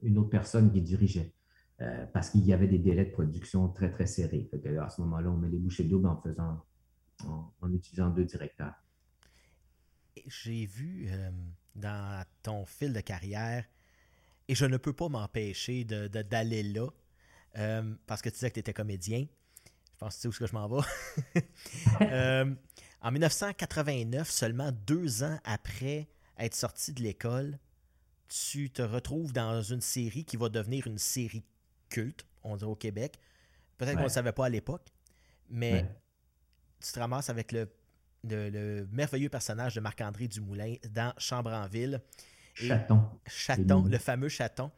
une 0.03 0.17
autre 0.17 0.29
personne 0.29 0.71
qui 0.71 0.81
dirigeait. 0.81 1.33
Euh, 1.79 2.05
parce 2.07 2.31
qu'il 2.31 2.43
y 2.43 2.53
avait 2.53 2.67
des 2.67 2.79
délais 2.79 3.05
de 3.05 3.11
production 3.11 3.67
très, 3.69 3.91
très 3.91 4.07
serrés. 4.07 4.49
à 4.81 4.89
ce 4.89 4.99
moment-là, 5.01 5.29
on 5.29 5.37
met 5.37 5.47
les 5.47 5.59
bouchées 5.59 5.83
doubles 5.83 6.07
en 6.07 6.19
faisant, 6.19 6.65
en, 7.23 7.71
utilisant 7.71 8.09
deux 8.09 8.25
directeurs. 8.25 8.73
J'ai 10.25 10.65
vu 10.65 11.07
euh, 11.09 11.29
dans 11.75 12.25
ton 12.41 12.65
fil 12.65 12.93
de 12.93 12.99
carrière, 13.01 13.63
et 14.47 14.55
je 14.55 14.65
ne 14.65 14.77
peux 14.77 14.93
pas 14.93 15.07
m'empêcher 15.07 15.83
d'aller 15.83 16.63
de, 16.63 16.79
là, 16.79 16.87
euh, 17.59 17.93
parce 18.07 18.23
que 18.23 18.29
tu 18.29 18.35
disais 18.35 18.49
que 18.49 18.55
tu 18.55 18.61
étais 18.61 18.73
comédien. 18.73 19.27
Je 19.93 19.97
pense 19.99 20.15
que 20.15 20.21
tu 20.21 20.33
sais 20.33 20.43
où 20.43 20.47
je 20.47 20.53
m'en 20.53 20.67
vais. 20.67 22.55
en 23.01 23.11
1989, 23.11 24.31
seulement 24.31 24.71
deux 24.71 25.23
ans 25.23 25.37
après 25.43 26.07
être 26.39 26.55
sorti 26.55 26.91
de 26.93 27.03
l'école, 27.03 27.59
tu 28.27 28.69
te 28.69 28.81
retrouves 28.81 29.33
dans 29.33 29.61
une 29.61 29.81
série 29.81 30.25
qui 30.25 30.37
va 30.37 30.49
devenir 30.49 30.87
une 30.87 30.97
série 30.97 31.43
culte, 31.89 32.25
on 32.43 32.55
dirait 32.55 32.71
au 32.71 32.75
Québec. 32.75 33.17
Peut-être 33.77 33.93
qu'on 33.93 33.99
ne 33.99 34.03
le 34.03 34.09
savait 34.09 34.31
pas 34.31 34.45
à 34.45 34.49
l'époque, 34.49 34.87
mais 35.49 35.85
tu 36.83 36.91
te 36.91 36.99
ramasses 36.99 37.29
avec 37.29 37.51
le, 37.51 37.69
le, 38.23 38.87
merveilleux 38.91 39.29
personnage 39.29 39.75
de 39.75 39.79
Marc-André 39.79 40.27
Dumoulin 40.27 40.75
dans 40.89 41.13
Chambre 41.17 41.51
en 41.51 41.67
ville. 41.67 42.01
Chaton. 42.53 43.01
Chaton, 43.27 43.83
le 43.83 43.97
fameux 43.97 44.29
chaton. 44.29 44.71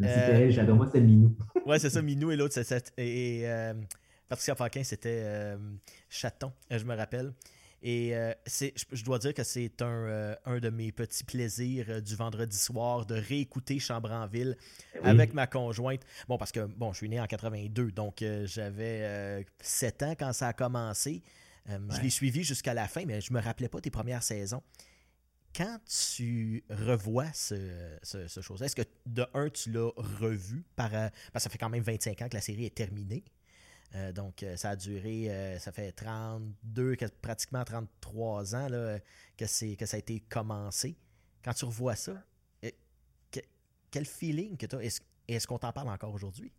Euh, 0.00 0.50
j'adore, 0.50 0.76
moi 0.76 0.88
c'est 0.90 1.00
Minou. 1.00 1.36
ouais, 1.66 1.78
c'est 1.78 1.90
ça, 1.90 2.00
Minou 2.00 2.30
et 2.30 2.36
l'autre, 2.36 2.54
c'est. 2.62 2.92
Et, 2.96 3.42
euh, 3.44 3.74
Patricia 4.28 4.54
Faquin, 4.54 4.84
c'était 4.84 5.22
euh, 5.24 5.58
Chaton, 6.08 6.52
je 6.70 6.84
me 6.84 6.94
rappelle. 6.94 7.32
Et 7.82 8.14
euh, 8.14 8.34
je, 8.46 9.04
dois 9.04 9.18
dire 9.18 9.32
que 9.32 9.42
c'est 9.42 9.80
un, 9.80 9.86
euh, 9.86 10.36
un, 10.44 10.58
de 10.58 10.68
mes 10.68 10.92
petits 10.92 11.24
plaisirs 11.24 11.86
euh, 11.88 12.00
du 12.02 12.14
vendredi 12.14 12.56
soir 12.56 13.06
de 13.06 13.14
réécouter 13.14 13.78
Chambre 13.78 14.10
en 14.10 14.26
ville 14.26 14.56
avec 15.02 15.32
ma 15.32 15.46
conjointe. 15.46 16.02
Bon, 16.28 16.36
parce 16.36 16.52
que 16.52 16.66
bon, 16.66 16.92
je 16.92 16.98
suis 16.98 17.08
né 17.08 17.18
en 17.18 17.26
82, 17.26 17.92
donc 17.92 18.22
j'avais 18.44 19.46
7 19.60 20.02
ans 20.02 20.14
quand 20.18 20.32
ça 20.32 20.48
a 20.48 20.52
commencé. 20.52 21.22
Je 21.66 22.00
l'ai 22.02 22.10
suivi 22.10 22.42
jusqu'à 22.42 22.74
la 22.74 22.86
fin, 22.86 23.04
mais 23.06 23.20
je 23.20 23.32
ne 23.32 23.38
me 23.38 23.42
rappelais 23.42 23.68
pas 23.68 23.80
tes 23.80 23.90
premières 23.90 24.22
saisons. 24.22 24.62
Quand 25.56 25.78
tu 25.86 26.62
revois 26.68 27.32
ce, 27.32 27.56
ce, 28.02 28.40
chose, 28.40 28.62
est-ce 28.62 28.76
que 28.76 28.82
de 29.06 29.26
un, 29.34 29.48
tu 29.48 29.72
l'as 29.72 29.90
revu 29.96 30.64
par. 30.76 30.90
parce 30.90 31.10
que 31.32 31.40
ça 31.40 31.50
fait 31.50 31.58
quand 31.58 31.70
même 31.70 31.82
25 31.82 32.22
ans 32.22 32.28
que 32.28 32.34
la 32.34 32.40
série 32.40 32.66
est 32.66 32.74
terminée? 32.74 33.24
Euh, 33.96 34.12
donc, 34.12 34.42
euh, 34.42 34.56
ça 34.56 34.70
a 34.70 34.76
duré, 34.76 35.30
euh, 35.30 35.58
ça 35.58 35.72
fait 35.72 35.90
32, 35.92 36.96
pratiquement 37.20 37.64
33 37.64 38.54
ans 38.54 38.68
là, 38.68 39.00
que, 39.36 39.74
que 39.74 39.86
ça 39.86 39.96
a 39.96 39.98
été 39.98 40.20
commencé. 40.28 40.96
Quand 41.44 41.52
tu 41.52 41.64
revois 41.64 41.96
ça, 41.96 42.12
quel 43.90 44.04
feeling 44.04 44.56
que 44.56 44.66
tu 44.66 44.76
as? 44.76 45.00
Est-ce 45.26 45.46
qu'on 45.48 45.58
t'en 45.58 45.72
parle 45.72 45.88
encore 45.88 46.14
aujourd'hui? 46.14 46.52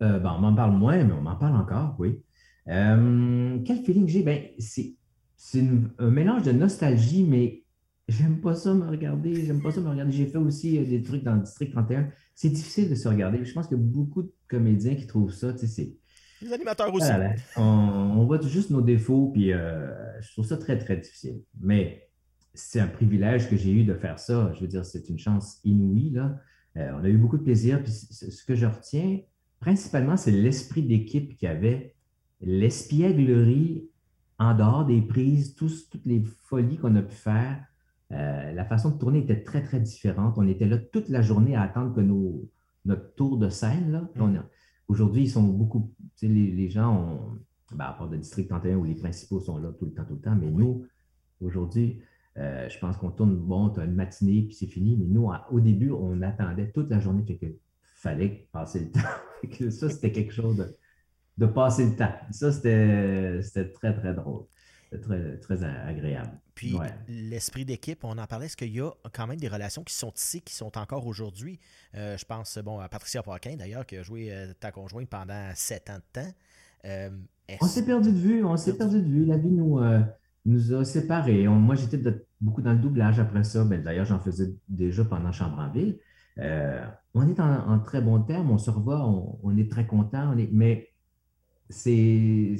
Ben, 0.00 0.22
on 0.22 0.38
m'en 0.38 0.54
parle 0.54 0.72
moins, 0.72 1.02
mais 1.02 1.14
on 1.14 1.22
m'en 1.22 1.36
parle 1.36 1.56
encore, 1.56 1.96
oui. 1.98 2.22
quel 2.66 3.82
feeling 3.84 4.06
j'ai? 4.06 4.22
Ben, 4.22 4.50
c'est 4.58 5.62
un 5.98 6.10
mélange 6.10 6.42
de 6.42 6.52
nostalgie, 6.52 7.24
mais 7.24 7.62
J'aime 8.08 8.40
pas 8.40 8.54
ça 8.54 8.72
me 8.72 8.86
regarder, 8.86 9.44
j'aime 9.44 9.60
pas 9.60 9.70
ça 9.70 9.80
me 9.80 9.88
regarder. 9.88 10.12
J'ai 10.12 10.26
fait 10.26 10.38
aussi 10.38 10.78
euh, 10.78 10.84
des 10.84 11.02
trucs 11.02 11.22
dans 11.22 11.34
le 11.34 11.42
district 11.42 11.72
31. 11.72 12.08
C'est 12.34 12.48
difficile 12.48 12.88
de 12.88 12.94
se 12.94 13.06
regarder. 13.06 13.44
Je 13.44 13.52
pense 13.52 13.66
qu'il 13.66 13.76
y 13.76 13.80
a 13.80 13.82
beaucoup 13.84 14.22
de 14.22 14.32
comédiens 14.48 14.94
qui 14.94 15.06
trouvent 15.06 15.32
ça, 15.32 15.52
tu 15.52 15.60
sais, 15.60 15.66
c'est... 15.66 15.96
Les 16.40 16.52
animateurs 16.52 16.94
aussi. 16.94 17.10
on, 17.56 18.24
voit 18.24 18.40
juste 18.40 18.70
nos 18.70 18.80
défauts, 18.80 19.30
puis 19.32 19.52
euh, 19.52 19.90
je 20.20 20.32
trouve 20.32 20.46
ça 20.46 20.56
très, 20.56 20.78
très 20.78 20.96
difficile. 20.96 21.42
Mais 21.60 22.08
c'est 22.54 22.80
un 22.80 22.86
privilège 22.86 23.50
que 23.50 23.56
j'ai 23.56 23.72
eu 23.72 23.84
de 23.84 23.94
faire 23.94 24.18
ça. 24.18 24.52
Je 24.54 24.60
veux 24.60 24.68
dire, 24.68 24.84
c'est 24.84 25.08
une 25.08 25.18
chance 25.18 25.60
inouïe, 25.64 26.10
là. 26.10 26.38
Euh, 26.76 26.92
on 26.98 27.04
a 27.04 27.08
eu 27.08 27.16
beaucoup 27.18 27.38
de 27.38 27.42
plaisir. 27.42 27.82
Puis 27.82 27.90
ce 27.92 28.44
que 28.44 28.54
je 28.54 28.66
retiens, 28.66 29.20
principalement, 29.60 30.16
c'est 30.16 30.30
l'esprit 30.30 30.82
d'équipe 30.82 31.36
qu'il 31.36 31.48
y 31.48 31.50
avait, 31.50 31.96
l'espièglerie 32.40 33.88
en 34.38 34.54
dehors 34.54 34.86
des 34.86 35.02
prises, 35.02 35.54
toutes 35.56 36.04
les 36.04 36.22
folies 36.44 36.76
qu'on 36.76 36.94
a 36.94 37.02
pu 37.02 37.14
faire. 37.14 37.64
Euh, 38.12 38.52
la 38.52 38.64
façon 38.64 38.90
de 38.90 38.98
tourner 38.98 39.18
était 39.20 39.42
très, 39.42 39.62
très 39.62 39.80
différente. 39.80 40.34
On 40.38 40.48
était 40.48 40.66
là 40.66 40.78
toute 40.78 41.08
la 41.08 41.22
journée 41.22 41.56
à 41.56 41.62
attendre 41.62 41.94
que 41.94 42.00
nos, 42.00 42.48
notre 42.84 43.14
tour 43.14 43.38
de 43.38 43.48
scène. 43.48 44.08
Mm. 44.16 44.38
Aujourd'hui, 44.88 45.24
ils 45.24 45.30
sont 45.30 45.42
beaucoup. 45.42 45.92
Les, 46.22 46.50
les 46.50 46.70
gens 46.70 46.94
ont. 46.94 47.38
Ben, 47.72 47.84
à 47.84 47.92
part 47.92 48.08
le 48.08 48.16
district 48.16 48.48
31 48.48 48.76
où 48.76 48.84
les 48.84 48.94
principaux 48.94 49.40
sont 49.40 49.58
là 49.58 49.70
tout 49.78 49.84
le 49.84 49.92
temps, 49.92 50.04
tout 50.06 50.14
le 50.14 50.20
temps. 50.20 50.34
Mais 50.34 50.50
nous, 50.50 50.86
aujourd'hui, 51.42 52.00
euh, 52.38 52.68
je 52.68 52.78
pense 52.78 52.96
qu'on 52.96 53.10
tourne, 53.10 53.36
bon, 53.36 53.68
tu 53.70 53.80
as 53.80 53.84
une 53.84 53.94
matinée, 53.94 54.42
puis 54.42 54.54
c'est 54.54 54.66
fini. 54.66 54.96
Mais 54.96 55.06
nous, 55.06 55.30
au 55.50 55.60
début, 55.60 55.90
on 55.90 56.22
attendait 56.22 56.70
toute 56.70 56.88
la 56.90 57.00
journée. 57.00 57.24
Fait 57.26 57.58
fallait 57.82 58.48
passer 58.52 58.80
le 58.80 58.90
temps. 58.92 59.70
ça, 59.70 59.90
c'était 59.90 60.12
quelque 60.12 60.32
chose 60.32 60.56
de, 60.56 60.74
de, 61.36 61.46
passer 61.46 61.84
le 61.84 61.96
temps. 61.96 62.12
Ça, 62.30 62.52
c'était 62.52 63.42
très, 63.74 63.94
très 63.94 64.14
drôle. 64.14 64.44
Très, 64.90 65.36
très 65.38 65.64
agréable. 65.64 66.30
Puis 66.54 66.74
l'esprit 67.08 67.66
d'équipe, 67.66 68.04
on 68.04 68.16
en 68.16 68.26
parlait, 68.26 68.46
est-ce 68.46 68.56
qu'il 68.56 68.74
y 68.74 68.80
a 68.80 68.90
quand 69.12 69.26
même 69.26 69.38
des 69.38 69.48
relations 69.48 69.84
qui 69.84 69.94
sont 69.94 70.12
ici, 70.16 70.40
qui 70.40 70.54
sont 70.54 70.78
encore 70.78 71.06
aujourd'hui? 71.06 71.60
Euh, 71.94 72.16
je 72.16 72.24
pense 72.24 72.58
bon, 72.58 72.80
à 72.80 72.88
Patricia 72.88 73.22
Paquin, 73.22 73.54
d'ailleurs, 73.56 73.84
qui 73.84 73.96
a 73.98 74.02
joué 74.02 74.32
euh, 74.32 74.52
ta 74.58 74.72
conjointe 74.72 75.08
pendant 75.10 75.50
sept 75.54 75.90
ans 75.90 75.98
de 75.98 76.20
temps. 76.20 76.32
Euh, 76.86 77.10
on 77.60 77.66
s'est 77.66 77.84
perdu 77.84 78.12
de 78.12 78.18
vue, 78.18 78.44
on 78.44 78.56
s'est 78.56 78.78
perdu 78.78 79.00
de 79.00 79.06
vue. 79.06 79.24
La 79.26 79.36
vie 79.36 79.50
nous, 79.50 79.78
nous 80.46 80.74
a 80.74 80.84
séparés. 80.84 81.46
moi, 81.46 81.74
j'étais 81.74 82.00
beaucoup 82.40 82.62
dans 82.62 82.72
le 82.72 82.78
doublage 82.78 83.20
après 83.20 83.44
ça. 83.44 83.64
Ben, 83.64 83.82
d'ailleurs, 83.82 84.06
j'en 84.06 84.18
faisais 84.18 84.54
déjà 84.68 85.04
pendant 85.04 85.32
Chambre 85.32 85.58
en 85.58 85.70
Ville. 85.70 85.98
on 86.38 87.28
est 87.28 87.40
en, 87.40 87.78
très 87.80 88.00
bon 88.00 88.22
terme, 88.22 88.50
on 88.50 88.58
se 88.58 88.70
revoit, 88.70 89.06
on, 89.06 89.56
est 89.58 89.70
très 89.70 89.86
content, 89.86 90.34
mais 90.50 90.88
c'est 91.68 92.56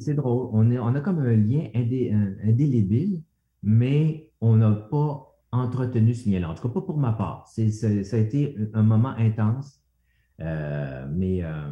c'est 0.00 0.14
drôle. 0.14 0.48
On, 0.52 0.70
on, 0.70 0.94
a 0.94 1.00
comme 1.00 1.18
un 1.18 1.36
lien 1.36 1.68
indélébile, 1.74 3.22
mais 3.62 4.30
on 4.40 4.56
n'a 4.56 4.72
pas 4.72 5.32
entretenu 5.50 6.14
ce 6.14 6.28
lien-là. 6.28 6.50
En 6.50 6.54
tout 6.54 6.66
cas, 6.68 6.74
pas 6.74 6.80
pour 6.80 6.98
ma 6.98 7.12
part. 7.12 7.46
ça 7.48 7.86
a 7.88 8.18
été 8.18 8.56
un 8.74 8.82
moment 8.82 9.14
intense, 9.16 9.80
euh, 10.40 11.06
mais 11.10 11.44
euh, 11.44 11.70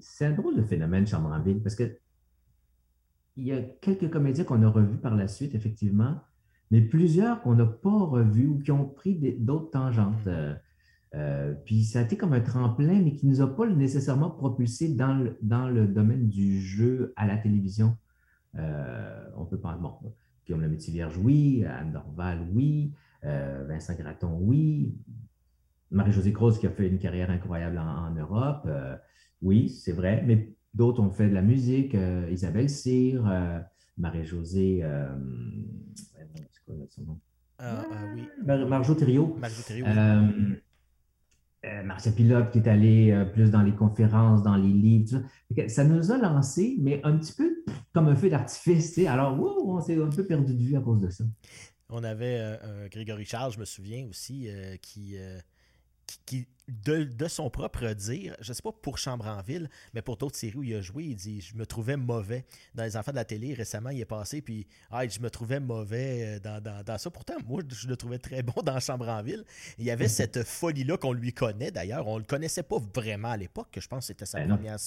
c'est 0.00 0.26
un 0.26 0.32
drôle 0.32 0.56
de 0.56 0.62
phénomène, 0.62 1.06
Chambre 1.06 1.30
en 1.30 1.40
Ville, 1.40 1.62
parce 1.62 1.76
que 1.76 1.98
il 3.36 3.44
y 3.44 3.52
a 3.52 3.60
quelques 3.60 4.10
comédiens 4.10 4.44
qu'on 4.44 4.62
a 4.62 4.68
revus 4.68 4.96
par 4.96 5.14
la 5.14 5.28
suite, 5.28 5.54
effectivement, 5.54 6.18
mais 6.70 6.80
plusieurs 6.80 7.42
qu'on 7.42 7.54
n'a 7.54 7.66
pas 7.66 8.04
revus 8.04 8.46
ou 8.46 8.58
qui 8.58 8.72
ont 8.72 8.88
pris 8.88 9.36
d'autres 9.38 9.70
tangentes. 9.70 10.26
Mm. 10.26 10.56
Euh, 11.16 11.54
puis 11.64 11.84
ça 11.84 12.00
a 12.00 12.02
été 12.02 12.16
comme 12.16 12.34
un 12.34 12.40
tremplin, 12.40 13.00
mais 13.02 13.14
qui 13.14 13.26
ne 13.26 13.32
nous 13.32 13.40
a 13.40 13.56
pas 13.56 13.66
nécessairement 13.66 14.30
propulsé 14.30 14.94
dans 14.94 15.14
le, 15.14 15.38
dans 15.42 15.68
le 15.68 15.88
domaine 15.88 16.28
du 16.28 16.60
jeu 16.60 17.12
à 17.16 17.26
la 17.26 17.36
télévision. 17.36 17.96
on 18.54 19.44
peut 19.46 19.58
pas. 19.58 19.76
Bon, 19.76 19.94
Guillaume 20.46 20.62
le 20.62 20.68
métier 20.68 20.92
vierge, 20.92 21.16
oui. 21.18 21.64
Anne 21.64 21.92
Dorval, 21.92 22.46
oui. 22.52 22.92
Euh, 23.24 23.64
Vincent 23.68 23.94
Gratton, 23.94 24.38
oui. 24.40 24.94
Marie-Josée 25.90 26.32
Croze 26.32 26.58
qui 26.58 26.66
a 26.66 26.70
fait 26.70 26.88
une 26.88 26.98
carrière 26.98 27.30
incroyable 27.30 27.78
en, 27.78 28.12
Europe. 28.12 28.62
Euh, 28.66 28.96
oui, 29.42 29.68
c'est 29.68 29.92
vrai. 29.92 30.22
Mais 30.24 30.52
d'autres 30.74 31.02
ont 31.02 31.10
fait 31.10 31.28
de 31.28 31.34
la 31.34 31.42
musique. 31.42 31.94
Euh, 31.94 32.28
Isabelle 32.30 32.70
Cyr, 32.70 33.24
Marie-Josée. 33.98 34.84
c'est 35.94 36.64
quoi 36.64 36.74
son 36.88 37.02
nom? 37.02 37.20
oui. 38.14 38.28
Marjo 38.44 38.94
Thériault. 38.94 39.36
Marjo 39.40 39.62
euh, 41.64 41.82
Marcia 41.82 42.12
Pilote 42.12 42.50
qui 42.50 42.58
est 42.58 42.68
allée 42.68 43.10
euh, 43.10 43.24
plus 43.24 43.50
dans 43.50 43.62
les 43.62 43.74
conférences, 43.74 44.42
dans 44.42 44.56
les 44.56 44.72
livres, 44.72 45.22
ça. 45.68 45.84
nous 45.84 46.12
a 46.12 46.18
lancé, 46.18 46.76
mais 46.78 47.00
un 47.02 47.16
petit 47.16 47.32
peu 47.32 47.64
comme 47.92 48.08
un 48.08 48.14
feu 48.14 48.28
d'artifice. 48.28 48.98
Alors, 48.98 49.40
on 49.40 49.80
s'est 49.80 50.00
un 50.00 50.10
peu 50.10 50.24
perdu 50.24 50.54
de 50.54 50.62
vue 50.62 50.76
à 50.76 50.80
cause 50.80 51.00
de 51.00 51.10
ça. 51.10 51.24
On 51.88 52.04
avait 52.04 52.38
euh, 52.38 52.88
Grégory 52.88 53.24
Charles, 53.24 53.52
je 53.52 53.60
me 53.60 53.64
souviens 53.64 54.06
aussi, 54.08 54.48
qui, 54.82 55.16
qui, 56.24 56.46
de, 56.68 57.28
son 57.28 57.48
propre 57.48 57.92
dire, 57.92 58.36
je 58.40 58.50
ne 58.50 58.54
sais 58.54 58.62
pas 58.62 58.72
pour 58.72 58.98
Chambre 58.98 59.26
en 59.26 59.40
Ville, 59.40 59.70
mais 59.94 60.02
pour 60.02 60.16
d'autres 60.16 60.36
séries 60.36 60.56
où 60.56 60.62
il 60.64 60.74
a 60.74 60.80
joué, 60.80 61.04
il 61.04 61.16
dit 61.16 61.40
Je 61.40 61.54
me 61.54 61.64
trouvais 61.64 61.96
mauvais. 61.96 62.44
Dans 62.74 62.82
Les 62.82 62.96
Enfants 62.96 63.12
de 63.12 63.16
la 63.16 63.24
télé, 63.24 63.54
récemment, 63.54 63.90
il 63.90 64.00
est 64.00 64.04
passé, 64.04 64.42
puis 64.42 64.66
ah, 64.90 65.06
je 65.06 65.20
me 65.20 65.30
trouvais 65.30 65.60
mauvais 65.60 66.40
euh, 66.44 66.60
dans, 66.84 66.98
ça. 66.98 67.10
Pourtant, 67.10 67.34
moi, 67.46 67.62
je 67.68 67.86
le 67.86 67.96
trouvais 67.96 68.18
très 68.18 68.42
bon 68.42 68.62
dans 68.64 68.80
Chambre 68.80 69.08
en 69.08 69.22
Ville. 69.22 69.44
Il 69.78 69.84
y 69.84 69.90
avait 69.90 70.08
cette 70.08 70.42
folie-là 70.42 70.96
qu'on 70.96 71.12
lui 71.12 71.32
connaît 71.32 71.70
d'ailleurs. 71.70 72.06
On 72.08 72.14
ne 72.14 72.20
le 72.20 72.26
connaissait 72.26 72.64
pas 72.64 72.78
vraiment 72.94 73.30
à 73.30 73.36
l'époque, 73.36 73.68
que 73.70 73.80
je 73.80 73.88
pense 73.88 74.00
que 74.00 74.06
c'était 74.08 74.26
sa 74.26 74.40
ben 74.40 74.48
première. 74.48 74.78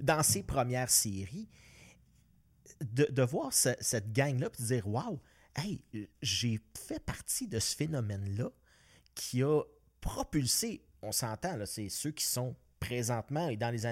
Dans 0.00 0.22
ses 0.22 0.42
premières 0.42 0.90
séries. 0.90 1.48
De, 2.80 3.22
voir 3.22 3.52
cette 3.52 4.12
gang-là, 4.12 4.50
puis 4.50 4.62
de 4.62 4.68
dire 4.68 4.88
Waouh, 4.88 5.20
hey, 5.56 5.80
j'ai 6.22 6.60
fait 6.76 6.98
partie 6.98 7.46
de 7.46 7.58
ce 7.58 7.74
phénomène-là 7.76 8.50
qui 9.14 9.42
a 9.42 9.62
propulsé 10.04 10.82
on 11.00 11.12
s'entend, 11.12 11.58
c'est 11.66 11.88
ceux 11.88 12.10
qui 12.10 12.24
sont 12.24 12.54
présentement 12.78 13.48
et 13.48 13.56
dans 13.56 13.70
les 13.70 13.86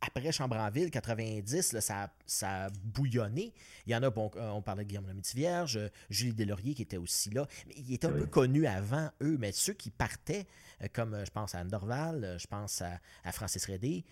après 0.00 0.32
Chambre-en-Ville, 0.32 0.90
90, 0.90 1.78
ça, 1.80 2.10
ça, 2.26 2.64
a 2.64 2.68
bouillonné. 2.70 3.52
Il 3.86 3.92
y 3.92 3.96
en 3.96 4.02
a, 4.02 4.10
bon, 4.10 4.30
euh, 4.36 4.48
on 4.50 4.62
parlait 4.62 4.84
de 4.84 4.88
Guillaume 4.88 5.06
Lemaitre-Vierge, 5.06 5.76
euh, 5.76 5.88
Julie 6.08 6.32
Delaurier 6.32 6.74
qui 6.74 6.82
était 6.82 6.96
aussi 6.96 7.30
là. 7.30 7.46
Mais 7.66 7.74
il 7.76 7.94
était 7.94 8.06
un 8.06 8.12
peu 8.12 8.26
connu 8.26 8.66
avant 8.66 9.10
eux, 9.22 9.36
mais 9.38 9.52
ceux 9.52 9.74
qui 9.74 9.90
partaient, 9.90 10.46
euh, 10.82 10.86
comme 10.92 11.22
je 11.24 11.30
pense 11.30 11.54
à 11.54 11.58
Anne 11.58 11.68
Dorval, 11.68 12.36
je 12.40 12.46
pense 12.46 12.82
à, 12.82 13.32
Francis 13.32 13.64
Redé. 13.66 14.04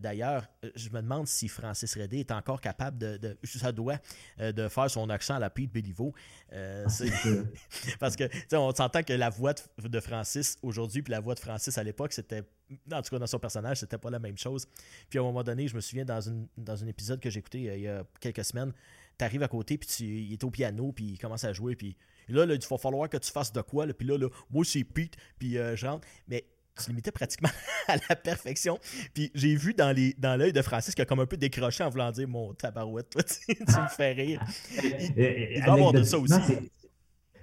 D'ailleurs, 0.00 0.46
je 0.74 0.90
me 0.90 1.00
demande 1.00 1.26
si 1.26 1.48
Francis 1.48 1.94
Redé 1.96 2.20
est 2.20 2.30
encore 2.30 2.60
capable 2.60 2.98
de, 2.98 3.16
de 3.16 3.38
ça 3.44 3.72
doit, 3.72 3.98
de 4.38 4.68
faire 4.68 4.90
son 4.90 5.08
accent 5.10 5.34
à 5.34 5.38
la 5.38 5.50
Pete 5.50 5.72
Béliveau. 5.72 6.12
Ah, 6.52 6.84
parce 7.98 8.16
que, 8.16 8.24
on 8.54 8.74
s'entend 8.74 9.02
que 9.02 9.12
la 9.12 9.30
voix 9.30 9.54
de 9.82 10.00
Francis 10.00 10.58
aujourd'hui 10.62 11.02
puis 11.02 11.10
la 11.10 11.20
voix 11.20 11.34
de 11.34 11.40
Francis 11.40 11.76
à 11.78 11.82
l'époque, 11.82 12.12
c'était 12.12 12.44
en 12.92 13.02
tout 13.02 13.10
cas 13.10 13.18
dans 13.18 13.26
son 13.26 13.38
personnage, 13.38 13.78
c'était 13.78 13.98
pas 13.98 14.10
la 14.10 14.18
même 14.18 14.38
chose. 14.38 14.66
Puis 15.08 15.18
à 15.18 15.22
un 15.22 15.24
moment 15.24 15.42
donné, 15.42 15.68
je 15.68 15.74
me 15.74 15.80
souviens 15.80 16.04
dans, 16.04 16.20
une, 16.20 16.46
dans 16.56 16.82
un 16.82 16.86
épisode 16.86 17.20
que 17.20 17.30
j'ai 17.30 17.40
écouté 17.40 17.70
euh, 17.70 17.76
il 17.76 17.82
y 17.82 17.88
a 17.88 18.04
quelques 18.20 18.44
semaines, 18.44 18.72
tu 19.18 19.24
arrives 19.24 19.42
à 19.42 19.48
côté, 19.48 19.78
puis 19.78 19.88
tu, 19.88 20.04
il 20.04 20.32
est 20.32 20.44
au 20.44 20.50
piano, 20.50 20.92
puis 20.92 21.04
il 21.04 21.18
commence 21.18 21.44
à 21.44 21.52
jouer, 21.52 21.76
puis 21.76 21.96
là, 22.28 22.44
il 22.44 22.60
va 22.68 22.78
falloir 22.78 23.08
que 23.08 23.16
tu 23.16 23.30
fasses 23.30 23.52
de 23.52 23.60
quoi, 23.60 23.86
puis 23.86 24.06
là, 24.06 24.18
là, 24.18 24.28
moi 24.50 24.64
c'est 24.64 24.84
Pete, 24.84 25.16
puis 25.38 25.58
euh, 25.58 25.76
je 25.76 25.86
rentre. 25.86 26.06
Mais 26.28 26.44
tu 26.82 26.90
l'imitais 26.90 27.12
pratiquement 27.12 27.50
à 27.88 27.96
la 28.08 28.16
perfection. 28.16 28.78
Puis 29.12 29.30
j'ai 29.34 29.54
vu 29.54 29.74
dans 29.74 29.96
l'œil 29.96 30.14
dans 30.18 30.38
de 30.38 30.62
Francis 30.62 30.94
qu'il 30.94 31.02
a 31.02 31.06
comme 31.06 31.20
un 31.20 31.26
peu 31.26 31.36
décroché 31.36 31.84
en 31.84 31.90
voulant 31.90 32.10
dire 32.10 32.28
mon 32.28 32.52
tabarouette, 32.54 33.10
toi, 33.10 33.22
tu, 33.22 33.54
me 33.56 33.88
fais 33.88 34.12
rire. 34.12 34.42
Il, 34.82 35.62
va 35.64 35.72
avoir 35.72 35.92
de 35.92 36.02
ça 36.02 36.18
aussi. 36.18 36.34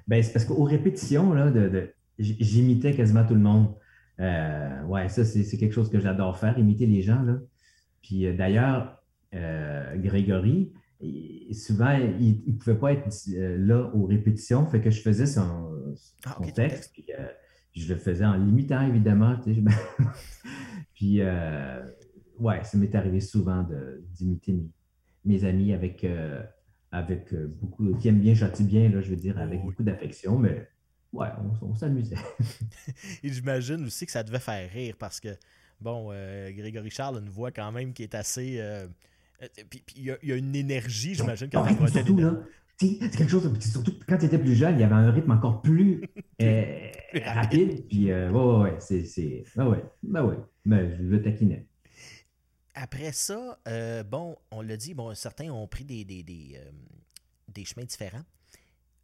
Ben, 0.07 0.21
c'est 0.21 0.33
parce 0.33 0.45
qu'aux 0.45 0.63
répétitions, 0.63 1.33
là, 1.33 1.49
de 1.49 1.93
j'imitais 2.19 2.93
quasiment 2.93 3.25
tout 3.25 3.33
le 3.33 3.39
monde. 3.39 3.73
Euh, 4.19 4.83
ouais, 4.83 5.09
ça, 5.09 5.23
c'est 5.23 5.57
quelque 5.57 5.73
chose 5.73 5.89
que 5.89 5.99
j'adore 5.99 6.37
faire, 6.37 6.57
imiter 6.57 6.85
les 6.85 7.01
gens. 7.01 7.21
Là. 7.23 7.39
Puis 8.01 8.25
euh, 8.25 8.35
d'ailleurs, 8.35 9.01
euh, 9.33 9.95
Grégory, 9.97 10.73
souvent, 11.51 11.97
il 12.19 12.43
ne 12.45 12.53
pouvait 12.53 12.77
pas 12.77 12.93
être 12.93 13.09
là 13.35 13.89
aux 13.95 14.05
répétitions, 14.05 14.65
fait 14.67 14.81
que 14.81 14.91
je 14.91 15.01
faisais 15.01 15.25
son, 15.25 15.71
ah, 16.25 16.37
texte, 16.53 16.91
puis 16.93 17.07
je 17.73 17.91
le 17.91 17.99
faisais 17.99 18.25
en 18.25 18.35
l'imitant, 18.35 18.85
évidemment. 18.87 19.35
puis, 20.93 21.21
ouais, 22.39 22.63
ça 22.63 22.77
m'est 22.77 22.93
arrivé 22.93 23.19
souvent 23.19 23.67
d'imiter 24.13 24.53
mes, 24.53 24.69
mes, 25.25 25.43
amis 25.43 25.73
avec, 25.73 26.05
avec 26.91 27.33
beaucoup, 27.33 27.95
qui 27.95 28.07
aiment 28.09 28.19
bien, 28.19 28.35
châtient 28.35 28.67
bien, 28.67 28.87
là, 28.89 29.01
je 29.01 29.09
veux 29.09 29.15
dire, 29.15 29.39
avec 29.39 29.61
oh, 29.63 29.69
beaucoup 29.69 29.83
d'affection, 29.83 30.37
mais 30.37 30.67
ouais, 31.13 31.27
on, 31.61 31.75
s'amusait. 31.75 32.15
Et 33.23 33.29
j'imagine 33.29 33.85
aussi 33.85 34.05
que 34.05 34.11
ça 34.11 34.23
devait 34.23 34.39
faire 34.39 34.69
rire 34.69 34.95
parce 34.97 35.19
que, 35.19 35.35
bon, 35.79 36.09
euh, 36.11 36.51
Grégory 36.51 36.89
Charles 36.89 37.17
a 37.17 37.19
une 37.19 37.29
voix 37.29 37.51
quand 37.51 37.71
même 37.71 37.93
qui 37.93 38.03
est 38.03 38.15
assez. 38.15 38.59
Euh, 38.59 38.87
euh, 39.41 39.47
puis 39.69 39.83
il 39.95 40.03
y, 40.03 40.31
a 40.31 40.35
une 40.35 40.55
énergie, 40.55 41.15
j'imagine, 41.15 41.49
quand 41.49 41.65
ah, 41.67 41.87
surtout, 41.87 42.17
là, 42.17 42.35
c'est 42.77 42.97
quelque 42.99 43.27
chose, 43.27 43.51
surtout 43.59 43.93
quand 44.07 44.17
tu 44.17 44.25
étais 44.25 44.37
plus 44.37 44.55
jeune, 44.55 44.75
il 44.75 44.81
y 44.81 44.83
avait 44.83 44.95
un 44.95 45.11
rythme 45.11 45.31
encore 45.31 45.61
plus, 45.61 46.03
rapide. 47.25 47.87
Puis, 47.87 48.13
ouais, 48.13 48.29
ouais, 48.29 48.59
ouais, 48.59 48.75
c'est. 48.79 49.43
Ouais, 49.55 49.63
ouais, 49.63 49.83
ben 50.03 50.23
ouais, 50.23 50.37
ben, 50.65 50.95
je 50.97 51.03
le 51.03 51.21
taquinais. 51.21 51.67
Après 52.73 53.11
ça, 53.11 53.59
bon, 54.09 54.37
on 54.51 54.61
l'a 54.61 54.77
dit, 54.77 54.93
bon, 54.93 55.13
certains 55.15 55.49
ont 55.49 55.67
pris 55.67 55.83
des, 55.83 56.05
des, 56.05 56.23
des, 56.23 56.57
des 57.49 57.65
chemins 57.65 57.85
différents 57.85 58.23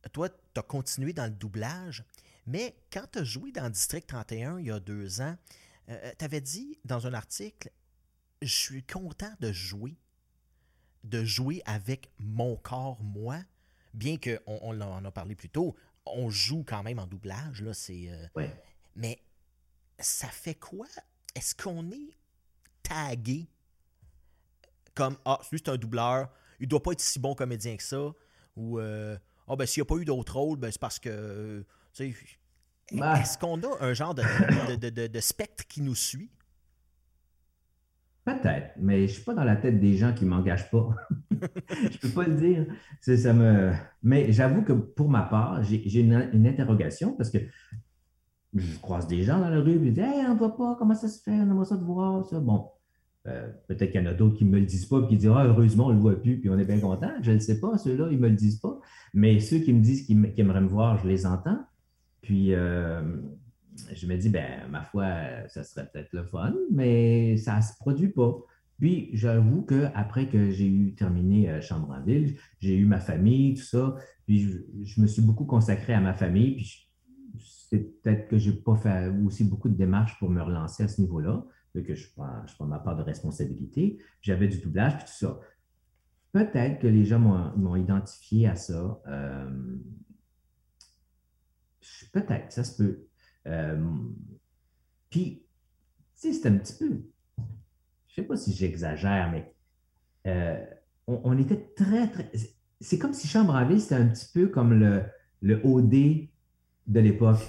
toi, 0.10 0.30
tu 0.30 0.60
as 0.60 0.64
continué 0.64 1.14
dans 1.14 1.26
le 1.26 1.32
doublage, 1.32 2.04
mais 2.46 2.76
quand 2.92 3.06
tu 3.12 3.20
as 3.20 3.24
joué 3.24 3.52
dans 3.52 3.70
District 3.70 4.08
31 4.08 4.60
il 4.60 4.68
y 4.68 4.72
a 4.72 4.80
deux 4.80 5.22
ans, 5.22 5.36
euh, 5.90 5.98
euh, 6.04 6.12
tu 6.18 6.26
avais 6.26 6.42
dit 6.42 6.80
dans 6.86 7.08
un 7.08 7.14
article 7.14 7.72
Je 8.42 8.54
suis 8.54 8.84
content 8.84 9.34
de 9.40 9.52
jouer, 9.52 9.96
de 11.04 11.24
jouer 11.24 11.62
avec 11.66 12.10
mon 12.20 12.56
corps, 12.56 13.02
moi, 13.04 13.40
bien 13.94 14.18
qu'on 14.18 14.40
on, 14.46 14.80
en 14.82 15.06
a 15.06 15.12
parlé 15.12 15.36
plus 15.36 15.50
tôt, 15.50 15.76
on 16.06 16.30
joue 16.30 16.64
quand 16.66 16.84
même 16.84 17.00
en 17.00 17.08
doublage, 17.08 17.62
là, 17.62 17.74
c'est. 17.74 18.10
Euh, 18.10 18.48
mais 18.96 19.22
ça 20.00 20.28
fait 20.28 20.56
quoi? 20.56 20.88
Est-ce 21.36 21.54
qu'on 21.56 21.92
est 21.92 22.18
tagué? 22.84 23.48
Comme 24.96 25.18
Ah, 25.26 25.40
lui, 25.52 25.60
c'est 25.64 25.70
un 25.70 25.78
doubleur, 25.78 26.30
il 26.60 26.68
doit 26.68 26.82
pas 26.82 26.94
être 26.94 27.02
si 27.02 27.20
bon 27.20 27.36
comédien 27.36 27.76
que 27.78 27.84
ça, 27.84 28.14
ou 28.56 28.80
ah, 29.48 29.56
ben, 29.56 29.66
s'il 29.66 29.82
n'y 29.82 29.88
a 29.88 29.90
pas 29.96 30.02
eu 30.02 30.06
d'autres 30.06 30.38
rôles, 30.38 30.60
ben, 30.60 30.72
c'est 30.72 30.82
parce 30.82 31.00
que. 31.00 31.64
Ben. 32.00 33.16
Est-ce 33.16 33.38
qu'on 33.38 33.62
a 33.64 33.82
un 33.82 33.94
genre 33.94 34.14
de, 34.14 35.08
de, 35.08 35.20
spectre 35.20 35.66
qui 35.68 35.82
nous 35.82 35.96
suit? 35.96 36.30
Peut-être, 38.24 38.74
mais 38.78 39.00
je 39.00 39.04
ne 39.04 39.08
suis 39.08 39.24
pas 39.24 39.34
dans 39.34 39.44
la 39.46 39.56
tête 39.56 39.80
des 39.80 39.96
gens 39.96 40.14
qui 40.14 40.26
ne 40.26 40.30
m'engagent 40.30 40.70
pas. 40.70 40.90
je 41.32 41.36
ne 41.38 41.98
peux 42.02 42.10
pas 42.10 42.28
le 42.28 42.36
dire. 42.36 42.66
Ça 43.02 43.34
me... 43.34 43.72
Mais 44.04 44.32
j'avoue 44.34 44.64
que 44.64 44.74
pour 44.74 45.10
ma 45.10 45.24
part, 45.24 45.64
j'ai 45.64 46.00
une, 46.00 46.46
interrogation 46.46 47.14
parce 47.14 47.30
que 47.30 47.38
je 48.54 48.78
croise 48.80 49.08
des 49.08 49.24
gens 49.24 49.40
dans 49.40 49.50
la 49.50 49.60
rue 49.60 49.76
et 49.76 49.92
disent 49.92 50.00
Hey, 50.00 50.26
on 50.28 50.34
ne 50.34 50.38
voit 50.38 50.56
pas, 50.58 50.76
comment 50.78 50.94
ça 50.94 51.08
se 51.08 51.22
fait, 51.22 51.32
on 51.32 51.50
aimerait 51.50 51.66
ça 51.66 51.78
de 51.78 51.86
voir. 51.86 52.26
Ça. 52.26 52.40
Bon, 52.40 52.70
euh, 53.28 53.50
peut-être 53.68 53.92
qu'il 53.92 54.02
y 54.02 54.08
en 54.08 54.10
a 54.10 54.14
d'autres 54.14 54.38
qui 54.38 54.46
ne 54.46 54.52
me 54.52 54.60
le 54.60 54.66
disent 54.66 54.86
pas 54.86 55.00
et 55.00 55.08
qui 55.08 55.18
disent 55.18 55.32
Ah, 55.34 55.46
heureusement, 55.46 55.88
on 55.88 55.90
ne 55.90 55.96
le 55.96 56.00
voit 56.00 56.22
plus, 56.22 56.40
puis 56.40 56.50
on 56.50 56.58
est 56.58 56.66
bien 56.66 56.80
content. 56.80 57.12
Je 57.22 57.32
ne 57.32 57.40
sais 57.40 57.60
pas, 57.60 57.78
ceux-là, 57.78 58.08
ils 58.12 58.18
ne 58.18 58.22
me 58.22 58.30
le 58.30 58.36
disent 58.36 58.60
pas. 58.60 58.80
Mais 59.14 59.40
ceux 59.40 59.60
qui 59.60 59.74
me 59.74 59.82
disent 59.82 60.06
qu'ils 60.06 60.34
aimeraient 60.38 60.62
me 60.62 60.68
voir, 60.68 60.98
je 60.98 61.08
les 61.08 61.26
entends. 61.26 61.60
Puis 62.22 62.54
euh, 62.54 63.02
je 63.94 64.08
me 64.08 64.16
dis, 64.18 64.30
ben, 64.30 64.68
ma 64.70 64.84
foi, 64.84 65.06
ça 65.48 65.64
serait 65.64 65.88
peut-être 65.92 66.14
le 66.14 66.24
fun, 66.24 66.54
mais 66.72 67.38
ça 67.38 67.58
ne 67.58 67.62
se 67.62 67.74
produit 67.80 68.10
pas. 68.10 68.36
Puis 68.80 69.10
j'avoue 69.14 69.64
qu'après 69.64 70.28
que 70.28 70.52
j'ai 70.52 70.68
eu 70.68 70.94
terminé 70.94 71.50
euh, 71.50 71.62
Chambre 71.62 71.90
en 71.90 72.04
Ville, 72.04 72.38
j'ai 72.60 72.78
eu 72.78 72.86
ma 72.86 73.00
famille, 73.00 73.56
tout 73.56 73.64
ça. 73.64 73.96
Puis 74.26 74.48
je, 74.84 75.02
me 75.02 75.08
suis 75.08 75.22
beaucoup 75.22 75.46
consacré 75.46 75.94
à 75.94 76.00
ma 76.00 76.14
famille. 76.14 76.56
Puis 76.56 76.92
c'est 77.70 78.02
peut-être 78.02 78.28
que 78.30 78.38
je 78.38 78.52
n'ai 78.52 78.58
pas 78.58 78.76
fait 78.76 79.08
aussi 79.26 79.44
beaucoup 79.44 79.70
de 79.70 79.76
démarches 79.76 80.18
pour 80.20 80.30
me 80.30 80.42
relancer 80.42 80.84
à 80.84 80.88
ce 80.88 81.02
niveau-là 81.02 81.44
que 81.82 81.96
je 81.96 82.12
prends, 82.14 82.46
je 82.46 82.56
prends 82.56 82.66
ma 82.66 82.80
part 82.80 82.96
de 82.96 83.04
responsabilité. 83.04 84.00
J'avais 84.22 84.48
du 84.48 84.60
doublage, 84.60 84.98
puis 84.98 85.06
tout 85.06 85.26
ça. 85.26 85.40
Peut-être 86.32 86.80
que 86.80 86.88
les 86.88 87.06
gens 87.06 87.20
m'ont 87.20 87.76
identifié 87.76 88.48
à 88.48 88.56
ça. 88.56 89.02
Euh, 89.08 89.78
peut-être, 92.12 92.52
ça 92.52 92.64
se 92.64 92.76
peut. 92.78 93.08
Euh, 93.48 93.82
puis, 95.10 95.46
tu 96.20 96.34
sais, 96.34 96.34
c'est 96.34 96.48
un 96.48 96.58
petit 96.58 96.78
peu, 96.78 97.02
je 98.08 98.16
sais 98.16 98.24
pas 98.24 98.36
si 98.36 98.54
j'exagère, 98.54 99.32
mais 99.32 99.54
euh, 100.28 100.66
on, 101.08 101.38
était 101.38 101.74
très, 101.76 102.10
très. 102.10 102.30
C'est 102.82 103.00
comme 103.00 103.14
si 103.14 103.28
Chambre 103.28 103.56
à 103.56 103.66
ville, 103.66 103.80
c'était 103.80 103.96
un 103.96 104.08
petit 104.08 104.28
peu 104.34 104.48
comme 104.48 104.74
le, 104.74 105.04
le 105.42 105.62
OD 105.66 105.92
de 106.88 107.00
l'époque. 107.00 107.40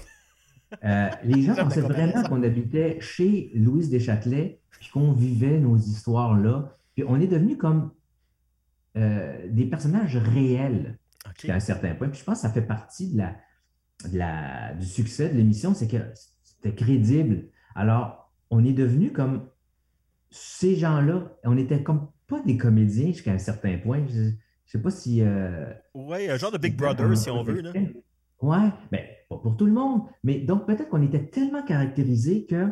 Euh, 0.84 1.08
les 1.24 1.42
gens 1.42 1.54
pensaient 1.54 1.80
vraiment 1.80 2.22
qu'on 2.24 2.42
habitait 2.42 2.98
chez 3.00 3.50
Louise 3.54 3.90
Deschâtelet, 3.90 4.60
puis 4.70 4.90
qu'on 4.90 5.12
vivait 5.12 5.58
nos 5.58 5.76
histoires 5.76 6.36
là. 6.36 6.76
Puis 6.94 7.04
on 7.06 7.20
est 7.20 7.26
devenu 7.26 7.56
comme 7.56 7.92
euh, 8.96 9.46
des 9.50 9.66
personnages 9.66 10.16
réels 10.16 10.98
à 11.48 11.54
un 11.54 11.60
certain 11.60 11.94
point. 11.94 12.08
Puis 12.08 12.20
je 12.20 12.24
pense 12.24 12.38
que 12.38 12.42
ça 12.42 12.52
fait 12.52 12.62
partie 12.62 13.14
de 13.14 13.22
la, 14.12 14.74
du 14.74 14.86
succès 14.86 15.28
de 15.28 15.36
l'émission, 15.36 15.74
c'est 15.74 15.88
que 15.88 15.98
c'était 16.42 16.74
crédible. 16.74 17.48
Alors, 17.74 18.32
on 18.50 18.64
est 18.64 18.72
devenu 18.72 19.12
comme 19.12 19.48
ces 20.30 20.76
gens-là, 20.76 21.32
on 21.44 21.56
était 21.56 21.82
comme 21.82 22.08
pas 22.26 22.40
des 22.42 22.56
comédiens 22.56 23.06
jusqu'à 23.08 23.32
un 23.32 23.38
certain 23.38 23.78
point. 23.78 24.04
Je 24.06 24.20
ne 24.20 24.30
sais 24.66 24.82
pas 24.82 24.90
si. 24.90 25.22
Euh, 25.22 25.72
oui, 25.94 26.28
un 26.28 26.36
genre 26.36 26.52
de 26.52 26.58
Big 26.58 26.76
Brother, 26.76 27.16
si 27.16 27.30
on 27.30 27.42
veut. 27.42 27.60
Là. 27.60 27.72
Oui, 28.40 28.58
mais 28.92 29.17
pas 29.28 29.38
pour 29.38 29.56
tout 29.56 29.66
le 29.66 29.72
monde. 29.72 30.02
Mais 30.24 30.40
donc, 30.40 30.66
peut-être 30.66 30.88
qu'on 30.88 31.02
était 31.02 31.26
tellement 31.26 31.62
caractérisés 31.62 32.46
que 32.46 32.70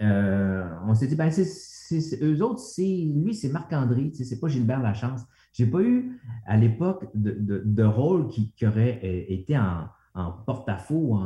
euh, 0.00 0.68
on 0.86 0.94
s'est 0.94 1.06
dit, 1.06 1.16
ben, 1.16 1.30
c'est, 1.30 2.22
eux 2.22 2.42
autres, 2.42 2.60
c'est, 2.60 2.82
lui, 2.82 3.34
c'est 3.34 3.48
Marc-André, 3.48 4.12
c'est 4.14 4.38
pas 4.40 4.48
Gilbert 4.48 4.80
Lachance. 4.80 5.22
J'ai 5.52 5.66
pas 5.66 5.80
eu 5.80 6.20
à 6.46 6.56
l'époque 6.56 7.06
de, 7.14 7.84
rôle 7.84 8.28
qui, 8.28 8.52
aurait 8.64 9.00
euh, 9.02 9.32
été 9.32 9.58
en, 9.58 9.88
porte-à-faux, 10.46 11.18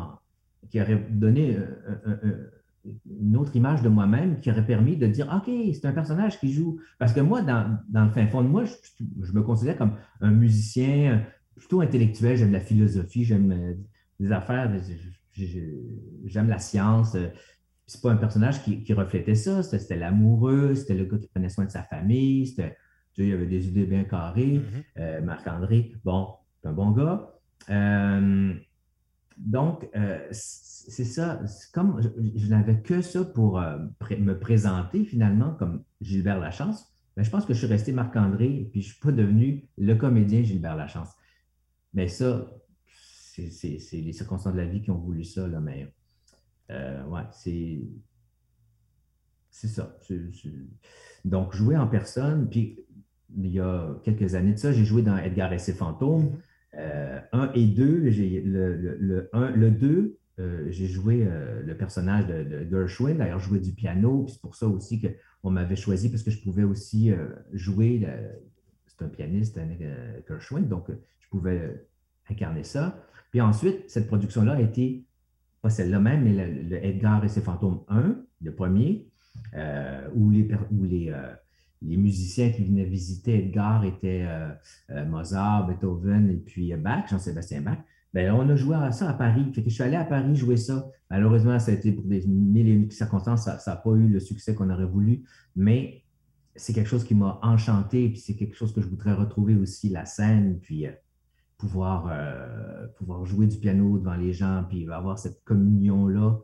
qui 0.71 0.81
aurait 0.81 1.07
donné 1.11 1.57
une 3.21 3.37
autre 3.37 3.55
image 3.57 3.83
de 3.83 3.89
moi-même 3.89 4.41
qui 4.41 4.51
aurait 4.51 4.67
permis 4.67 4.97
de 4.97 5.07
dire 5.07 5.33
OK, 5.35 5.53
c'est 5.73 5.87
un 5.87 5.93
personnage 5.93 6.39
qui 6.41 6.53
joue. 6.53 6.81
Parce 6.99 7.13
que 7.13 7.21
moi, 7.21 7.43
dans, 7.43 7.79
le 7.93 8.11
fin 8.11 8.27
fond 8.27 8.43
de 8.43 8.49
moi, 8.49 8.65
je, 8.65 9.33
me 9.33 9.43
considère 9.43 9.77
comme 9.77 9.97
un 10.21 10.31
musicien 10.31 11.25
plutôt 11.57 11.81
intellectuel. 11.81 12.37
J'aime 12.37 12.53
la 12.53 12.61
philosophie, 12.61 13.25
j'aime 13.25 13.77
euh, 14.21 14.25
les 14.25 14.33
affaires, 14.33 14.73
j'aime 16.25 16.49
la 16.49 16.59
science. 16.59 17.17
C'est 17.87 18.01
pas 18.01 18.13
un 18.13 18.17
personnage 18.17 18.63
qui, 18.63 18.93
reflétait 18.93 19.35
ça. 19.35 19.63
C'était 19.63 19.97
l'amoureux, 19.97 20.75
c'était 20.75 20.95
le 20.95 21.05
gars 21.05 21.19
qui 21.19 21.29
prenait 21.29 21.49
soin 21.49 21.65
de 21.65 21.71
sa 21.71 21.83
famille, 21.83 22.47
c'était, 22.47 22.77
il 23.19 23.29
y 23.29 23.33
avait 23.33 23.47
des 23.47 23.69
idées 23.69 23.85
bien 23.85 24.05
carrées. 24.05 24.59
Mm-hmm. 24.59 24.85
Euh, 24.99 25.21
Marc-André, 25.23 25.93
bon, 26.05 26.29
c'est 26.61 26.69
un 26.69 26.73
bon 26.73 26.91
gars. 26.93 27.31
Euh, 27.71 28.55
donc, 29.37 29.89
c'est 30.31 31.05
ça. 31.05 31.41
Comme 31.73 32.01
je, 32.35 32.49
n'avais 32.49 32.81
que 32.81 33.03
ça 33.03 33.25
pour 33.25 33.59
euh, 33.59 33.79
me 34.19 34.35
présenter 34.35 35.05
finalement 35.05 35.55
comme 35.55 35.85
Gilbert 36.01 36.39
Lachance, 36.39 36.93
mais 37.17 37.25
je 37.25 37.31
pense 37.31 37.45
que 37.45 37.53
je 37.53 37.59
suis 37.59 37.67
resté 37.67 37.93
Marc-André 37.93 38.47
et 38.47 38.65
puis 38.65 38.83
je 38.83 38.89
ne 38.89 38.93
suis 38.93 39.01
pas 39.01 39.13
devenu 39.13 39.69
le 39.79 39.95
comédien 39.95 40.43
Gilbert 40.43 40.77
Lachance. 40.77 41.11
Mais 41.95 42.09
ça, 42.09 42.51
c'est 43.51 43.79
les 43.93 44.13
circonstances 44.13 44.53
de 44.53 44.59
la 44.59 44.67
vie 44.67 44.83
qui 44.83 44.91
ont 44.91 44.99
voulu 44.99 45.25
ça, 45.25 45.47
là, 45.47 45.61
mais 45.61 45.93
euh, 46.71 47.05
ouais, 47.07 47.23
c'est. 47.33 47.81
C'est 49.55 49.69
ça. 49.69 49.99
Donc, 51.27 51.55
jouer 51.55 51.77
en 51.77 51.87
personne, 51.87 52.49
puis 52.49 52.81
il 53.37 53.49
y 53.49 53.61
a 53.61 54.01
quelques 54.03 54.35
années 54.35 54.55
de 54.55 54.59
ça, 54.59 54.73
j'ai 54.73 54.87
joué 54.87 55.03
dans 55.03 55.19
Edgar 55.19 55.53
et 55.53 55.59
ses 55.59 55.75
fantômes. 55.75 56.25
Mm-hmm. 56.25 56.41
Euh, 56.79 57.21
un 57.33 57.53
et 57.53 57.67
deux, 57.67 57.99
le, 57.99 58.77
le, 58.77 58.97
le, 58.99 59.31
le 59.55 59.71
2, 59.71 60.19
euh, 60.39 60.67
j'ai 60.71 60.87
joué 60.87 61.27
euh, 61.27 61.63
le 61.63 61.77
personnage 61.77 62.27
de, 62.27 62.67
Gershwin, 62.71 63.17
d'ailleurs, 63.17 63.41
je 63.41 63.49
jouais 63.49 63.61
du 63.61 63.73
piano, 63.73 64.25
puis 64.25 64.35
c'est 64.35 64.41
pour 64.41 64.55
ça 64.57 64.67
aussi 64.67 65.01
qu'on 65.01 65.51
m'avait 65.51 65.77
choisi, 65.77 66.11
parce 66.11 66.23
que 66.23 66.31
je 66.31 66.41
pouvais 66.41 66.65
aussi 66.65 67.13
jouer, 67.53 68.09
c'est 68.87 69.05
un 69.05 69.09
pianiste, 69.09 69.61
Gershwin, 70.27 70.63
donc 70.63 70.87
je 71.21 71.29
pouvais 71.29 71.87
incarner 72.31 72.65
ça. 72.65 73.05
Puis 73.33 73.41
ensuite, 73.41 73.91
cette 73.91 74.07
production-là 74.07 74.53
a 74.53 74.61
été, 74.61 75.05
pas 75.61 75.71
celle-là 75.71 75.99
même, 75.99 76.23
mais 76.23 76.47
le, 76.47 76.85
Edgar 76.85 77.25
et 77.25 77.29
ses 77.29 77.41
fantômes 77.41 77.81
1, 77.89 78.15
le 78.43 78.55
premier, 78.55 79.09
où 80.15 80.31
les, 80.31 80.49
où 80.71 80.85
les, 80.85 81.13
les 81.81 81.97
musiciens 81.97 82.51
qui 82.51 82.63
venaient 82.65 82.85
visiter 82.85 83.39
Edgar 83.39 83.85
étaient 83.85 84.27
Mozart, 85.09 85.67
Beethoven 85.67 86.31
et 86.31 86.37
puis 86.37 86.75
Bach, 86.77 87.09
Jean-Sébastien 87.09 87.63
Bach. 87.63 87.79
Ben, 88.13 88.31
on 88.33 88.49
a 88.49 88.57
joué 88.57 88.77
à 88.77 88.93
ça 88.93 89.09
à 89.09 89.15
Paris. 89.15 89.51
Fait 89.55 89.63
je 89.65 89.71
suis 89.71 89.83
allé 89.83 89.97
à 89.97 90.05
Paris 90.05 90.37
jouer 90.37 90.59
ça. 90.59 90.91
Malheureusement, 91.11 91.59
ça 91.59 91.73
a 91.73 91.75
été 91.75 91.93
pour 91.93 92.05
des 92.05 92.27
mille 92.27 92.69
et 92.69 92.73
une 92.73 92.91
circonstances, 92.91 93.45
ça 93.45 93.59
n'a 93.67 93.77
pas 93.77 93.91
eu 93.93 94.09
le 94.09 94.21
succès 94.21 94.55
qu'on 94.55 94.71
aurait 94.71 94.87
voulu, 94.87 95.25
mais 95.57 96.03
c'est 96.57 96.73
quelque 96.73 96.89
chose 96.89 97.05
qui 97.05 97.15
m'a 97.15 97.39
enchanté, 97.43 98.09
puis 98.09 98.19
c'est 98.19 98.35
quelque 98.35 98.55
chose 98.55 98.75
que 98.75 98.81
je 98.81 98.87
voudrais 98.87 99.15
retrouver 99.15 99.55
aussi, 99.55 99.89
la 99.89 100.05
scène, 100.05 100.59
puis 100.61 100.87
euh, 100.87 100.93
pouvoir, 101.63 102.09
euh, 102.11 102.87
pouvoir 102.99 103.25
jouer 103.25 103.47
du 103.47 103.59
piano 103.59 103.99
devant 103.99 104.15
les 104.15 104.33
gens, 104.33 104.65
puis 104.69 104.91
avoir 104.91 105.19
cette 105.19 105.43
communion-là. 105.45 106.39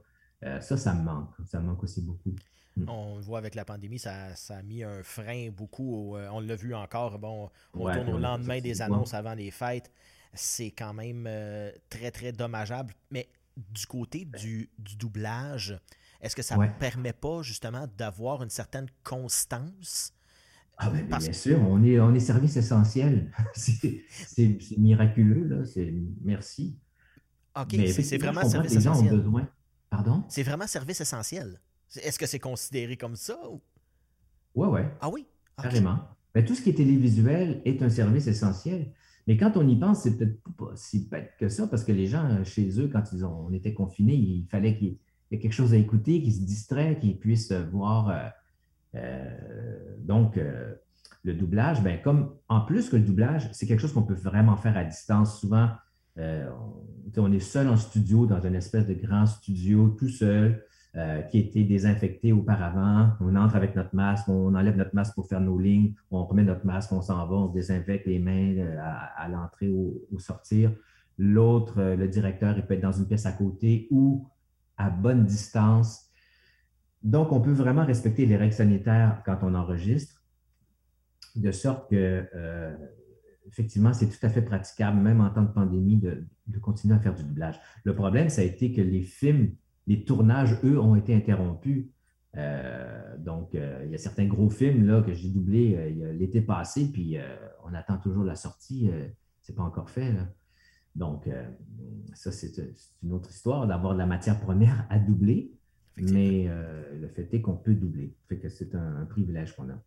Euh, 0.45 0.61
ça, 0.61 0.77
ça 0.77 0.95
me 0.95 1.03
manque. 1.03 1.31
Ça 1.47 1.61
me 1.61 1.67
manque 1.67 1.83
aussi 1.83 2.01
beaucoup. 2.01 2.35
Mm. 2.77 2.89
On 2.89 3.17
le 3.17 3.23
voit 3.23 3.39
avec 3.39 3.55
la 3.55 3.65
pandémie, 3.65 3.99
ça, 3.99 4.29
a 4.49 4.63
mis 4.63 4.85
un 4.85 5.03
frein 5.03 5.51
beaucoup. 5.51 6.17
on 6.17 6.41
l'a 6.41 6.55
vu 6.57 6.75
encore. 6.75 7.19
Bon, 7.19 7.51
on 7.75 7.93
tourne 7.93 8.11
au 8.11 8.19
lendemain 8.19 8.61
des 8.61 8.81
annonces 8.81 9.15
avant 9.15 9.35
les 9.35 9.51
fêtes 9.51 9.91
c'est 10.35 10.71
quand 10.71 10.95
même 10.95 11.27
euh, 11.27 11.71
très, 11.91 12.11
très 12.11 12.33
dommageable. 12.33 12.95
Mais 13.11 13.29
du 13.57 13.87
côté 13.87 14.25
du, 14.25 14.71
doublage, 14.79 15.79
est-ce 16.21 16.37
que 16.37 16.43
ça 16.43 16.57
ne 16.57 16.67
permet 16.79 17.13
pas 17.13 17.43
justement 17.43 17.87
d'avoir 17.97 18.43
une 18.43 18.51
certaine 18.51 18.89
constance? 19.05 20.13
Ah 20.79 20.91
ben, 20.91 21.05
Bien 21.07 21.33
sûr, 21.33 21.61
on 21.61 21.83
est, 21.83 21.99
on 21.99 22.15
est 22.15 22.21
service 22.21 22.57
essentiel. 22.57 23.33
c'est 23.55 24.79
miraculeux, 24.79 25.45
là. 25.45 25.65
Merci. 26.23 26.79
OK, 27.61 27.75
c'est 27.91 28.19
vraiment 28.19 28.49
service 28.49 28.77
essentiel. 28.77 29.25
Pardon? 29.91 30.25
C'est 30.29 30.45
vraiment 30.45 30.67
service 30.67 31.01
essentiel. 31.01 31.61
Est-ce 32.03 32.19
que 32.19 32.27
c'est 32.27 32.39
considéré 32.39 32.97
comme 32.97 33.17
ça? 33.17 33.37
Ou... 33.51 33.61
Oui, 34.55 34.69
oui. 34.71 34.81
Ah 35.01 35.09
oui? 35.09 35.27
Carrément. 35.61 35.99
Mais 36.35 36.45
tout 36.45 36.55
ce 36.55 36.63
qui 36.63 36.71
est 36.71 36.75
télévisuel 36.75 37.63
est 37.65 37.83
un 37.83 37.89
service 37.89 38.27
essentiel. 38.27 38.93
Mais 39.27 39.37
quand 39.37 39.57
on 39.57 39.67
y 39.67 39.77
pense, 39.77 40.03
c'est 40.03 40.17
peut-être 40.17 40.41
pas 40.57 40.71
si 40.77 41.09
bête 41.09 41.33
que 41.41 41.49
ça, 41.49 41.67
parce 41.67 41.85
que 41.85 41.93
les 41.93 42.07
gens, 42.07 42.25
euh, 42.25 42.45
chez 42.45 42.81
eux, 42.81 42.89
quand 42.89 43.03
ils 43.13 43.25
ont, 43.25 43.47
on 43.49 43.53
était 43.53 43.75
confinés, 43.75 44.15
il 44.15 44.47
fallait 44.51 44.79
qu'il 44.79 44.99
y 45.31 45.35
ait 45.35 45.39
quelque 45.39 45.53
chose 45.53 45.75
à 45.75 45.77
écouter, 45.77 46.23
qu'ils 46.23 46.35
se 46.35 46.41
distraient, 46.41 46.99
qu'ils 47.01 47.19
puissent 47.19 47.53
voir. 47.53 48.33
Euh, 48.95 48.99
euh, 48.99 49.97
donc, 49.99 50.39
le 51.25 51.35
doublage, 51.35 51.83
ben, 51.83 52.01
comme 52.03 52.35
en 52.49 52.63
plus 52.63 52.89
que 52.89 52.97
le 52.97 53.03
doublage, 53.03 53.49
c'est 53.53 53.67
quelque 53.67 53.81
chose 53.81 53.93
qu'on 53.93 54.03
peut 54.03 54.15
vraiment 54.15 54.57
faire 54.57 54.77
à 54.77 54.85
distance. 54.85 55.41
Souvent, 55.41 55.71
on, 56.17 57.33
est 57.33 57.41
seul 57.41 57.69
en 57.69 57.77
studio, 57.77 58.27
dans 58.27 58.41
une 58.41 58.55
espèce 58.55 58.87
de 58.87 58.95
grand 58.95 59.27
studio, 59.27 59.91
tout 59.99 60.09
seul. 60.09 60.65
Euh, 60.97 61.21
qui 61.21 61.39
était 61.39 61.65
désinfecté 61.65 62.33
auparavant. 62.33 63.11
On 63.21 63.37
entre 63.37 63.57
avec 63.57 63.77
notre 63.77 63.95
masque, 63.95 64.27
on 64.27 64.55
enlève 64.55 64.75
notre 64.75 64.95
masque 64.95 65.15
pour 65.15 65.29
faire 65.29 65.41
nos 65.41 65.59
lignes, 65.59 65.93
on 66.11 66.25
remet 66.25 66.43
notre 66.43 66.65
masque, 66.65 66.91
on 66.93 67.03
s'en 67.03 67.27
va, 67.27 67.37
on 67.37 67.47
se 67.47 67.53
désinfecte 67.53 68.07
les 68.07 68.19
mains 68.19 68.57
euh, 68.57 68.81
à, 69.17 69.29
l'entrée 69.29 69.69
ou 69.69 70.01
au 70.11 70.19
sortir. 70.19 70.73
L'autre, 71.19 71.75
euh, 71.79 71.95
le 71.95 72.09
directeur, 72.09 72.57
il 72.57 72.65
peut 72.65 72.73
être 72.73 72.81
dans 72.81 72.93
une 72.93 73.07
pièce 73.07 73.27
à 73.27 73.33
côté 73.33 73.87
ou 73.91 74.27
à 74.79 74.89
bonne 74.89 75.25
distance. 75.25 76.08
Donc, 77.03 77.33
on 77.33 77.41
peut 77.41 77.53
vraiment 77.53 77.85
respecter 77.85 78.27
les 78.27 78.37
règles 78.37 78.55
sanitaires 78.55 79.23
quand 79.25 79.39
on 79.43 79.55
enregistre, 79.55 80.23
de 81.37 81.53
sorte 81.53 81.89
que, 81.91 82.27
effectivement, 83.47 83.93
c'est 83.93 84.09
tout 84.09 84.27
à 84.27 84.29
fait 84.29 84.43
praticable, 84.43 85.01
même 85.01 85.21
en 85.21 85.31
temps 85.31 85.43
de 85.43 85.53
pandémie, 85.53 85.97
de, 85.97 86.27
continuer 86.61 86.95
à 86.95 86.99
faire 86.99 87.15
du 87.15 87.23
doublage. 87.23 87.61
Le 87.85 87.95
problème, 87.95 88.29
ça 88.29 88.41
a 88.41 88.45
été 88.45 88.73
que 88.73 88.81
les 88.81 89.03
films 89.03 89.53
les 89.89 90.05
tournages, 90.05 90.61
eux, 90.63 90.79
ont 90.79 90.95
été 90.95 91.15
interrompus. 91.15 91.87
Euh, 92.37 93.17
donc, 93.17 93.55
euh, 93.55 93.83
il 93.87 93.91
y 93.91 93.95
a 93.95 93.99
certains 93.99 94.27
gros 94.27 94.51
films 94.51 94.87
là, 94.87 95.03
que 95.03 95.15
j'ai 95.15 95.31
doublés 95.31 95.75
euh, 95.77 96.13
l'été 96.13 96.43
passé, 96.43 96.93
puis 96.93 97.17
on 97.65 97.75
attend 97.75 97.97
toujours 97.97 98.23
la 98.23 98.37
sortie. 98.37 98.91
Ce 99.43 99.51
n'est 99.51 99.57
pas 99.57 99.63
encore 99.63 99.91
fait. 99.91 100.15
Donc, 100.95 101.29
ça, 102.13 102.31
c'est 102.31 102.53
une 103.03 103.13
autre 103.13 103.31
histoire 103.31 103.67
d'avoir 103.67 103.95
de 103.95 103.99
la 103.99 104.07
matière 104.07 104.39
première 104.39 104.87
à 104.91 104.99
doubler, 104.99 105.53
mais 106.01 106.49
le 107.01 107.09
fait 107.09 107.29
est 107.33 107.41
qu'on 107.41 107.57
peut 107.57 107.75
doubler. 107.75 108.15
Fait 108.29 108.39
que 108.39 108.49
c'est 108.49 108.75
un, 108.75 109.05
privilège 109.07 109.55
qu'on 109.55 109.69
a. 109.71 109.83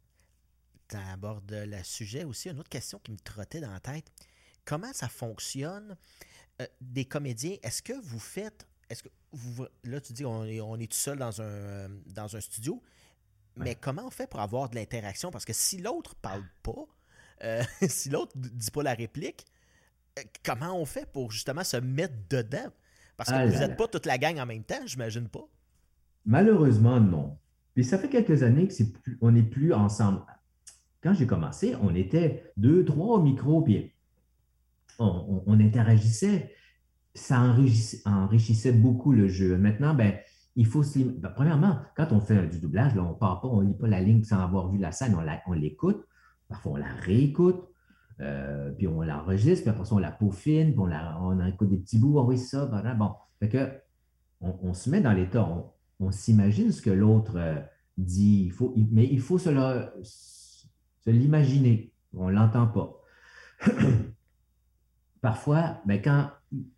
Tu 0.87 0.97
abordes 0.97 1.51
le 1.51 1.83
sujet 1.83 2.23
aussi. 2.23 2.49
Une 2.49 2.59
autre 2.59 2.69
question 2.69 2.99
qui 2.99 3.11
me 3.11 3.17
trottait 3.17 3.61
dans 3.61 3.71
la 3.71 3.79
tête. 3.79 4.11
Comment 4.65 4.93
ça 4.93 5.07
fonctionne 5.07 5.95
des 6.81 7.05
comédiens? 7.05 7.57
Est-ce 7.63 7.81
que 7.81 7.93
vous 7.93 8.19
faites 8.19 8.67
est-ce 8.91 9.03
que 9.03 9.09
vous, 9.31 9.65
là, 9.85 10.01
tu 10.01 10.11
dis 10.11 10.25
on 10.25 10.43
est, 10.43 10.59
on 10.59 10.75
est 10.75 10.91
tout 10.91 10.97
seul 10.97 11.17
dans 11.17 11.41
un, 11.41 11.87
dans 12.07 12.35
un 12.35 12.41
studio, 12.41 12.83
mais 13.55 13.75
comment 13.75 14.05
on 14.05 14.09
fait 14.09 14.27
pour 14.27 14.41
avoir 14.41 14.69
de 14.69 14.75
l'interaction? 14.75 15.31
Parce 15.31 15.45
que 15.45 15.53
si 15.53 15.77
l'autre 15.77 16.15
parle 16.15 16.43
pas, 16.61 16.85
euh, 17.43 17.63
si 17.87 18.09
l'autre 18.09 18.33
dit 18.35 18.69
pas 18.69 18.83
la 18.83 18.93
réplique, 18.93 19.45
euh, 20.19 20.23
comment 20.43 20.77
on 20.77 20.85
fait 20.85 21.05
pour 21.05 21.31
justement 21.31 21.63
se 21.63 21.77
mettre 21.77 22.15
dedans? 22.29 22.69
Parce 23.15 23.29
que 23.29 23.35
ah 23.35 23.45
vous 23.45 23.59
n'êtes 23.59 23.77
pas 23.77 23.87
toute 23.87 24.05
la 24.05 24.17
gang 24.17 24.37
en 24.39 24.45
même 24.45 24.63
temps, 24.63 24.85
j'imagine 24.85 25.29
pas. 25.29 25.47
Malheureusement, 26.25 26.99
non. 26.99 27.37
Puis 27.73 27.83
ça 27.83 27.97
fait 27.97 28.09
quelques 28.09 28.43
années 28.43 28.67
que 28.67 28.73
c'est 28.73 28.91
plus, 28.91 29.17
on 29.21 29.31
n'est 29.31 29.43
plus 29.43 29.73
ensemble. 29.73 30.21
Quand 31.01 31.13
j'ai 31.13 31.25
commencé, 31.25 31.75
on 31.81 31.95
était 31.95 32.51
deux, 32.57 32.85
trois 32.85 33.17
au 33.17 33.21
micro, 33.21 33.61
puis 33.61 33.93
on, 34.99 35.59
interagissait. 35.59 36.53
Ça 37.13 37.41
enrichissait, 37.41 38.71
beaucoup 38.71 39.11
le 39.11 39.27
jeu. 39.27 39.57
Maintenant, 39.57 39.93
ben, 39.93 40.13
il 40.55 40.65
faut 40.65 40.83
se 40.83 40.99
ben, 40.99 41.29
Premièrement, 41.35 41.79
quand 41.95 42.11
on 42.11 42.21
fait 42.21 42.47
du 42.47 42.59
doublage, 42.59 42.95
on 42.97 43.09
ne 43.09 43.13
part 43.15 43.41
pas, 43.41 43.47
on 43.47 43.61
ne 43.61 43.67
lit 43.67 43.73
pas 43.73 43.87
la 43.87 43.99
ligne 43.99 44.23
sans 44.23 44.39
avoir 44.39 44.69
vu 44.69 44.77
la 44.77 44.91
scène, 44.91 45.17
on 45.47 45.53
l'écoute. 45.53 46.05
Parfois, 46.47 46.73
on 46.73 46.77
la 46.77 46.93
réécoute, 47.01 47.67
euh, 48.19 48.71
puis 48.71 48.87
on 48.87 49.01
l'enregistre, 49.01 49.63
puis 49.63 49.71
après 49.71 49.85
ça, 49.85 49.95
on 49.95 49.99
la 49.99 50.11
peaufine, 50.11 50.73
puis 50.73 50.79
on, 50.79 51.45
écoute 51.47 51.69
des 51.69 51.77
petits 51.77 51.97
bouts, 51.97 52.19
ah 52.19 52.23
oui, 52.23 52.37
ça. 52.37 52.65
Bon, 52.65 53.13
fait 53.39 53.49
que 53.49 53.71
on, 54.41 54.73
se 54.73 54.89
met 54.89 55.01
dans 55.01 55.13
l'état, 55.13 55.43
on, 55.43 55.71
s'imagine 56.09 56.71
ce 56.71 56.81
que 56.81 56.89
l'autre 56.89 57.33
euh, 57.35 57.59
dit, 57.97 58.51
mais 58.91 59.07
il 59.07 59.19
faut 59.19 59.37
se, 59.37 59.49
l'imaginer, 61.05 61.93
on 62.13 62.29
ne 62.29 62.33
l'entend 62.33 62.67
pas. 62.67 62.97
Parfois, 65.21 65.79
ben, 65.85 66.01
quand 66.01 66.29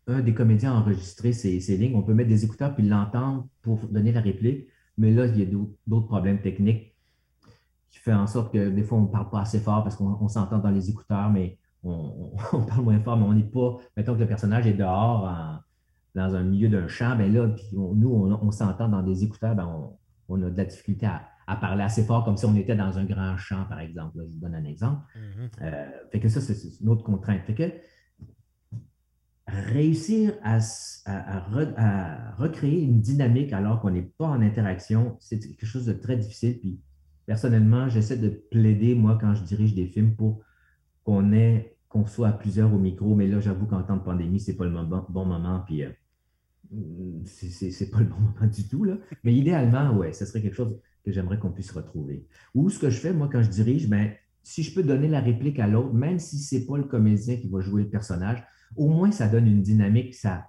un 0.08 0.20
des 0.20 0.34
comédiens 0.34 0.74
a 0.74 0.76
enregistré 0.76 1.32
ces, 1.32 1.60
lignes, 1.78 1.96
on 1.96 2.04
peut 2.04 2.14
mettre 2.14 2.30
des 2.30 2.44
écouteurs 2.44 2.76
puis 2.76 2.86
l'entendre 2.86 3.48
pour 3.62 3.88
donner 3.88 4.12
la 4.12 4.20
réplique, 4.20 4.68
mais 4.98 5.12
là, 5.12 5.26
il 5.26 5.40
y 5.40 5.44
a 5.44 5.46
d'autres 5.88 6.08
problèmes 6.08 6.42
techniques 6.42 6.94
qui 7.90 8.00
font 8.00 8.14
en 8.14 8.28
sorte 8.28 8.52
que 8.52 8.70
des 8.70 8.84
fois, 8.84 8.98
on 8.98 9.04
ne 9.04 9.08
parle 9.08 9.30
pas 9.30 9.42
assez 9.42 9.60
fort 9.60 9.84
parce 9.84 9.96
qu'on 9.96 10.28
s'entend 10.28 10.60
dans 10.60 10.72
les 10.72 10.90
écouteurs, 10.90 11.30
mais 11.30 11.58
on, 11.84 12.36
parle 12.68 12.84
moins 12.84 13.00
fort, 13.00 13.18
mais 13.18 13.26
on 13.26 13.34
n'est 13.34 13.44
pas, 13.44 13.78
mettons 13.96 14.16
que 14.16 14.20
le 14.20 14.28
personnage 14.28 14.68
est 14.68 14.74
dehors 14.74 15.64
dans 16.16 16.36
un 16.36 16.44
milieu 16.44 16.70
d'un 16.70 16.88
champ, 16.88 17.16
bien 17.16 17.28
là, 17.28 17.48
puis 17.48 17.66
nous, 17.74 18.38
on, 18.42 18.52
s'entend 18.52 18.88
dans 18.88 19.02
des 19.02 19.24
écouteurs, 19.24 19.56
ben, 19.56 19.90
on, 20.28 20.42
a 20.44 20.50
de 20.50 20.58
la 20.58 20.66
difficulté 20.66 21.08
à, 21.08 21.56
parler 21.56 21.84
assez 21.84 22.04
fort, 22.04 22.24
comme 22.24 22.38
si 22.38 22.46
on 22.46 22.56
était 22.56 22.76
dans 22.76 22.98
un 22.98 23.06
grand 23.06 23.38
champ, 23.38 23.66
par 23.66 23.80
exemple. 23.80 24.18
je 24.18 24.34
vous 24.34 24.40
donne 24.40 24.56
un 24.56 24.66
exemple. 24.66 25.02
Mm-hmm. 25.16 25.50
Euh, 25.64 25.90
fait 26.12 26.20
que 26.20 26.30
ça, 26.30 26.40
c'est 26.42 26.56
une 26.82 26.90
autre 26.90 27.04
contrainte. 27.04 27.42
Fait 27.46 27.56
que 27.56 27.72
réussir 29.48 30.34
à, 30.44 30.60
recréer 32.38 32.84
une 32.84 33.02
dynamique 33.02 33.54
alors 33.54 33.82
qu'on 33.82 33.92
n'est 33.92 34.02
pas 34.02 34.28
en 34.28 34.42
interaction, 34.42 35.18
c'est 35.20 35.40
quelque 35.40 35.66
chose 35.66 35.86
de 35.86 35.94
très 35.94 36.18
difficile. 36.18 36.60
Puis 36.60 36.80
personnellement, 37.26 37.90
j'essaie 37.90 38.18
de 38.18 38.30
plaider, 38.30 38.96
moi, 38.96 39.18
quand 39.20 39.36
je 39.36 39.44
dirige 39.44 39.76
des 39.76 39.88
films, 39.88 40.16
pour 40.16 40.42
qu'on 41.04 41.34
ait, 41.34 41.78
qu'on 41.90 42.06
soit 42.06 42.30
à 42.30 42.34
plusieurs 42.34 42.74
au 42.74 42.78
micro. 42.78 43.16
Mais 43.16 43.28
là, 43.28 43.40
j'avoue 43.40 43.66
qu'en 43.66 43.84
temps 43.84 43.98
de 43.98 44.04
pandémie, 44.04 44.40
ce 44.40 44.52
n'est 44.52 44.58
pas 44.58 44.66
le 44.66 44.72
bon, 44.72 45.26
moment. 45.26 45.62
Puis 45.66 45.84
euh, 45.84 45.90
c'est 47.26 47.90
pas 47.92 48.00
le 48.00 48.06
bon 48.06 48.20
moment 48.20 48.48
du 48.48 48.68
tout. 48.68 48.86
Mais 49.24 49.34
idéalement, 49.34 49.96
ouais, 49.96 50.14
ce 50.14 50.26
serait 50.26 50.42
quelque 50.42 50.56
chose 50.56 50.80
que 51.04 51.12
j'aimerais 51.12 51.40
qu'on 51.40 51.52
puisse 51.52 51.72
retrouver. 51.72 52.28
Ou 52.56 52.70
ce 52.70 52.80
que 52.80 52.90
je 52.90 53.00
fais, 53.00 53.14
moi, 53.14 53.30
quand 53.32 53.42
je 53.42 53.50
dirige, 53.50 53.90
ben, 53.90 54.14
si 54.44 54.64
je 54.64 54.74
peux 54.74 54.84
donner 54.84 55.08
la 55.08 55.22
réplique 55.22 55.60
à 55.60 55.68
l'autre, 55.68 55.94
même 55.94 56.20
si 56.20 56.40
ce 56.40 56.56
n'est 56.56 56.66
pas 56.66 56.78
le 56.78 56.84
comédien 56.84 57.38
qui 57.38 57.50
va 57.50 57.62
jouer 57.62 57.84
le 57.84 57.90
personnage, 57.90 58.44
au 58.76 58.90
moins 58.90 59.12
ça 59.12 59.28
donne 59.28 59.48
une 59.48 59.62
dynamique, 59.62 60.14
ça, 60.16 60.48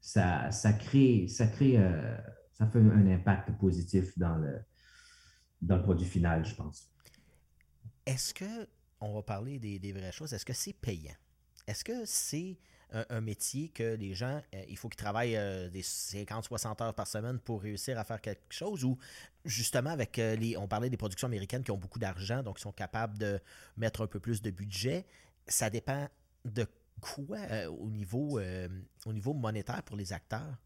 ça, 0.00 0.50
ça 0.50 0.72
crée, 0.72 1.26
ça 1.28 1.46
crée, 1.46 1.78
euh, 1.78 2.16
ça 2.52 2.66
fait 2.66 2.78
un 2.78 3.06
impact 3.06 3.50
positif 3.58 4.16
dans 4.18 4.36
le, 4.36 4.58
dans 5.62 5.76
le 5.76 5.82
produit 5.82 6.06
final, 6.06 6.44
je 6.44 6.54
pense. 6.54 6.90
Est-ce 8.06 8.34
que, 8.34 8.68
on 9.00 9.14
va 9.14 9.22
parler 9.22 9.58
des, 9.58 9.92
vraies 9.92 10.12
choses, 10.12 10.32
est-ce 10.32 10.44
que 10.44 10.52
c'est 10.52 10.74
payant? 10.74 11.14
Est-ce 11.66 11.84
que 11.84 12.04
c'est 12.04 12.58
un, 13.10 13.20
métier 13.20 13.68
que 13.68 13.94
les 13.96 14.14
gens, 14.14 14.40
euh, 14.54 14.62
il 14.68 14.76
faut 14.76 14.88
qu'ils 14.88 14.96
travaillent 14.96 15.36
euh, 15.36 15.68
des 15.68 15.82
50-60 15.82 16.82
heures 16.82 16.94
par 16.94 17.06
semaine 17.06 17.38
pour 17.38 17.62
réussir 17.62 17.98
à 17.98 18.04
faire 18.04 18.20
quelque 18.20 18.40
chose 18.50 18.84
ou 18.84 18.98
justement 19.44 19.90
avec 19.90 20.16
les, 20.16 20.56
on 20.56 20.68
parlait 20.68 20.90
des 20.90 20.96
productions 20.96 21.26
américaines 21.26 21.62
qui 21.62 21.70
ont 21.70 21.78
beaucoup 21.78 21.98
d'argent, 21.98 22.42
donc 22.42 22.58
ils 22.58 22.62
sont 22.62 22.72
capables 22.72 23.18
de 23.18 23.38
mettre 23.76 24.02
un 24.02 24.06
peu 24.06 24.20
plus 24.20 24.40
de 24.40 24.50
budget. 24.50 25.04
Ça 25.46 25.68
dépend 25.68 26.08
de 26.44 26.66
quoi 27.00 27.38
euh, 27.50 27.68
au, 27.68 27.90
niveau, 27.90 28.38
euh, 28.38 28.68
au 29.06 29.12
niveau 29.12 29.34
monétaire 29.34 29.82
pour 29.82 29.96
les 29.96 30.12
acteurs? 30.12 30.56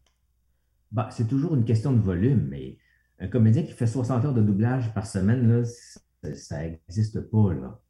Bah, 0.91 1.09
c'est 1.11 1.27
toujours 1.27 1.55
une 1.55 1.65
question 1.65 1.93
de 1.93 1.99
volume, 1.99 2.47
mais 2.47 2.77
un 3.19 3.27
comédien 3.27 3.63
qui 3.63 3.73
fait 3.73 3.87
60 3.87 4.25
heures 4.25 4.33
de 4.33 4.41
doublage 4.41 4.93
par 4.93 5.05
semaine, 5.05 5.63
ça 6.33 6.61
n'existe 6.61 7.21
pas. 7.21 7.81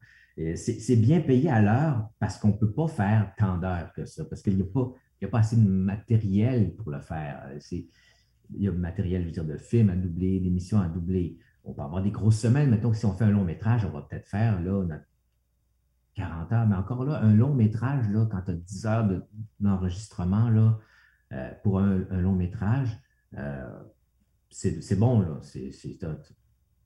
C'est 0.55 0.95
bien 0.95 1.19
payé 1.19 1.49
à 1.49 1.61
l'heure 1.61 2.09
parce 2.19 2.37
qu'on 2.37 2.49
ne 2.49 2.53
peut 2.53 2.71
pas 2.71 2.87
faire 2.87 3.33
tant 3.37 3.57
d'heures 3.57 3.91
que 3.93 4.05
ça, 4.05 4.23
parce 4.23 4.41
qu'il 4.41 4.55
n'y 4.55 4.61
a, 4.61 4.65
pas, 4.65 4.93
a 5.21 5.27
pas 5.27 5.39
assez 5.39 5.57
de 5.57 5.67
matériel 5.67 6.73
pour 6.75 6.91
le 6.91 6.99
faire. 7.01 7.49
Il 7.71 8.63
y 8.63 8.67
a 8.67 8.71
du 8.71 8.77
matériel, 8.77 9.23
je 9.23 9.27
veux 9.27 9.33
dire, 9.33 9.45
de 9.45 9.57
films 9.57 9.89
à 9.89 9.95
doubler, 9.95 10.39
d'émissions 10.39 10.79
à 10.79 10.87
doubler. 10.87 11.37
On 11.65 11.73
peut 11.73 11.81
avoir 11.81 12.01
des 12.01 12.11
grosses 12.11 12.39
semaines. 12.39 12.69
Mettons 12.69 12.91
que 12.91 12.97
si 12.97 13.05
on 13.05 13.13
fait 13.13 13.25
un 13.25 13.31
long 13.31 13.43
métrage, 13.43 13.85
on 13.85 13.91
va 13.91 14.01
peut-être 14.01 14.27
faire 14.27 14.61
là, 14.61 14.85
notre 14.85 15.03
40 16.15 16.51
heures. 16.53 16.67
Mais 16.67 16.75
encore 16.75 17.03
là, 17.03 17.21
un 17.21 17.33
long 17.33 17.53
métrage, 17.53 18.07
là, 18.09 18.25
quand 18.31 18.41
tu 18.41 18.51
as 18.51 18.55
10 18.55 18.85
heures 18.85 19.09
d'enregistrement 19.59 20.49
là, 20.49 20.79
euh, 21.33 21.51
pour 21.63 21.79
un, 21.79 21.97
long 22.11 22.33
métrage, 22.33 22.97
euh, 23.37 23.69
c'est 24.49 24.97
bon. 24.97 25.41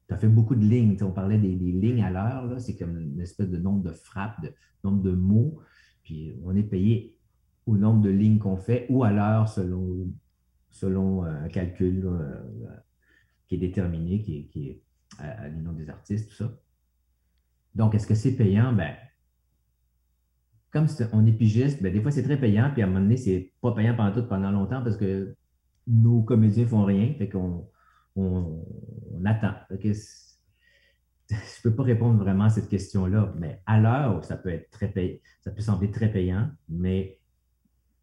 Tu 0.08 0.14
as, 0.14 0.18
fait 0.18 0.28
beaucoup 0.28 0.56
de 0.56 0.66
lignes. 0.66 0.98
on 1.02 1.12
parlait 1.12 1.38
des, 1.38 1.56
lignes 1.56 2.04
à 2.04 2.12
l'heure. 2.12 2.60
C'est 2.60 2.76
comme 2.76 2.98
une 2.98 3.22
espèce 3.22 3.50
de 3.50 3.58
nombre 3.58 3.84
de 3.84 3.92
frappes, 3.92 4.42
de 4.42 4.54
nombre 4.84 5.02
de 5.02 5.12
mots. 5.12 5.60
Puis 6.04 6.36
on 6.44 6.56
est 6.56 6.64
payé 6.64 7.18
au 7.66 7.78
nombre 7.78 8.02
de 8.02 8.10
lignes 8.10 8.40
qu'on 8.40 8.58
fait 8.58 8.86
ou 8.90 9.04
à 9.04 9.12
l'heure 9.12 9.48
selon, 9.48 10.08
selon 10.70 11.24
euh, 11.24 11.46
un 11.46 11.48
calcul 11.48 12.06
qui 13.48 13.56
est 13.56 13.58
déterminé, 13.58 14.22
qui 14.22 14.50
est, 14.56 14.82
à, 15.20 15.48
l'union 15.48 15.74
des 15.74 15.90
artistes, 15.90 16.30
tout 16.30 16.36
ça. 16.36 16.52
Donc, 17.76 17.96
est-ce 17.96 18.08
que 18.08 18.16
c'est 18.16 18.36
payant? 18.36 18.74
Ben, 18.74 18.96
comme 20.72 20.88
on 21.14 21.26
est 21.26 21.34
pigiste, 21.34 21.82
ben, 21.82 21.94
des 21.94 22.02
fois, 22.02 22.12
c'est 22.12 22.24
très 22.24 22.40
payant, 22.40 22.72
puis 22.74 22.82
à 22.82 22.86
un 22.86 22.88
moment 22.90 23.02
donné, 23.02 23.18
c'est 23.18 23.54
pas 23.62 23.74
payant 23.74 23.96
pendant 23.96 24.12
tout 24.14 24.28
pendant 24.28 24.52
longtemps 24.52 24.84
parce 24.84 24.98
que 24.98 25.36
nos 25.88 26.24
comédiens 26.24 26.66
font 26.66 26.84
rien, 26.84 27.14
fait 27.18 27.30
qu'on 27.30 27.70
on, 28.16 28.64
attend. 29.26 29.54
je 29.70 29.88
ne 31.30 31.36
peux 31.64 31.76
pas 31.76 31.84
répondre 31.84 32.18
vraiment 32.20 32.46
à 32.46 32.50
cette 32.50 32.70
question-là, 32.70 33.34
mais 33.38 33.62
à 33.66 33.80
l'heure, 33.80 34.24
ça 34.26 34.38
peut 34.38 34.50
être 34.50 34.70
très 34.70 34.90
payant, 34.90 35.20
ça 35.42 35.52
peut 35.52 35.62
sembler 35.62 35.92
très 35.92 36.12
payant, 36.12 36.50
mais, 36.70 37.20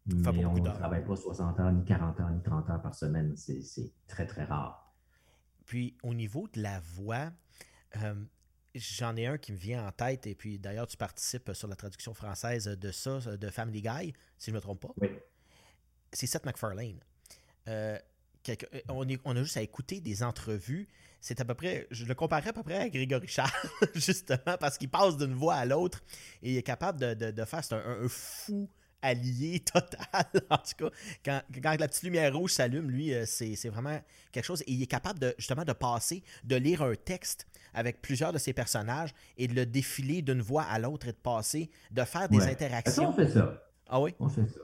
on 0.09 0.53
ne 0.53 0.61
travaille 0.63 1.05
pas 1.05 1.15
60 1.15 1.59
heures, 1.59 1.71
ni 1.71 1.85
40 1.85 2.19
heures, 2.19 2.31
ni 2.31 2.41
30 2.41 2.69
heures 2.71 2.81
par 2.81 2.95
semaine. 2.95 3.37
C'est 3.37 3.93
très, 4.07 4.25
très 4.25 4.43
rare. 4.43 4.93
Puis 5.65 5.95
au 6.03 6.13
niveau 6.13 6.47
de 6.53 6.61
la 6.61 6.79
voix, 6.79 7.31
euh, 7.97 8.15
J'en 8.73 9.17
ai 9.17 9.25
un 9.25 9.37
qui 9.37 9.51
me 9.51 9.57
vient 9.57 9.85
en 9.85 9.91
tête, 9.91 10.27
et 10.27 10.35
puis 10.35 10.57
d'ailleurs, 10.57 10.87
tu 10.87 10.95
participes 10.95 11.51
sur 11.53 11.67
la 11.67 11.75
traduction 11.75 12.13
française 12.13 12.65
de 12.65 12.91
ça, 12.91 13.19
de 13.19 13.49
Family 13.49 13.81
Guy, 13.81 14.13
si 14.37 14.45
je 14.45 14.51
ne 14.51 14.55
me 14.55 14.61
trompe 14.61 14.81
pas. 14.81 14.93
Oui. 14.97 15.09
C'est 16.13 16.25
Seth 16.25 16.45
MacFarlane. 16.45 16.99
Euh, 17.67 17.97
euh, 18.49 18.79
on, 18.89 19.05
on, 19.25 19.35
a 19.35 19.43
juste 19.43 19.57
à 19.57 19.61
écouter 19.61 19.99
des 19.99 20.23
entrevues. 20.23 20.87
C'est 21.19 21.39
à 21.39 21.45
peu 21.45 21.53
près, 21.53 21.87
je 21.91 22.05
le 22.05 22.15
comparerais 22.15 22.49
à 22.49 22.53
peu 22.53 22.63
près 22.63 22.77
à 22.77 22.89
Grégory 22.89 23.27
Charles, 23.27 23.51
justement, 23.95 24.57
parce 24.59 24.77
qu'il 24.77 24.89
passe 24.89 25.17
d'une 25.17 25.33
voix 25.33 25.55
à 25.55 25.65
l'autre 25.65 26.01
et 26.41 26.53
il 26.53 26.57
est 26.57 26.63
capable 26.63 26.99
de, 26.99 27.45
faire, 27.45 27.63
c'est 27.63 27.75
un, 27.75 28.07
fou 28.07 28.67
allié 29.03 29.59
total. 29.73 30.25
en 30.49 30.57
tout 30.57 30.75
cas, 30.77 30.89
quand, 31.23 31.41
quand 31.61 31.79
la 31.79 31.87
petite 31.87 32.03
lumière 32.03 32.35
rouge 32.35 32.53
s'allume, 32.53 32.89
lui, 32.89 33.13
euh, 33.13 33.25
c'est 33.25 33.69
vraiment 33.69 33.99
quelque 34.31 34.45
chose. 34.45 34.61
Et 34.61 34.73
il 34.73 34.81
est 34.81 34.87
capable 34.87 35.19
de, 35.19 35.35
justement 35.37 35.63
de 35.63 35.73
passer, 35.73 36.23
de 36.43 36.55
lire 36.55 36.81
un 36.81 36.95
texte 36.95 37.45
avec 37.73 38.01
plusieurs 38.01 38.33
de 38.33 38.39
ses 38.39 38.53
personnages 38.53 39.13
et 39.37 39.47
de 39.47 39.53
le 39.53 39.65
défiler 39.67 40.21
d'une 40.23 40.41
voix 40.41 40.63
à 40.63 40.79
l'autre 40.79 41.07
et 41.07 41.11
de 41.11 41.17
passer, 41.17 41.69
de 41.91 42.03
faire 42.03 42.29
des 42.29 42.41
interactions. 42.41 43.09
on 43.09 43.13
fait 43.13 43.29
ça? 43.29 43.63
Ah 43.87 44.01
oui? 44.01 44.15
On 44.19 44.29
fait 44.29 44.47
ça. 44.47 44.61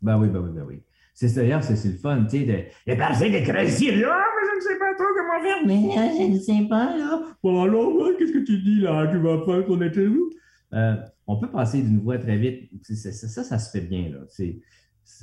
Ben 0.00 0.18
oui, 0.18 0.28
ben 0.28 0.40
oui, 0.40 0.50
ben 0.50 0.62
oui. 0.62 0.82
C'est 1.14 1.34
d'ailleurs, 1.34 1.62
c'est 1.62 1.88
le 1.88 1.96
fun, 1.96 2.24
tu 2.24 2.38
sais, 2.38 2.44
de, 2.44 2.92
de 2.92 2.98
passer 2.98 3.30
des 3.30 3.42
crédits, 3.42 3.90
là, 4.00 4.24
mais 4.34 4.48
je 4.50 4.56
ne 4.56 4.60
sais 4.60 4.78
pas 4.78 4.94
trop 4.94 5.06
comment 5.14 5.42
faire, 5.42 5.66
mais 5.66 6.26
je 6.26 6.32
ne 6.32 6.38
sais 6.38 6.68
pas, 6.68 6.96
là. 6.96 7.22
Bon, 7.42 7.62
alors, 7.62 8.16
qu'est-ce 8.18 8.32
que 8.32 8.44
tu 8.44 8.58
dis, 8.62 8.80
là? 8.80 9.06
Tu 9.10 9.18
vas 9.18 9.44
faire 9.44 9.66
qu'on 9.66 9.80
était 9.82 10.06
où? 10.06 10.30
Euh, 10.72 10.96
on 11.26 11.38
peut 11.38 11.50
passer 11.50 11.82
d'une 11.82 12.00
voix 12.00 12.18
très 12.18 12.38
vite. 12.38 12.70
ça, 12.82 13.12
ça, 13.12 13.44
ça, 13.44 13.58
se 13.58 13.70
fait 13.70 13.86
bien, 13.86 14.08
là. 14.08 14.20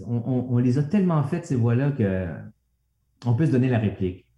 On, 0.06 0.16
on, 0.16 0.48
on, 0.52 0.58
les 0.60 0.78
a 0.78 0.84
tellement 0.84 1.24
faites, 1.24 1.48
ces 1.48 1.56
voix-là, 1.56 1.92
qu'on 3.22 3.34
peut 3.34 3.48
se 3.48 3.52
donner 3.52 3.70
la 3.70 3.80
réplique 3.80 4.30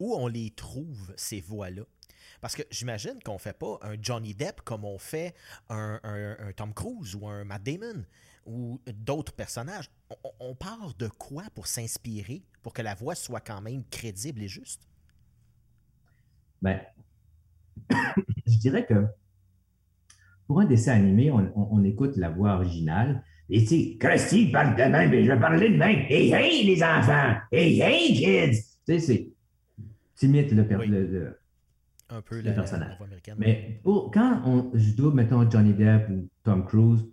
où 0.00 0.14
on 0.14 0.28
les 0.28 0.50
trouve, 0.50 1.12
ces 1.16 1.40
voix-là? 1.40 1.82
Parce 2.40 2.54
que 2.54 2.62
j'imagine 2.70 3.18
qu'on 3.24 3.38
fait 3.38 3.56
pas 3.56 3.78
un 3.82 3.96
Johnny 4.00 4.34
Depp 4.34 4.60
comme 4.62 4.84
on 4.84 4.98
fait 4.98 5.34
un, 5.70 5.98
Tom 6.56 6.72
Cruise 6.72 7.16
ou 7.16 7.26
un 7.26 7.44
Matt 7.44 7.62
Damon 7.64 8.04
ou 8.48 8.80
d'autres 9.04 9.32
personnages. 9.32 9.90
On, 10.40 10.54
part 10.54 10.94
de 10.98 11.08
quoi 11.08 11.44
pour 11.54 11.66
s'inspirer, 11.66 12.42
pour 12.62 12.72
que 12.72 12.82
la 12.82 12.94
voix 12.94 13.14
soit 13.14 13.40
quand 13.40 13.60
même 13.60 13.84
crédible 13.90 14.42
et 14.42 14.48
juste? 14.48 14.88
Ben, 16.62 16.80
je 18.46 18.58
dirais 18.58 18.86
que 18.86 19.06
pour 20.46 20.60
un 20.60 20.64
dessin 20.64 20.94
animé, 20.94 21.30
on, 21.30 21.84
écoute 21.84 22.16
la 22.16 22.30
voix 22.30 22.54
originale. 22.54 23.22
Et 23.50 23.60
tu 23.60 23.66
sais, 23.66 23.96
Krusty 23.98 24.50
parle 24.50 24.76
de 24.76 24.82
même, 24.82 25.10
je 25.12 25.30
vais 25.30 25.40
parler 25.40 25.70
de 25.70 25.76
même. 25.76 26.06
Hey, 26.08 26.32
hey, 26.32 26.66
les 26.66 26.82
enfants! 26.82 27.36
Hey, 27.52 27.80
hey, 27.80 28.14
kids! 28.14 28.62
Tu 28.86 28.98
sais, 28.98 28.98
c'est. 28.98 29.30
timide 30.16 30.52
le, 30.52 30.62
le, 30.62 31.38
un 32.10 32.22
peu 32.22 32.40
la, 32.40 32.52
personnage. 32.52 32.96
voix 32.96 33.06
américaine. 33.06 33.36
Mais 33.38 33.80
quand 33.84 34.42
on, 34.44 34.70
je 34.74 34.94
dois, 34.94 35.12
mettons, 35.12 35.48
Johnny 35.50 35.74
Depp 35.74 36.08
ou 36.10 36.28
Tom 36.42 36.64
Cruise, 36.64 37.04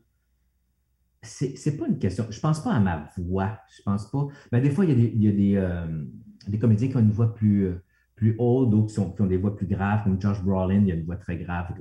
c'est 1.25 1.77
pas 1.77 1.87
une 1.87 1.99
question. 1.99 2.25
Je 2.29 2.39
pense 2.39 2.63
pas 2.63 2.73
à 2.73 2.79
ma 2.79 3.09
voix. 3.17 3.59
Je 3.75 3.81
pense 3.83 4.09
pas. 4.09 4.27
Mais 4.51 4.61
des 4.61 4.69
fois, 4.69 4.85
il 4.85 4.91
y 4.91 4.93
a 4.93 4.95
des, 4.95 5.15
y 5.15 5.27
a 5.27 5.31
des, 5.31 5.55
euh, 5.57 6.05
des 6.47 6.59
comédiens 6.59 6.87
qui 6.87 6.97
ont 6.97 7.01
une 7.01 7.11
voix 7.11 7.33
plus, 7.33 7.65
euh, 7.65 7.83
plus 8.15 8.35
haute, 8.37 8.69
d'autres 8.69 8.87
qui, 8.87 9.15
qui, 9.15 9.21
ont 9.21 9.25
des 9.27 9.37
voix 9.37 9.55
plus 9.55 9.67
graves, 9.67 10.03
comme 10.03 10.21
Josh 10.21 10.41
Brolin, 10.43 10.83
il 10.85 10.91
a 10.91 10.95
une 10.95 11.05
voix 11.05 11.17
très 11.17 11.37
grave. 11.37 11.73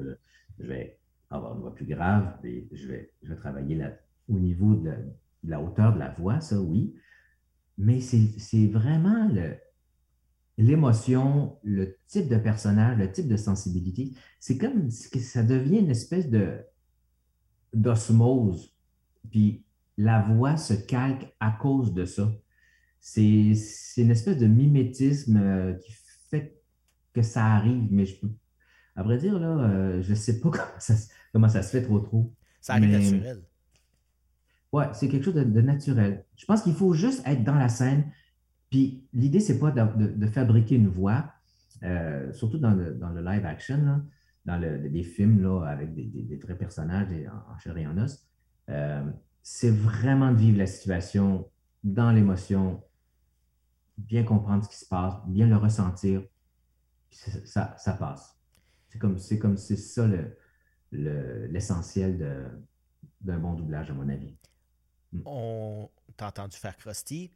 je 0.59 0.67
vais 0.67 0.99
avoir 1.31 1.55
une 1.55 1.61
voix 1.61 1.75
plus 1.75 1.87
grave, 1.87 2.35
et 2.45 2.69
je 2.73 2.89
vais, 2.89 3.13
je 3.23 3.29
vais 3.31 3.37
travailler 3.37 3.81
au 4.29 4.39
niveau 4.39 4.75
de 4.75 4.93
la, 5.45 5.61
hauteur 5.61 5.95
de 5.95 5.99
la 5.99 6.11
voix, 6.11 6.41
ça 6.41 6.61
oui. 6.61 6.95
Mais 7.77 8.01
c'est 8.01 8.67
vraiment 8.69 9.29
l'émotion, 10.59 11.59
le, 11.65 11.97
type 12.07 12.29
de 12.29 12.37
personnage, 12.37 12.99
le 12.99 13.11
type 13.11 13.29
de 13.29 13.37
sensibilité. 13.37 14.13
C'est 14.39 14.59
comme 14.59 14.91
ça 14.91 15.43
devient 15.43 15.79
une 15.79 15.91
espèce 15.91 16.31
de 16.31 16.59
d'osmose. 17.73 18.74
Puis 19.31 19.65
la 19.97 20.23
voix 20.23 20.57
se 20.57 20.75
calque 20.75 21.35
à 21.41 21.51
cause 21.51 21.95
de 21.95 22.05
ça. 22.05 22.33
C'est 23.01 23.53
une 23.99 24.11
espèce 24.11 24.39
de 24.39 24.47
mimétisme 24.47 25.37
euh, 25.37 25.75
qui 25.75 25.93
fait 26.31 26.61
que 27.13 27.23
ça 27.23 27.45
arrive, 27.45 27.89
mais 27.91 28.07
je 28.07 28.19
peux 28.19 28.31
à 28.97 29.03
vrai 29.03 29.19
dire, 29.19 29.39
là, 29.39 29.49
euh, 29.49 30.03
je 30.03 30.11
ne 30.11 30.15
sais 30.15 30.41
pas 30.41 30.51
comment 31.33 31.49
ça, 31.49 31.63
se 31.63 31.71
fait 31.71 31.83
trop 31.83 31.99
trop. 31.99 32.33
Ça 32.61 32.75
arrive 32.75 32.91
naturel. 32.91 33.43
Ouais, 34.73 34.87
c'est 34.93 35.09
quelque 35.09 35.25
chose 35.25 35.35
de, 35.35 35.61
naturel. 35.61 36.25
Je 36.37 36.45
pense 36.47 36.63
qu'il 36.63 36.75
faut 36.75 36.95
juste 36.95 37.23
être 37.27 37.45
dans 37.45 37.55
la 37.55 37.69
scène. 37.69 38.11
Puis 38.71 39.07
l'idée, 39.13 39.41
c'est 39.41 39.59
pas 39.59 39.71
de, 39.71 40.27
fabriquer 40.27 40.77
une 40.77 40.89
voix, 40.89 41.33
euh, 41.85 42.33
surtout 42.33 42.59
dans 42.59 42.73
le, 42.73 42.99
live 43.23 43.47
action, 43.47 44.03
dans 44.45 44.57
les 44.57 45.03
films 45.05 45.43
là, 45.43 45.65
avec 45.67 45.95
des, 45.95 46.41
vrais 46.43 46.57
personnages 46.57 47.09
en, 47.49 47.59
chair 47.59 47.77
et 47.77 47.87
en 47.87 47.97
os. 47.99 48.27
Euh, 48.71 49.05
c'est 49.43 49.71
vraiment 49.71 50.33
de 50.33 50.39
vivre 50.39 50.59
la 50.59 50.67
situation 50.67 51.51
dans 51.83 52.11
l'émotion, 52.13 52.83
bien 53.99 54.25
comprendre 54.25 54.65
ce 54.65 54.71
qui 54.71 54.77
se 54.77 54.87
passe, 54.87 55.15
bien 55.27 55.47
le 55.47 55.57
ressentir. 55.57 56.23
Ça, 57.11 57.77
ça 57.77 57.93
passe. 57.93 58.39
C'est 58.89 58.99
comme 58.99 59.19
c'est 59.19 59.39
comme 59.39 59.57
c'est 59.57 59.77
ça 59.77 60.09
l'essentiel 60.91 62.19
le, 62.19 62.67
d'un 63.21 63.39
bon 63.39 63.55
doublage, 63.55 63.91
à 63.91 63.95
mon 63.95 64.09
avis. 64.09 64.37
Mm. 65.13 65.23
On 65.27 65.91
t'a 66.17 66.29
entendu 66.29 66.57
faire 66.57 66.77
Krusty. 66.77 67.31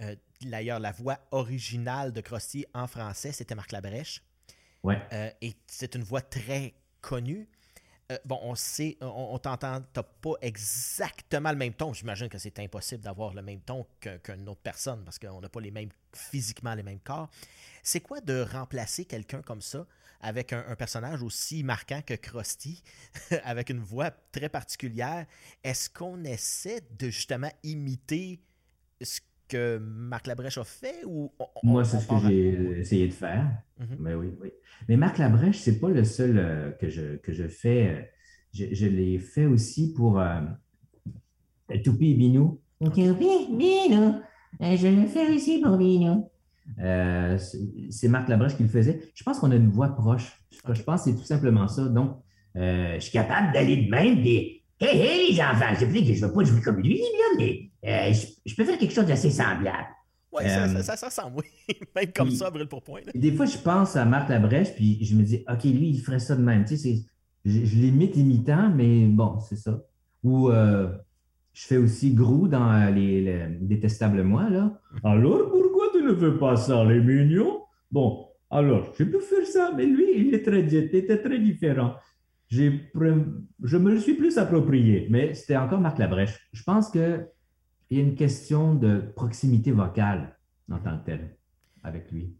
Euh, 0.00 0.16
d'ailleurs, 0.42 0.80
la 0.80 0.92
voix 0.92 1.18
originale 1.30 2.12
de 2.12 2.20
Krusty 2.20 2.64
en 2.74 2.86
français, 2.86 3.32
c'était 3.32 3.54
Marc 3.54 3.72
Labrèche. 3.72 4.22
Ouais. 4.82 5.00
Euh, 5.12 5.30
et 5.40 5.54
c'est 5.66 5.94
une 5.94 6.02
voix 6.02 6.22
très 6.22 6.74
connue. 7.00 7.48
Euh, 8.10 8.18
bon, 8.24 8.38
on 8.42 8.54
sait, 8.56 8.96
on, 9.00 9.38
t'entend, 9.38 9.82
t'as 9.92 10.02
pas 10.02 10.32
exactement 10.42 11.50
le 11.50 11.56
même 11.56 11.74
ton. 11.74 11.92
J'imagine 11.92 12.28
que 12.28 12.38
c'est 12.38 12.58
impossible 12.58 13.02
d'avoir 13.02 13.34
le 13.34 13.42
même 13.42 13.60
ton 13.60 13.86
qu'une 14.00 14.48
autre 14.48 14.60
personne 14.62 15.04
parce 15.04 15.18
qu'on 15.18 15.40
n'a 15.40 15.48
pas 15.48 15.60
les 15.60 15.70
mêmes, 15.70 15.90
physiquement 16.12 16.74
les 16.74 16.82
mêmes 16.82 17.00
corps. 17.00 17.30
C'est 17.82 18.00
quoi 18.00 18.20
de 18.20 18.42
remplacer 18.42 19.04
quelqu'un 19.04 19.42
comme 19.42 19.62
ça 19.62 19.86
avec 20.20 20.52
un, 20.52 20.76
personnage 20.76 21.22
aussi 21.22 21.62
marquant 21.62 22.02
que 22.02 22.14
Krusty, 22.14 22.82
avec 23.44 23.70
une 23.70 23.80
voix 23.80 24.10
très 24.32 24.48
particulière, 24.48 25.26
est-ce 25.64 25.88
qu'on 25.88 26.24
essaie 26.24 26.82
de 26.98 27.08
justement 27.10 27.50
imiter 27.62 28.40
ce 29.00 29.20
que 29.50 29.78
Marc 29.78 30.26
Labrèche 30.26 30.58
a 30.58 30.64
fait 30.64 31.04
ou 31.06 31.32
Moi, 31.62 31.84
c'est 31.84 31.98
ce 31.98 32.06
que 32.06 32.14
j'ai 32.26 32.80
essayé 32.80 33.08
de 33.08 33.12
faire. 33.12 33.50
Mais 33.78 33.86
mhm. 33.86 33.96
ben 33.98 34.14
oui, 34.16 34.28
oui. 34.40 34.52
Mais 34.88 34.96
Marc 34.96 35.18
Labrèche, 35.18 35.58
c'est 35.58 35.78
pas 35.78 35.88
le 35.88 36.04
seul 36.04 36.38
euh, 36.38 36.70
que, 36.72 36.88
je, 36.88 37.16
que 37.16 37.32
je 37.32 37.48
fais. 37.48 37.88
Euh, 37.88 38.02
je, 38.52 38.86
l'ai 38.86 39.18
fait 39.18 39.46
aussi 39.46 39.92
pour 39.94 40.20
euh, 40.20 40.40
Toupie 41.84 42.12
et 42.12 42.14
Binou. 42.14 42.60
Toupie, 42.82 43.12
Binou. 43.12 44.20
Je 44.60 44.88
le 44.88 45.06
fais 45.06 45.34
aussi 45.34 45.60
pour 45.60 45.76
Binou. 45.76 46.30
Euh, 46.78 47.38
c'est 47.90 48.08
Marc 48.08 48.28
Labrèche 48.28 48.56
qui 48.56 48.62
le 48.62 48.68
faisait. 48.68 49.00
Je 49.14 49.22
pense 49.22 49.38
qu'on 49.38 49.50
a 49.50 49.56
une 49.56 49.70
voix 49.70 49.88
proche. 49.88 50.40
Je 50.50 50.82
pense 50.82 51.04
que 51.04 51.10
c'est 51.10 51.16
tout 51.16 51.24
simplement 51.24 51.68
ça. 51.68 51.86
Donc, 51.86 52.16
euh, 52.56 52.94
je 52.94 53.00
suis 53.00 53.12
capable 53.12 53.52
d'aller 53.52 53.76
de 53.76 53.90
même 53.90 54.22
des 54.22 54.59
Hey, 54.80 54.98
hey, 54.98 55.32
les 55.32 55.40
enfants, 55.42 55.74
je 55.78 55.84
ne 55.84 55.90
vais 55.90 56.32
pas 56.32 56.44
jouer 56.44 56.60
comme 56.62 56.80
lui, 56.80 57.00
mais 57.36 57.70
euh, 57.84 58.12
je, 58.46 58.54
peux 58.54 58.64
faire 58.64 58.78
quelque 58.78 58.94
chose 58.94 59.06
d'assez 59.06 59.30
semblable. 59.30 59.88
Oui, 60.32 60.42
ça, 60.46 60.82
ça, 60.82 60.96
ça, 60.96 61.06
ressemble, 61.08 61.38
oui. 61.38 61.76
Même 61.96 62.12
comme 62.14 62.30
ça, 62.30 62.50
brûle 62.50 62.68
pour 62.68 62.82
point. 62.82 63.00
Des 63.14 63.32
fois, 63.32 63.46
je 63.46 63.58
pense 63.58 63.96
à 63.96 64.04
Marc 64.04 64.30
Labrèche, 64.30 64.74
puis 64.74 65.04
je 65.04 65.14
me 65.16 65.22
dis, 65.22 65.44
OK, 65.50 65.64
lui, 65.64 65.90
il 65.90 66.00
ferait 66.00 66.20
ça 66.20 66.36
de 66.36 66.42
même. 66.42 66.64
Tu 66.64 66.76
sais, 66.76 67.02
je, 67.44 67.64
je 67.64 67.76
l'imite 67.76 68.16
imitant, 68.16 68.70
mais 68.70 69.06
bon, 69.06 69.38
c'est 69.40 69.56
ça. 69.56 69.82
Ou 70.22 70.50
je 71.52 71.66
fais 71.66 71.76
aussi 71.76 72.14
Grou 72.14 72.48
dans 72.48 72.94
les, 72.94 73.20
les 73.20 73.46
Détestables 73.60 74.22
Moi, 74.22 74.48
là. 74.48 74.80
Alors, 75.04 75.50
pourquoi 75.50 75.88
tu 75.92 76.02
ne 76.02 76.14
fais 76.14 76.38
pas 76.38 76.56
ça, 76.56 76.84
les 76.84 77.00
mignons? 77.00 77.64
Bon, 77.90 78.28
alors, 78.50 78.92
je 78.98 79.04
peux 79.04 79.20
faire 79.20 79.46
ça, 79.46 79.72
mais 79.76 79.84
lui, 79.86 80.06
il 80.16 80.34
est 80.34 80.42
très, 80.42 80.60
était 80.60 81.22
très 81.22 81.38
différent. 81.38 81.94
Je 82.50 83.76
me 83.76 83.90
le 83.90 83.98
suis 84.00 84.14
plus 84.14 84.36
approprié, 84.38 85.06
mais 85.08 85.34
c'était 85.34 85.56
encore 85.56 85.80
Marc 85.80 85.98
Labrèche. 85.98 86.48
Je 86.52 86.62
pense 86.62 86.90
qu'il 86.90 87.26
y 87.90 87.98
a 87.98 88.02
une 88.02 88.16
question 88.16 88.74
de 88.74 89.12
proximité 89.14 89.70
vocale 89.70 90.36
en 90.70 90.78
tant 90.78 90.98
que 90.98 91.06
telle 91.06 91.36
avec 91.82 92.10
lui. 92.10 92.36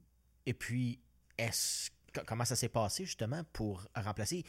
Et 0.46 0.54
puis, 0.54 1.00
est-ce 1.38 1.90
comment 2.26 2.44
ça 2.44 2.56
s'est 2.56 2.68
passé 2.68 3.04
justement 3.04 3.42
pour 3.52 3.86
remplacer 3.94 4.44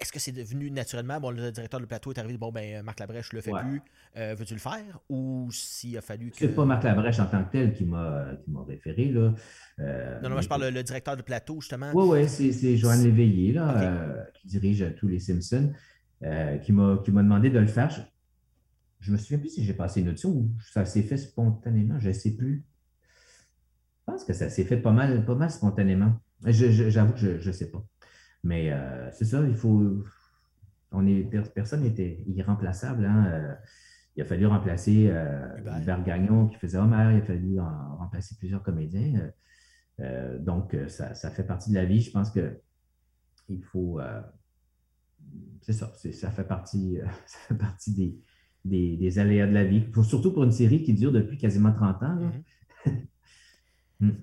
est-ce 0.00 0.12
que 0.12 0.18
c'est 0.18 0.32
devenu 0.32 0.70
naturellement, 0.70 1.20
bon, 1.20 1.30
le 1.30 1.52
directeur 1.52 1.78
du 1.78 1.86
plateau 1.86 2.12
est 2.12 2.18
arrivé, 2.18 2.38
bon, 2.38 2.50
ben, 2.50 2.82
Marc 2.82 3.00
Labrèche, 3.00 3.28
je 3.30 3.36
le 3.36 3.42
fais 3.42 3.50
plus, 3.50 3.82
euh, 4.16 4.34
veux-tu 4.36 4.54
le 4.54 4.60
faire? 4.60 4.98
Ou 5.10 5.48
s'il 5.52 5.96
a 5.98 6.00
fallu 6.00 6.30
que. 6.30 6.38
C'est 6.38 6.54
pas 6.54 6.64
Marc 6.64 6.84
Labrèche 6.84 7.20
en 7.20 7.26
tant 7.26 7.44
que 7.44 7.52
tel 7.52 7.74
qui 7.74 7.84
m'a 7.84 8.38
référé, 8.66 9.06
là. 9.06 9.34
Euh, 9.78 10.20
non, 10.22 10.30
non, 10.30 10.34
moi, 10.36 10.40
je 10.40 10.48
parle 10.48 10.68
le, 10.68 10.82
directeur 10.82 11.16
du 11.16 11.22
plateau, 11.22 11.60
justement. 11.60 11.90
Oui, 11.92 12.22
oui, 12.22 12.28
c'est 12.28 12.76
Joanne 12.78 13.02
Léveillé, 13.02 13.52
là, 13.52 13.76
euh, 13.78 14.24
qui 14.34 14.48
dirige 14.48 14.94
tous 14.96 15.08
les 15.08 15.18
Simpsons, 15.18 15.72
qui 16.62 16.72
m'a 16.72 16.96
demandé 17.06 17.50
de 17.50 17.58
le 17.58 17.66
faire. 17.66 17.90
Je, 19.00 19.10
ne 19.10 19.16
me 19.16 19.20
souviens 19.20 19.38
plus 19.38 19.50
si 19.50 19.64
j'ai 19.64 19.74
passé 19.74 20.00
une 20.00 20.08
audition 20.08 20.30
ou 20.30 20.50
ça 20.72 20.84
s'est 20.84 21.02
fait 21.02 21.16
spontanément, 21.16 21.98
je 21.98 22.08
ne 22.08 22.12
sais 22.12 22.36
plus. 22.36 22.64
Je 23.02 24.12
pense 24.12 24.24
que 24.24 24.32
ça 24.32 24.48
s'est 24.48 24.64
fait 24.64 24.76
pas 24.78 24.92
mal, 24.92 25.24
pas 25.24 25.34
mal 25.34 25.50
spontanément. 25.50 26.14
J'avoue 26.44 27.12
que 27.12 27.38
je 27.38 27.46
ne 27.46 27.52
sais 27.52 27.70
pas. 27.70 27.84
Mais 28.42 28.72
euh, 28.72 29.10
c'est 29.12 29.24
ça, 29.24 29.46
il 29.46 29.56
faut. 29.56 30.04
On 30.92 31.06
est, 31.06 31.22
personne 31.54 31.82
n'était 31.82 32.24
irremplaçable. 32.26 33.04
Hein. 33.04 33.26
Euh, 33.26 33.54
il 34.16 34.22
a 34.22 34.24
fallu 34.24 34.46
remplacer 34.46 35.08
euh, 35.08 35.78
Hubert 35.80 36.02
Gagnon 36.02 36.48
qui 36.48 36.56
faisait 36.56 36.78
Homer, 36.78 37.12
il 37.14 37.22
a 37.22 37.24
fallu 37.24 37.60
remplacer 37.60 38.34
plusieurs 38.38 38.62
comédiens. 38.62 39.30
donc, 40.40 40.76
ça, 40.88 41.14
fait 41.30 41.44
partie 41.44 41.70
de 41.70 41.76
la 41.76 41.84
vie. 41.84 42.00
Je 42.00 42.10
pense 42.10 42.30
que 42.30 42.60
il 43.48 43.62
faut. 43.62 44.00
c'est 45.60 45.72
ça, 45.72 45.92
ça 45.94 46.30
fait 46.30 46.44
partie, 46.44 46.98
ça 47.26 47.38
fait 47.48 47.54
partie 47.54 47.94
des, 48.64 48.96
des, 48.96 49.18
aléas 49.18 49.46
de 49.46 49.52
la 49.52 49.64
vie. 49.64 49.84
surtout 50.02 50.32
pour 50.32 50.44
une 50.44 50.52
série 50.52 50.82
qui 50.82 50.92
dure 50.94 51.12
depuis 51.12 51.38
quasiment 51.38 51.72
30 51.72 52.02
ans. 52.02 52.16
Mm-hmm. 52.16 52.26
Hmm. 52.26 52.42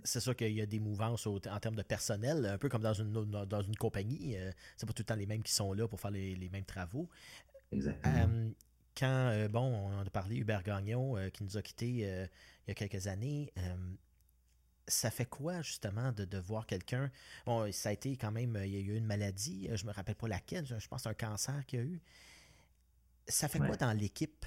C'est 0.04 0.20
sûr 0.20 0.36
qu'il 0.36 0.54
y 0.54 0.62
a 0.62 0.66
des 0.66 0.80
mouvances 0.80 1.28
en 1.28 1.60
termes 1.60 1.76
de 1.76 1.84
personnel, 1.84 2.46
un 2.46 2.58
peu 2.58 2.70
comme 2.70 2.82
dans 2.82 2.94
une, 2.94 3.12
dans 3.12 3.62
une 3.62 3.76
compagnie. 3.76 4.36
Euh, 4.36 4.52
c'est 4.76 4.86
pas 4.86 4.94
tout 4.94 5.02
le 5.02 5.06
temps 5.06 5.16
les 5.16 5.26
mêmes 5.26 5.44
qui 5.44 5.54
sont 5.54 5.74
là 5.74 5.88
pour 5.88 6.00
faire 6.00 6.12
les, 6.12 6.50
mêmes 6.52 6.66
travaux. 6.66 7.10
Exactement. 7.72 8.16
Euh, 8.18 8.50
quand, 8.98 9.30
euh, 9.32 9.48
bon, 9.48 9.62
on 9.62 10.00
a 10.00 10.10
parlé 10.10 10.38
Hubert 10.38 10.64
Gagnon 10.64 11.16
qui 11.32 11.44
nous 11.44 11.58
a 11.58 11.62
quittés 11.62 11.90
il 11.90 12.30
y 12.68 12.72
a 12.72 12.74
quelques 12.74 13.08
années, 13.08 13.54
ça 14.88 15.12
fait 15.12 15.26
quoi 15.26 15.62
justement 15.62 16.12
de, 16.12 16.26
de 16.26 16.38
voir 16.38 16.66
quelqu'un? 16.66 17.12
Bon, 17.46 17.72
ça 17.72 17.90
a 17.90 17.92
été 17.92 18.16
quand 18.18 18.32
même, 18.32 18.58
il 18.64 18.72
y 18.72 18.78
a 18.78 18.80
eu 18.80 18.96
une 18.98 19.06
maladie, 19.06 19.70
je 19.74 19.86
me 19.86 19.92
rappelle 19.92 20.16
pas 20.16 20.28
laquelle, 20.28 20.66
je 20.66 20.88
pense 20.88 21.06
un 21.06 21.14
cancer 21.14 21.66
qu'il 21.68 21.80
y 21.80 21.82
a 21.84 21.86
eu. 21.86 22.02
Ça 23.28 23.48
fait 23.48 23.60
quoi 23.60 23.76
dans 23.76 23.92
l'équipe 23.92 24.46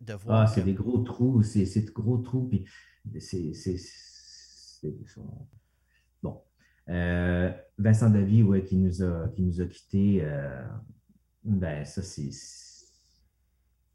de 0.00 0.14
voir. 0.14 0.40
Ah, 0.40 0.46
c'est 0.46 0.62
des 0.62 0.74
gros 0.74 0.98
trous, 0.98 1.42
c'est 1.42 1.64
de 1.64 1.90
gros 1.90 2.18
trous. 2.18 2.48
Puis 2.48 2.64
c'est. 3.18 3.52
Bon. 6.22 6.42
Vincent 7.78 8.10
Davy, 8.10 8.42
ouais, 8.42 8.64
qui 8.64 8.76
nous 8.76 9.02
a, 9.02 9.28
qui 9.28 9.42
nous 9.42 9.60
a 9.60 9.66
quittés, 9.66 10.26
ben, 11.44 11.84
ça, 11.84 12.02
c'est 12.02 12.30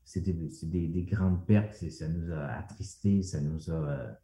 c'était 0.06 0.34
des, 0.34 0.88
des, 0.88 1.04
grandes 1.04 1.46
pertes, 1.46 1.74
ça 1.74 2.08
nous 2.08 2.32
a 2.32 2.46
attristés, 2.46 3.22
ça 3.22 3.42
nous 3.42 3.70
a. 3.70 4.18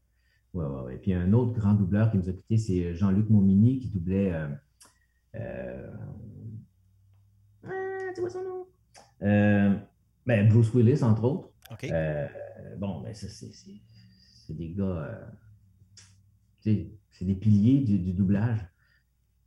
ouais, 0.54 0.66
ouais, 0.66 0.82
ouais. 0.84 0.98
Puis 0.98 1.14
un 1.14 1.34
autre 1.34 1.52
grand 1.52 1.74
doubleur 1.74 2.12
qui 2.12 2.18
nous 2.18 2.30
a 2.30 2.34
quittés, 2.34 2.58
c'est 2.58 2.94
Jean-Luc 2.94 3.30
Momini 3.30 3.80
qui 3.80 3.90
doublait. 3.90 4.32
Euh, 5.36 5.92
ah, 7.64 8.12
tu 8.16 8.22
vois 8.22 8.30
son 8.30 8.44
nom? 8.44 8.68
Euh, 9.24 9.76
ben, 10.26 10.48
Bruce 10.48 10.74
Willis, 10.74 11.04
entre 11.04 11.24
autres. 11.26 11.51
Euh, 11.84 12.28
bon, 12.78 13.02
ben, 13.02 13.14
ça, 13.14 13.28
c'est 13.30 14.54
des 14.54 14.72
gars. 14.72 15.32
c'est 16.60 17.26
des 17.26 17.36
piliers 17.36 17.82
du, 17.82 18.14
doublage. 18.14 18.60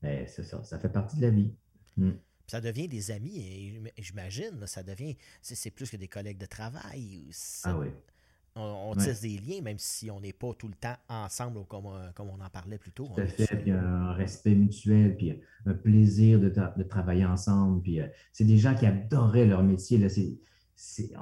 C'est 0.03 0.43
ça, 0.43 0.63
ça 0.65 0.79
fait 0.79 0.89
partie 0.89 1.17
de 1.17 1.23
la 1.23 1.31
vie. 1.31 1.55
Hmm. 1.97 2.13
Ça 2.47 2.61
devient 2.61 2.89
des 2.89 3.11
amis, 3.11 3.81
j'imagine. 3.97 4.67
Ça 4.67 4.83
devient. 4.83 5.17
C'est 5.41 5.71
plus 5.71 5.91
que 5.91 5.97
des 5.97 6.09
collègues 6.09 6.39
de 6.39 6.47
travail. 6.47 7.31
Ah 7.65 7.79
oui 7.79 7.89
on, 8.57 8.95
tisse 8.97 9.21
des 9.23 9.39
liens, 9.39 9.63
même 9.63 9.79
si 9.79 10.11
on 10.11 10.21
n'est 10.21 10.33
pas 10.33 10.53
tout 10.55 10.69
le 10.69 10.75
temps 10.75 10.97
ensemble, 11.09 11.65
comme, 11.67 11.87
euh, 11.87 12.11
comme 12.15 12.29
on 12.29 12.41
en 12.41 12.49
parlait 12.51 12.79
plus 12.79 12.93
tôt. 12.93 13.09
Tout 13.15 13.21
à 13.21 13.27
fait, 13.27 13.57
puis 13.57 13.73
un 13.73 14.13
respect 14.13 14.55
mutuel, 14.55 15.17
puis 15.17 15.41
un 15.67 15.75
plaisir 15.75 16.39
de, 16.39 16.49
de 16.49 16.83
travailler 16.85 17.25
ensemble. 17.25 17.83
Puis 17.83 18.01
euh, 18.01 18.07
c'est 18.33 18.45
des 18.45 18.59
gens 18.59 18.75
qui 18.75 18.87
adoraient 18.87 19.47
leur 19.47 19.63
métier. 19.63 19.99
Là. 19.99 20.09
C'est, 20.75 21.13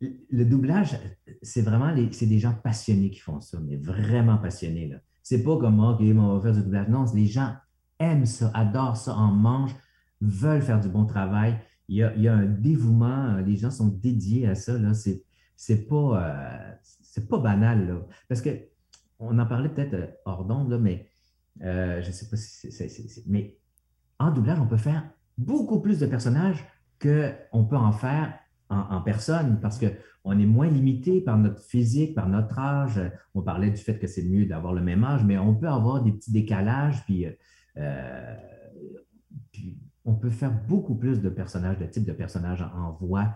le 0.00 0.44
doublage, 0.44 0.98
c'est 1.42 1.62
vraiment 1.62 1.94
des 1.94 2.38
gens 2.38 2.54
passionnés 2.54 3.10
qui 3.10 3.20
font 3.20 3.40
ça, 3.40 3.58
mais 3.60 3.76
vraiment 3.76 4.38
passionnés. 4.38 4.88
Là. 4.88 4.96
C'est 5.22 5.42
pas 5.42 5.58
comme, 5.58 5.80
OK, 5.80 6.00
on 6.00 6.34
va 6.36 6.40
faire 6.42 6.54
du 6.54 6.62
doublage. 6.62 6.88
Non, 6.88 7.04
les 7.14 7.26
gens 7.26 7.54
aiment 7.98 8.26
ça, 8.26 8.50
adorent 8.54 8.96
ça, 8.96 9.14
en 9.14 9.32
mangent, 9.32 9.76
veulent 10.20 10.62
faire 10.62 10.80
du 10.80 10.88
bon 10.88 11.06
travail. 11.06 11.58
Il 11.88 11.96
y 11.96 12.28
a, 12.28 12.34
un 12.34 12.46
dévouement, 12.46 13.36
les 13.38 13.56
gens 13.56 13.70
sont 13.70 13.88
dédiés 13.88 14.48
à 14.48 14.54
ça. 14.54 14.78
Là. 14.78 14.94
C'est, 14.94 15.24
c'est 15.56 15.86
pas, 15.86 15.96
euh, 15.96 16.74
c'est 17.02 17.28
pas 17.28 17.38
banal. 17.38 18.04
Parce 18.28 18.40
que 18.40 18.50
on 19.18 19.38
en 19.38 19.46
parlait 19.46 19.68
peut-être 19.68 19.94
euh, 19.94 20.06
hors 20.24 20.44
d'onde, 20.44 20.78
mais 20.80 21.10
euh, 21.62 22.00
je 22.00 22.06
ne 22.06 22.12
sais 22.12 22.28
pas 22.28 22.36
si 22.36 22.70
c'est. 22.70 23.26
Mais 23.26 23.58
en 24.18 24.30
doublage, 24.30 24.58
on 24.60 24.66
peut 24.66 24.76
faire 24.76 25.10
beaucoup 25.36 25.80
plus 25.80 25.98
de 25.98 26.06
personnages 26.06 26.64
qu'on 27.00 27.64
peut 27.64 27.76
en 27.76 27.92
faire 27.92 28.34
en, 28.68 29.00
personne 29.00 29.58
parce 29.60 29.78
qu'on 29.78 30.38
est 30.38 30.46
moins 30.46 30.68
limité 30.68 31.20
par 31.20 31.36
notre 31.38 31.60
physique, 31.62 32.14
par 32.14 32.28
notre 32.28 32.58
âge. 32.58 33.00
On 33.34 33.42
parlait 33.42 33.70
du 33.70 33.78
fait 33.78 33.98
que 33.98 34.06
c'est 34.06 34.22
mieux 34.22 34.46
d'avoir 34.46 34.72
le 34.72 34.80
même 34.80 35.02
âge, 35.02 35.24
mais 35.24 35.36
on 35.38 35.54
peut 35.54 35.68
avoir 35.68 36.04
des 36.04 36.12
petits 36.12 36.30
décalages, 36.30 37.04
puis, 37.04 37.26
puis 39.50 39.78
on 40.04 40.14
peut 40.14 40.30
faire 40.30 40.52
beaucoup 40.68 40.94
plus 40.94 41.20
de 41.20 41.28
personnages, 41.28 41.78
de 41.78 41.86
types 41.86 42.04
de 42.04 42.12
personnages 42.12 42.62
en 42.62 42.92
voix 42.92 43.34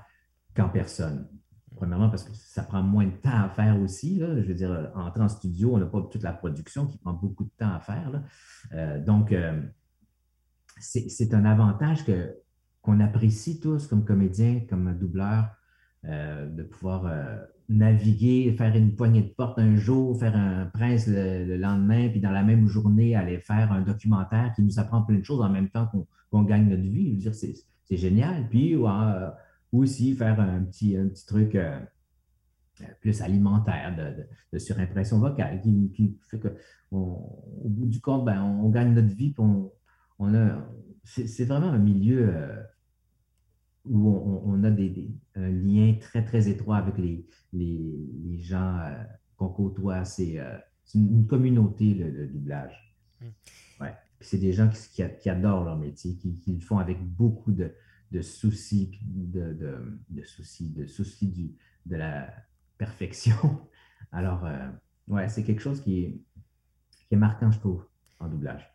qu'en 0.55 0.69
personne. 0.69 1.29
Premièrement, 1.77 2.09
parce 2.09 2.23
que 2.23 2.35
ça 2.35 2.63
prend 2.63 2.83
moins 2.83 3.07
de 3.07 3.17
temps 3.17 3.43
à 3.43 3.49
faire 3.49 3.81
aussi. 3.81 4.21
Je 4.21 4.47
veux 4.47 4.55
dire, 4.55 4.93
entrer 4.95 5.23
en 5.23 5.29
studio, 5.29 5.75
on 5.75 5.79
n'a 5.79 5.87
pas 5.87 6.01
toute 6.03 6.23
la 6.23 6.33
production 6.33 6.87
qui 6.87 6.99
prend 6.99 7.13
beaucoup 7.13 7.45
de 7.45 7.51
temps 7.59 7.75
à 7.75 7.81
faire. 7.81 8.23
Euh, 8.73 9.03
donc, 9.05 9.33
euh, 9.33 9.61
c'est 10.79 11.35
un 11.35 11.45
avantage 11.45 12.05
que, 12.05 12.37
qu'on 12.85 13.01
apprécie 13.01 13.61
tous 13.61 13.87
comme 13.87 14.05
comédien, 14.05 14.61
comme 14.69 14.97
doubleur, 14.99 15.47
euh, 16.05 16.47
de 16.47 16.63
pouvoir 16.63 17.11
naviguer, 17.69 18.55
faire 18.57 18.77
une 18.77 18.95
poignée 18.95 19.23
de 19.23 19.29
porte 19.29 19.59
un 19.59 19.75
jour, 19.77 20.19
faire 20.19 20.37
un 20.37 20.67
prince 20.67 21.07
le, 21.07 21.57
lendemain, 21.57 22.11
puis 22.11 22.21
dans 22.21 22.31
la 22.31 22.43
même 22.43 22.67
journée, 22.67 23.17
aller 23.17 23.39
faire 23.39 23.73
un 23.73 23.81
documentaire 23.81 24.53
qui 24.55 24.63
nous 24.63 24.79
apprend 24.79 25.03
plein 25.03 25.19
de 25.19 25.25
choses 25.25 25.41
en 25.41 25.49
même 25.49 25.71
temps 25.71 25.91
qu'on 26.31 26.43
gagne 26.43 26.69
notre 26.69 26.83
vie. 26.83 27.21
Je 27.21 27.31
veux 27.31 27.35
dire, 27.35 27.55
c'est 27.85 27.97
génial. 27.97 28.49
Puis, 28.51 28.77
ou 28.77 28.87
aussi 29.73 30.15
faire 30.15 30.39
un 30.39 30.63
petit, 30.63 30.97
un 30.97 31.09
petit 31.09 31.27
truc 31.27 31.55
euh, 31.55 31.81
plus 33.01 33.23
alimentaire 33.23 33.97
de, 34.53 34.59
surimpression 34.59 35.19
vocale 35.19 35.61
qui, 35.61 36.19
fait 36.29 36.39
que 36.39 36.49
au 36.91 37.43
bout 37.65 37.87
du 37.87 38.01
compte, 38.01 38.25
ben, 38.25 38.41
on, 38.43 38.69
gagne 38.69 38.95
notre 38.95 39.15
vie. 39.15 39.35
On, 39.39 40.35
a, 40.35 40.69
c'est, 41.03 41.45
vraiment 41.45 41.71
un 41.71 41.79
milieu 41.79 42.29
euh, 42.29 42.63
où 43.85 44.09
on, 44.45 44.65
a 44.65 44.71
des, 44.71 45.11
un 45.35 45.51
lien 45.51 45.95
très, 46.01 46.25
très 46.25 46.49
étroit 46.49 46.77
avec 46.77 46.97
les, 46.99 47.27
les, 47.53 48.39
gens 48.39 48.79
euh, 48.79 49.03
qu'on 49.37 49.49
côtoie. 49.49 50.05
C'est, 50.05 50.39
une, 50.95 51.27
communauté, 51.27 51.95
le, 51.95 52.27
doublage. 52.27 52.97
Mmh. 53.21 53.27
Ouais. 53.81 53.95
c'est 54.21 54.39
des 54.39 54.53
gens 54.53 54.69
qui, 54.69 55.03
qui, 55.21 55.31
adorent 55.31 55.65
leur 55.65 55.79
métier, 55.79 56.17
qui, 56.17 56.39
qui, 56.39 56.55
le 56.55 56.61
font 56.61 56.79
avec 56.79 57.03
beaucoup 57.03 57.53
de, 57.53 57.73
de 58.11 58.23
soucis, 58.23 58.99
de, 59.03 59.53
de, 60.09 60.23
soucis, 60.25 60.71
de 60.71 60.87
soucis 60.87 61.29
du, 61.29 61.55
de 61.87 61.97
la 61.97 62.33
perfection. 62.79 63.37
Alors, 64.13 64.45
euh, 64.45 64.69
ouais, 65.09 65.29
c'est 65.29 65.45
quelque 65.45 65.61
chose 65.63 65.81
qui 65.81 66.05
est, 66.05 66.21
qui 67.09 67.15
est 67.15 67.19
marquant, 67.19 67.51
je 67.51 67.59
trouve, 67.59 67.87
en 68.21 68.29
doublage. 68.29 68.74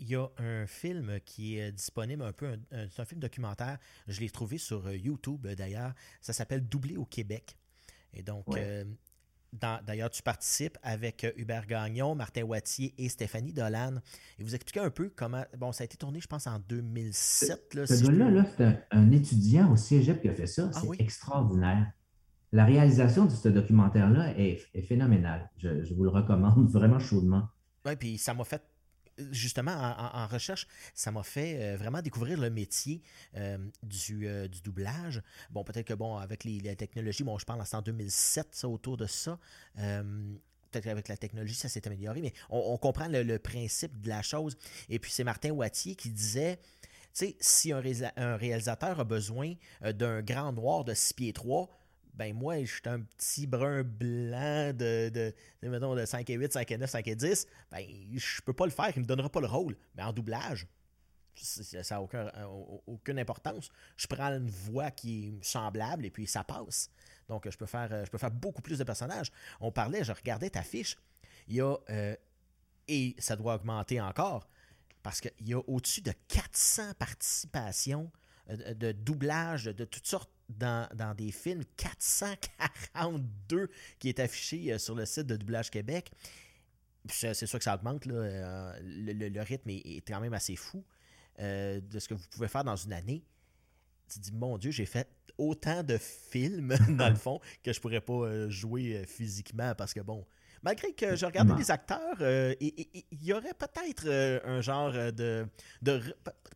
Il 0.00 0.08
y 0.08 0.16
a 0.16 0.26
un 0.38 0.66
film 0.66 1.20
qui 1.24 1.58
est 1.58 1.72
disponible, 1.72 2.22
un 2.22 2.32
peu, 2.32 2.58
c'est 2.70 3.00
un 3.00 3.04
film 3.04 3.20
documentaire. 3.20 3.78
Je 4.08 4.20
l'ai 4.20 4.30
trouvé 4.30 4.58
sur 4.58 4.86
euh, 4.86 4.96
YouTube 4.96 5.46
d'ailleurs. 5.46 5.92
Ça 6.20 6.32
s'appelle 6.32 6.66
Doublé 6.66 6.96
au 6.96 7.04
Québec. 7.04 7.56
Et 8.12 8.22
donc, 8.22 8.46
euh, 8.56 8.84
D'ailleurs, 9.52 10.10
tu 10.10 10.22
participes 10.22 10.78
avec 10.82 11.24
euh, 11.24 11.32
Hubert 11.36 11.66
Gagnon, 11.66 12.14
Martin 12.14 12.42
Wattier 12.42 12.94
et 12.98 13.08
Stéphanie 13.08 13.52
Dolan. 13.52 13.96
Et 14.38 14.44
vous 14.44 14.54
expliquez 14.54 14.80
un 14.80 14.90
peu 14.90 15.10
comment. 15.14 15.44
Bon, 15.58 15.72
ça 15.72 15.82
a 15.82 15.84
été 15.86 15.96
tourné, 15.96 16.20
je 16.20 16.28
pense, 16.28 16.46
en 16.46 16.60
2007. 16.68 17.74
Là, 17.74 17.86
ce 17.86 18.04
gars-là, 18.06 18.46
c'est 18.56 18.78
un, 18.92 19.10
étudiant 19.10 19.72
au 19.72 19.76
cégep 19.76 20.22
qui 20.22 20.28
a 20.28 20.34
fait 20.34 20.46
ça. 20.46 20.70
Ah 20.72 20.80
c'est 20.80 21.00
extraordinaire. 21.00 21.90
La 22.52 22.64
réalisation 22.64 23.24
de 23.26 23.30
ce 23.30 23.48
documentaire-là 23.48 24.38
est, 24.38 24.60
est, 24.74 24.82
phénoménale. 24.82 25.50
Je, 25.56 25.82
je, 25.82 25.94
vous 25.94 26.04
le 26.04 26.10
recommande 26.10 26.68
vraiment 26.70 27.00
chaudement. 27.00 27.48
Oui, 27.86 27.96
puis 27.96 28.18
ça 28.18 28.34
m'a 28.34 28.44
fait 28.44 28.62
justement, 29.30 29.72
en, 30.14 30.26
recherche, 30.26 30.66
ça 30.94 31.10
m'a 31.10 31.22
fait 31.22 31.56
euh, 31.60 31.76
vraiment 31.76 32.02
découvrir 32.02 32.38
le 32.38 32.50
métier 32.50 33.02
euh, 33.36 33.58
euh, 34.22 34.48
du, 34.48 34.60
doublage. 34.62 35.22
Bon, 35.50 35.64
peut-être 35.64 35.86
que, 35.86 35.94
bon, 35.94 36.16
avec 36.16 36.44
les, 36.44 36.60
technologies, 36.76 37.24
bon, 37.24 37.38
je 37.38 37.44
parle 37.44 37.62
en 37.72 37.82
2007, 37.82 38.48
ça, 38.52 38.68
autour 38.68 38.96
de 38.96 39.06
ça. 39.06 39.38
peut-être 39.76 40.84
qu'avec 40.84 41.08
la 41.08 41.16
technologie, 41.16 41.54
ça 41.54 41.68
s'est 41.68 41.86
amélioré, 41.86 42.20
mais 42.20 42.32
on, 42.48 42.76
comprend 42.78 43.08
le, 43.08 43.38
principe 43.38 44.00
de 44.00 44.08
la 44.08 44.22
chose. 44.22 44.56
Et 44.88 44.98
puis, 44.98 45.10
c'est 45.10 45.24
Martin 45.24 45.50
Wattier 45.50 45.94
qui 45.94 46.10
disait 46.10 46.58
tu 47.12 47.26
sais, 47.26 47.36
si 47.40 47.72
un, 47.72 47.82
un, 48.16 48.36
réalisateur 48.36 49.00
a 49.00 49.04
besoin 49.04 49.54
d'un 49.82 50.22
grand 50.22 50.52
noir 50.52 50.84
de 50.84 50.94
6 50.94 51.14
pieds 51.14 51.32
3, 51.32 51.68
ben 52.14 52.34
moi, 52.34 52.60
je 52.64 52.72
suis 52.72 52.82
un 52.86 53.00
petit 53.00 53.46
brun 53.46 53.82
blanc 53.82 54.72
de, 54.72 55.08
de, 55.08 55.34
de 55.62 56.04
5 56.04 56.28
et 56.30 56.34
8, 56.34 56.52
5 56.52 56.70
et 56.70 56.78
9, 56.78 56.90
5 56.90 57.08
et 57.08 57.16
10, 57.16 57.46
ben 57.70 57.86
je 58.14 58.42
peux 58.42 58.52
pas 58.52 58.66
le 58.66 58.72
faire, 58.72 58.90
il 58.94 59.02
me 59.02 59.06
donnera 59.06 59.28
pas 59.28 59.40
le 59.40 59.46
rôle. 59.46 59.76
Mais 59.94 60.02
en 60.02 60.12
doublage, 60.12 60.66
ça 61.34 61.94
n'a 61.94 62.02
aucun, 62.02 62.30
aucune 62.86 63.18
importance. 63.18 63.70
Je 63.96 64.06
prends 64.06 64.28
une 64.28 64.50
voix 64.50 64.90
qui 64.90 65.28
est 65.28 65.44
semblable 65.44 66.04
et 66.06 66.10
puis 66.10 66.26
ça 66.26 66.44
passe. 66.44 66.90
Donc, 67.28 67.48
je 67.48 67.56
peux 67.56 67.66
faire, 67.66 68.04
je 68.04 68.10
peux 68.10 68.18
faire 68.18 68.30
beaucoup 68.30 68.62
plus 68.62 68.78
de 68.78 68.84
personnages. 68.84 69.30
On 69.60 69.70
parlait, 69.70 70.04
je 70.04 70.12
regardais 70.12 70.50
ta 70.50 70.62
fiche, 70.62 70.96
il 71.48 71.56
y 71.56 71.60
a, 71.60 71.76
euh, 71.90 72.16
et 72.88 73.14
ça 73.18 73.36
doit 73.36 73.54
augmenter 73.54 74.00
encore, 74.00 74.48
parce 75.02 75.20
qu'il 75.20 75.48
y 75.48 75.54
a 75.54 75.60
au-dessus 75.68 76.02
de 76.02 76.12
400 76.28 76.94
participations 76.98 78.10
euh, 78.14 78.19
de 78.48 78.92
doublage 78.92 79.64
de 79.64 79.84
toutes 79.84 80.06
sortes 80.06 80.30
dans, 80.58 81.14
des 81.16 81.30
films, 81.30 81.64
442 81.76 83.70
qui 83.98 84.08
est 84.08 84.20
affiché 84.20 84.72
euh, 84.72 84.78
sur 84.78 84.94
le 84.94 85.06
site 85.06 85.26
de 85.26 85.36
Doublage 85.36 85.70
Québec. 85.70 86.10
C'est 87.08 87.34
sûr 87.34 87.58
que 87.58 87.64
ça 87.64 87.74
augmente, 87.74 88.06
euh, 88.06 88.78
le, 88.82 89.40
rythme 89.40 89.70
est, 89.70 90.06
quand 90.06 90.20
même 90.20 90.34
assez 90.34 90.54
fou 90.54 90.84
euh, 91.38 91.80
de 91.80 91.98
ce 91.98 92.08
que 92.08 92.14
vous 92.14 92.26
pouvez 92.30 92.48
faire 92.48 92.64
dans 92.64 92.76
une 92.76 92.92
année. 92.92 93.24
Tu 94.08 94.18
te 94.18 94.24
dis, 94.24 94.32
mon 94.32 94.58
Dieu, 94.58 94.70
j'ai 94.70 94.84
fait 94.84 95.08
autant 95.38 95.82
de 95.82 95.96
films, 95.96 96.76
dans 96.90 97.08
le 97.08 97.14
fond, 97.14 97.40
que 97.62 97.72
je 97.72 97.80
pourrais 97.80 98.02
pas 98.02 98.48
jouer 98.50 99.04
physiquement 99.06 99.74
parce 99.74 99.94
que, 99.94 100.00
bon, 100.00 100.26
malgré 100.62 100.92
que 100.92 101.16
je 101.16 101.26
regardais 101.26 101.54
les 101.54 101.70
acteurs, 101.70 102.16
euh, 102.20 102.54
il 102.60 103.22
y 103.22 103.32
aurait 103.32 103.54
peut-être 103.54 104.04
euh, 104.06 104.40
un 104.44 104.60
genre 104.60 104.92
de, 104.92 105.46
de, 105.82 106.00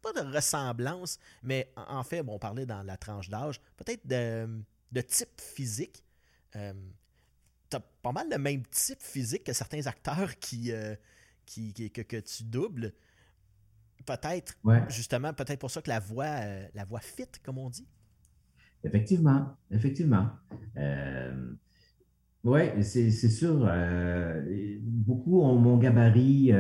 pas 0.03 0.13
de 0.13 0.35
ressemblance, 0.35 1.19
mais 1.43 1.73
en 1.77 2.03
fait, 2.03 2.23
bon, 2.23 2.35
on 2.35 2.39
parlait 2.39 2.67
dans 2.67 2.83
la 2.83 2.97
tranche 2.97 3.29
d'âge, 3.29 3.61
peut-être 3.77 4.07
de, 4.07 5.01
type 5.01 5.41
physique. 5.41 6.03
Euh, 6.57 6.73
tu 7.71 7.77
as 7.77 7.81
pas 7.81 8.13
mal 8.13 8.29
le 8.31 8.39
même 8.39 8.63
type 8.67 9.01
physique 9.01 9.45
que 9.45 9.53
certains 9.53 9.87
acteurs 9.87 10.37
qui, 10.39 10.73
qui, 11.47 11.73
que, 11.91 12.21
tu 12.21 12.45
doubles. 12.45 12.93
Peut-être, 14.05 14.55
justement, 14.89 15.33
peut-être 15.33 15.61
pour 15.61 15.71
ça 15.71 15.81
que 15.81 15.89
la 15.89 16.01
voix, 16.01 16.41
la 16.75 16.85
voix 16.85 17.01
fit, 17.01 17.29
comme 17.43 17.57
on 17.59 17.71
dit. 17.71 17.89
Effectivement, 18.83 19.57
effectivement 19.71 20.29
Oui, 22.45 22.61
c'est 22.83 23.11
sûr. 23.11 23.67
beaucoup 24.83 25.41
ont 25.41 25.59
mon 25.59 25.79
gabarit. 25.79 26.53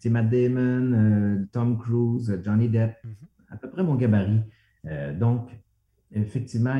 c'est 0.00 0.10
Matt 0.10 0.28
Damon, 0.28 1.46
Tom 1.52 1.78
Cruise, 1.78 2.40
Johnny 2.42 2.68
Depp, 2.68 2.96
mm-hmm. 3.04 3.52
à 3.54 3.56
peu 3.56 3.70
près 3.70 3.84
mon 3.84 3.94
gabarit. 3.94 4.40
donc, 5.18 5.50
effectivement, 6.10 6.76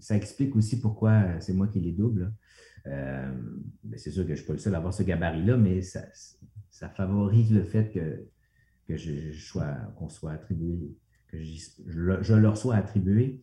ça 0.00 0.16
explique 0.16 0.56
aussi 0.56 0.80
pourquoi 0.80 1.40
c'est 1.40 1.52
moi 1.52 1.68
qui 1.68 1.80
les 1.80 1.92
double. 1.92 2.32
c'est 3.96 4.10
sûr 4.12 4.22
que 4.22 4.28
je 4.28 4.32
ne 4.32 4.36
suis 4.36 4.46
pas 4.46 4.54
le 4.54 4.58
seul 4.58 4.74
à 4.74 4.78
avoir 4.78 4.94
ce 4.94 5.02
gabarit-là, 5.02 5.58
mais 5.58 5.82
ça, 5.82 6.00
ça 6.70 6.88
favorise 6.88 7.52
le 7.52 7.64
fait 7.64 7.90
que, 7.90 8.28
que 8.86 8.96
je, 8.96 9.32
sois, 9.32 9.74
qu'on 9.96 10.08
soit 10.08 10.32
attribué, 10.32 10.96
que 11.28 11.38
je, 11.38 12.34
leur 12.34 12.56
sois 12.56 12.76
attribué. 12.76 13.42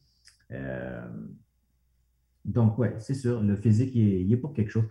Euh, 2.46 2.52
donc, 2.52 2.78
oui, 2.78 2.88
c'est 3.00 3.14
sûr, 3.14 3.41
le 3.41 3.56
physique, 3.56 3.93
il 3.96 4.32
est, 4.32 4.38
pour 4.38 4.54
quelque 4.54 4.72
chose. 4.72 4.86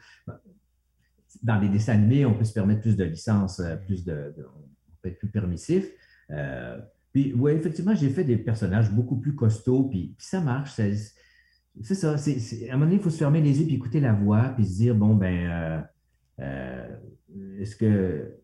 Dans 1.42 1.58
les 1.58 1.68
dessins 1.68 1.94
animés, 1.94 2.24
on 2.24 2.34
peut 2.34 2.44
se 2.44 2.52
permettre 2.52 2.82
plus 2.82 2.96
de 2.96 3.04
licences, 3.04 3.60
euh, 3.60 3.76
plus 3.76 4.04
de, 4.04 4.34
on 4.38 4.92
peut 5.02 5.08
être 5.08 5.18
plus 5.18 5.28
permissif. 5.28 5.90
Euh, 6.30 6.80
puis, 7.12 7.32
oui, 7.34 7.52
effectivement, 7.52 7.94
j'ai 7.94 8.10
fait 8.10 8.24
des 8.24 8.36
personnages 8.36 8.90
beaucoup 8.90 9.16
plus 9.16 9.34
costauds, 9.34 9.84
puis, 9.84 10.14
ça 10.18 10.40
marche. 10.40 10.74
C'est 10.74 11.94
ça. 11.94 12.12
À 12.12 12.14
un 12.14 12.72
moment 12.72 12.84
donné, 12.86 12.96
il 12.96 13.00
faut 13.00 13.10
se 13.10 13.18
fermer 13.18 13.40
les 13.40 13.60
yeux, 13.60 13.66
puis 13.66 13.74
écouter 13.74 14.00
la 14.00 14.12
voix, 14.12 14.52
puis 14.54 14.64
se 14.64 14.76
dire, 14.76 14.94
bon, 14.94 15.14
ben, 15.14 15.84
est-ce 17.58 17.76
que. 17.76 18.40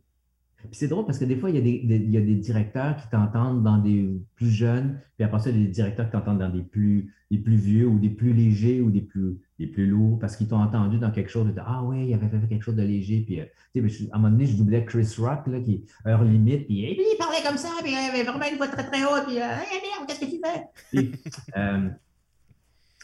C'est 0.73 0.89
drôle 0.89 1.07
parce 1.07 1.19
que 1.19 1.25
des 1.25 1.37
fois, 1.37 1.51
il 1.51 1.57
y, 1.57 1.59
a 1.59 1.63
des, 1.63 1.83
il 1.97 2.11
y 2.11 2.17
a 2.17 2.21
des 2.21 2.35
directeurs 2.35 2.97
qui 2.97 3.09
t'entendent 3.09 3.63
dans 3.63 3.79
des 3.79 4.11
plus 4.37 4.51
jeunes, 4.51 5.01
puis 5.17 5.25
après 5.25 5.41
ça, 5.41 5.51
il 5.51 5.59
y 5.59 5.63
a 5.63 5.67
des 5.67 5.73
directeurs 5.73 6.07
qui 6.07 6.13
t'entendent 6.13 6.39
dans 6.39 6.51
des 6.51 6.63
plus, 6.63 7.13
des 7.31 7.39
plus 7.39 7.57
vieux 7.57 7.87
ou 7.87 7.99
des 7.99 8.11
plus 8.11 8.33
légers 8.33 8.81
ou 8.81 8.91
des 8.91 9.01
plus, 9.01 9.39
des 9.59 9.67
plus 9.67 9.87
lourds 9.87 10.19
parce 10.19 10.37
qu'ils 10.37 10.49
t'ont 10.49 10.61
entendu 10.61 10.99
dans 10.99 11.11
quelque 11.11 11.31
chose. 11.31 11.47
De, 11.47 11.61
ah 11.65 11.83
oui, 11.85 12.09
il 12.09 12.15
avait 12.15 12.29
fait 12.29 12.47
quelque 12.49 12.63
chose 12.63 12.77
de 12.77 12.83
léger. 12.83 13.21
Puis, 13.21 13.41
euh, 13.41 13.89
à 14.13 14.17
un 14.17 14.19
moment 14.19 14.31
donné, 14.31 14.47
je 14.47 14.57
doublais 14.57 14.85
Chris 14.85 15.15
Rock, 15.19 15.47
là, 15.47 15.61
qui 15.61 15.75
est 15.75 16.09
heure 16.09 16.25
limite, 16.25 16.67
puis, 16.67 16.77
il 16.77 17.17
parlait 17.19 17.43
comme 17.47 17.59
ça, 17.59 17.71
puis 17.83 17.93
il 17.93 17.97
avait 17.97 18.25
vraiment 18.25 18.47
une 18.51 18.57
voix 18.57 18.69
très 18.69 18.85
très 18.85 19.05
haute, 19.05 19.27
puis, 19.27 19.39
euh, 19.39 19.43
hey, 19.43 19.81
merde, 19.83 20.07
qu'est-ce 20.07 20.21
que 20.21 20.27
tu 20.27 20.41
fais? 20.43 20.65
Puis, 20.91 21.13
euh, 21.57 21.89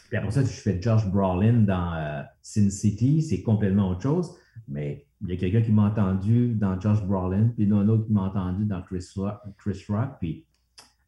puis 0.09 0.17
après 0.17 0.31
ça, 0.31 0.41
je 0.41 0.47
fais 0.47 0.81
Josh 0.81 1.05
Brolin 1.07 1.63
dans 1.63 2.23
Sin 2.41 2.69
City, 2.69 3.21
c'est 3.21 3.41
complètement 3.41 3.89
autre 3.89 4.03
chose. 4.03 4.37
Mais 4.67 5.05
il 5.21 5.29
y 5.29 5.33
a 5.33 5.37
quelqu'un 5.37 5.61
qui 5.61 5.71
m'a 5.71 5.83
entendu 5.83 6.53
dans 6.53 6.79
Josh 6.79 7.03
Brolin, 7.03 7.49
puis 7.55 7.65
un 7.71 7.87
autre 7.87 8.05
qui 8.05 8.13
m'a 8.13 8.23
entendu 8.23 8.65
dans 8.65 8.81
Chris 8.81 9.05
Rock, 9.15 9.39
Chris 9.57 9.83
Rock 9.89 10.11
puis 10.19 10.45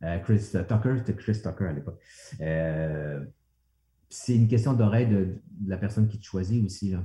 euh, 0.04 0.20
Chris 0.20 0.40
Tucker, 0.52 0.96
c'était 0.98 1.16
Chris 1.16 1.42
Tucker 1.42 1.66
à 1.66 1.74
l'époque. 1.74 2.00
Euh, 2.42 3.26
c'est 4.10 4.36
une 4.36 4.48
question 4.48 4.74
d'oreille 4.74 5.08
de, 5.08 5.36
la 5.68 5.78
personne 5.78 6.08
qui 6.08 6.20
te 6.20 6.26
choisit 6.26 6.64
aussi. 6.66 6.92
Là. 6.92 7.04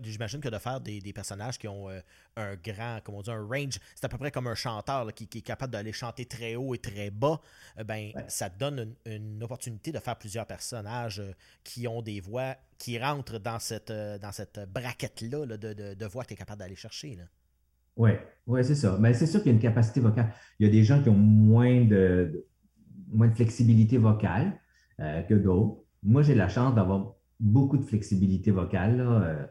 J'imagine 0.00 0.40
que 0.40 0.48
de 0.48 0.58
faire 0.58 0.80
des, 0.80 1.12
personnages 1.12 1.58
qui 1.58 1.68
ont 1.68 1.88
euh, 1.88 2.00
un 2.36 2.54
grand, 2.56 2.98
comment 3.04 3.18
on 3.18 3.22
dit, 3.22 3.30
un 3.30 3.46
range, 3.46 3.78
c'est 3.94 4.04
à 4.04 4.08
peu 4.08 4.18
près 4.18 4.30
comme 4.30 4.46
un 4.46 4.54
chanteur 4.54 5.12
qui, 5.14 5.24
est 5.24 5.40
capable 5.40 5.72
d'aller 5.72 5.92
chanter 5.92 6.24
très 6.24 6.56
haut 6.56 6.74
et 6.74 6.78
très 6.78 7.10
bas, 7.10 7.40
euh, 7.78 7.84
ben, 7.84 8.10
ça 8.28 8.50
te 8.50 8.58
donne 8.58 8.94
une, 9.06 9.42
opportunité 9.42 9.92
de 9.92 9.98
faire 9.98 10.16
plusieurs 10.16 10.46
personnages 10.46 11.20
euh, 11.20 11.32
qui 11.64 11.86
ont 11.86 12.02
des 12.02 12.20
voix 12.20 12.56
qui 12.78 12.98
rentrent 12.98 13.38
dans 13.38 13.58
cette, 13.58 13.92
dans 13.92 14.32
cette 14.32 14.60
braquette-là 14.72 15.46
de, 15.46 16.06
voix 16.06 16.22
que 16.22 16.28
tu 16.28 16.34
es 16.34 16.36
capable 16.36 16.60
d'aller 16.60 16.76
chercher. 16.76 17.18
Oui, 17.96 18.10
ouais, 18.46 18.62
c'est 18.62 18.76
ça. 18.76 18.96
Mais 19.00 19.14
c'est 19.14 19.26
sûr 19.26 19.40
qu'il 19.42 19.50
y 19.50 19.54
a 19.54 19.56
une 19.56 19.62
capacité 19.62 20.00
vocale. 20.00 20.32
Il 20.60 20.66
y 20.66 20.68
a 20.68 20.72
des 20.72 20.84
gens 20.84 21.02
qui 21.02 21.08
ont 21.08 21.16
moins 21.16 21.84
de, 21.84 22.46
moins 23.08 23.26
de 23.26 23.34
flexibilité 23.34 23.98
vocale 23.98 24.60
que 24.98 25.34
d'autres. 25.34 25.82
Moi, 26.04 26.22
j'ai 26.22 26.36
la 26.36 26.48
chance 26.48 26.72
d'avoir 26.76 27.14
beaucoup 27.40 27.78
de 27.78 27.84
flexibilité 27.84 28.52
vocale 28.52 29.48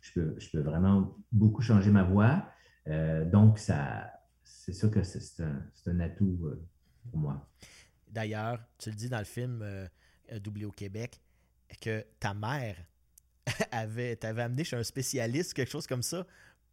je 0.00 0.12
peux, 0.12 0.60
vraiment 0.60 1.16
beaucoup 1.32 1.62
changer 1.62 1.90
ma 1.90 2.02
voix. 2.02 2.46
Euh, 2.86 3.24
donc, 3.24 3.58
ça, 3.58 4.10
c'est 4.42 4.72
sûr 4.72 4.90
que 4.90 5.02
c'est 5.02 5.42
un, 5.42 6.00
atout 6.00 6.38
euh, 6.44 6.66
pour 7.10 7.20
moi. 7.20 7.48
D'ailleurs, 8.08 8.60
tu 8.78 8.90
le 8.90 8.96
dis 8.96 9.08
dans 9.08 9.18
le 9.18 9.24
film 9.24 9.60
euh, 9.62 9.86
Doublé 10.40 10.64
au 10.64 10.70
Québec, 10.70 11.20
que 11.80 12.04
ta 12.18 12.32
mère 12.34 12.76
avait, 13.70 14.16
t'avait 14.16 14.42
amené 14.42 14.64
chez 14.64 14.76
un 14.76 14.82
spécialiste, 14.82 15.52
quelque 15.52 15.70
chose 15.70 15.86
comme 15.86 16.02
ça, 16.02 16.26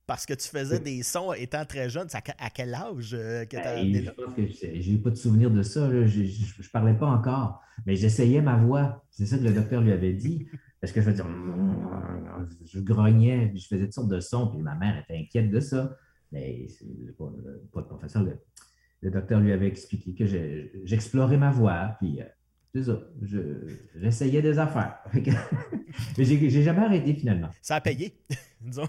parce 0.07 0.25
que 0.25 0.33
tu 0.33 0.47
faisais 0.47 0.79
des 0.79 1.01
sons 1.03 1.33
étant 1.33 1.65
très 1.65 1.89
jeune. 1.89 2.07
À 2.13 2.49
quel 2.49 2.73
âge 2.73 3.11
que 3.11 3.45
tu 3.49 3.57
as 3.57 3.71
amené 3.71 4.01
là? 4.01 4.13
J'ai 4.75 4.97
pas 4.97 5.09
de 5.09 5.15
souvenir 5.15 5.49
de 5.49 5.63
ça. 5.63 5.89
Je 5.89 6.21
ne 6.21 6.69
parlais 6.71 6.93
pas 6.93 7.07
encore, 7.07 7.61
mais 7.85 7.95
j'essayais 7.95 8.41
ma 8.41 8.55
voix. 8.55 9.03
C'est 9.09 9.25
ça 9.25 9.37
que 9.37 9.43
le 9.43 9.51
docteur 9.51 9.81
lui 9.81 9.91
avait 9.91 10.13
dit. 10.13 10.47
Parce 10.85 10.93
que 10.93 11.01
je 11.01 11.07
veux 11.07 11.13
dire, 11.13 11.25
je 12.63 12.79
grognais, 12.79 13.51
je 13.55 13.65
faisais 13.65 13.85
toutes 13.85 13.93
sortes 13.93 14.07
de 14.07 14.19
sons, 14.19 14.49
puis 14.49 14.61
ma 14.61 14.75
mère 14.75 14.99
était 14.99 15.17
inquiète 15.17 15.49
de 15.49 15.59
ça. 15.59 15.97
Mais 16.31 16.67
pas, 17.17 17.33
pas 17.73 17.79
le 17.79 17.87
professeur, 17.87 18.23
le, 19.01 19.09
docteur 19.09 19.39
lui 19.39 19.51
avait 19.51 19.65
expliqué 19.65 20.13
que 20.13 20.25
j'explorais 20.83 21.37
ma 21.37 21.49
voix, 21.49 21.95
puis 21.99 22.21
euh, 22.21 22.25
c'est 22.71 22.83
ça, 22.83 23.01
j'essayais 23.95 24.43
des 24.43 24.59
affaires. 24.59 24.99
mais 25.15 26.23
j'ai 26.23 26.61
jamais 26.61 26.81
arrêté 26.81 27.15
finalement. 27.15 27.49
Ça 27.63 27.77
a 27.77 27.81
payé, 27.81 28.19
disons. 28.61 28.87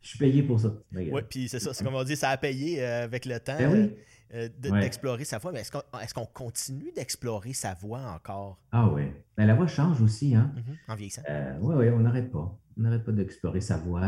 Je 0.00 0.08
suis 0.08 0.18
payé 0.18 0.44
pour 0.44 0.60
ça. 0.60 0.80
Oui, 0.92 1.10
puis 1.28 1.48
c'est 1.48 1.58
ça, 1.58 1.74
c'est 1.74 1.82
comme 1.82 1.96
on 1.96 2.04
dit, 2.04 2.14
ça 2.14 2.30
a 2.30 2.36
payé 2.36 2.80
euh, 2.84 3.02
avec 3.02 3.24
le 3.24 3.40
temps. 3.40 3.58
Ben 3.58 3.72
oui. 3.72 3.96
Euh, 4.32 4.48
d'explorer 4.58 5.24
sa 5.24 5.38
voix. 5.38 5.52
Mais 5.52 5.60
est-ce 5.60 6.14
qu'on 6.14 6.26
continue 6.26 6.90
d'explorer 6.96 7.52
sa 7.52 7.74
voix 7.74 8.00
encore? 8.00 8.58
Ah 8.72 8.88
oui. 8.88 9.02
Ben, 9.36 9.46
la 9.46 9.54
voix 9.54 9.66
change 9.66 10.00
aussi, 10.02 10.34
hein? 10.34 10.52
Mm-hmm. 10.56 10.92
En 10.92 10.96
vieillissant. 10.96 11.22
Euh, 11.28 11.56
oui, 11.60 11.74
oui, 11.78 11.90
on 11.90 12.00
n'arrête 12.00 12.32
pas. 12.32 12.58
On 12.76 12.82
n'arrête 12.82 13.04
pas 13.04 13.12
d'explorer 13.12 13.60
sa 13.60 13.76
voix. 13.76 14.02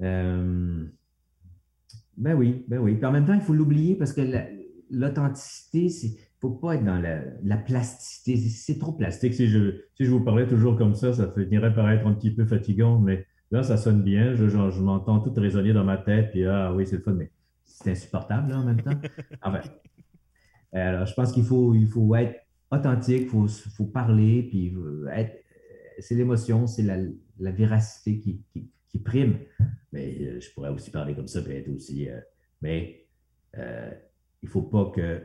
Euh, 0.00 0.84
ben 2.16 2.34
oui, 2.34 2.64
ben 2.68 2.78
oui. 2.78 2.94
Puis 2.94 3.04
en 3.04 3.10
même 3.10 3.26
temps, 3.26 3.34
il 3.34 3.40
faut 3.40 3.54
l'oublier 3.54 3.96
parce 3.96 4.12
que 4.12 4.20
l'authenticité, 4.90 5.86
il 5.86 6.10
ne 6.10 6.16
faut 6.40 6.50
pas 6.50 6.76
être 6.76 6.84
dans 6.84 7.00
la, 7.00 7.56
plasticité. 7.56 8.36
C'est 8.36 8.78
trop 8.78 8.92
plastique. 8.92 9.34
Si 9.34 9.48
je, 9.48 9.80
si 9.96 10.04
je 10.04 10.10
vous 10.10 10.22
parlais 10.22 10.46
toujours 10.46 10.76
comme 10.76 10.94
ça, 10.94 11.12
ça 11.12 11.32
finirait 11.32 11.74
par 11.74 11.90
être 11.90 12.06
un 12.06 12.12
petit 12.12 12.30
peu 12.30 12.44
fatigant, 12.44 13.00
mais 13.00 13.26
là, 13.50 13.64
ça 13.64 13.76
sonne 13.76 14.02
bien. 14.02 14.34
Je, 14.34 14.48
je 14.48 14.80
m'entends 14.80 15.18
tout 15.18 15.32
résonner 15.34 15.72
dans 15.72 15.84
ma 15.84 15.96
tête, 15.96 16.30
puis 16.30 16.44
ah 16.46 16.72
oui, 16.72 16.86
c'est 16.86 16.96
le 16.96 17.02
fun, 17.02 17.14
mais 17.14 17.32
c'est 17.64 17.90
insupportable 17.90 18.52
en 18.52 18.64
même 18.64 18.82
temps. 18.82 19.00
Enfin, 19.42 19.60
alors, 20.72 21.06
je 21.06 21.14
pense 21.14 21.32
qu'il 21.32 21.44
faut, 21.44 21.74
il 21.74 21.86
faut 21.86 22.14
être 22.14 22.40
authentique, 22.70 23.22
il 23.22 23.28
faut, 23.28 23.46
faut, 23.46 23.84
parler, 23.84 24.42
puis 24.44 24.74
être, 25.12 25.36
c'est 25.98 26.14
l'émotion, 26.14 26.66
c'est 26.66 26.82
la, 26.82 26.96
la, 27.38 27.50
véracité 27.50 28.18
qui, 28.18 28.42
qui, 28.88 28.98
prime. 28.98 29.38
Mais 29.92 30.16
euh, 30.20 30.40
je 30.40 30.50
pourrais 30.52 30.70
aussi 30.70 30.90
parler 30.90 31.14
comme 31.14 31.26
ça, 31.26 31.42
puis 31.42 31.52
être 31.52 31.68
aussi. 31.68 32.08
Euh, 32.08 32.20
mais 32.62 33.06
euh, 33.58 33.90
il 34.42 34.46
ne 34.46 34.50
faut 34.50 34.62
pas 34.62 34.90
que 34.94 35.22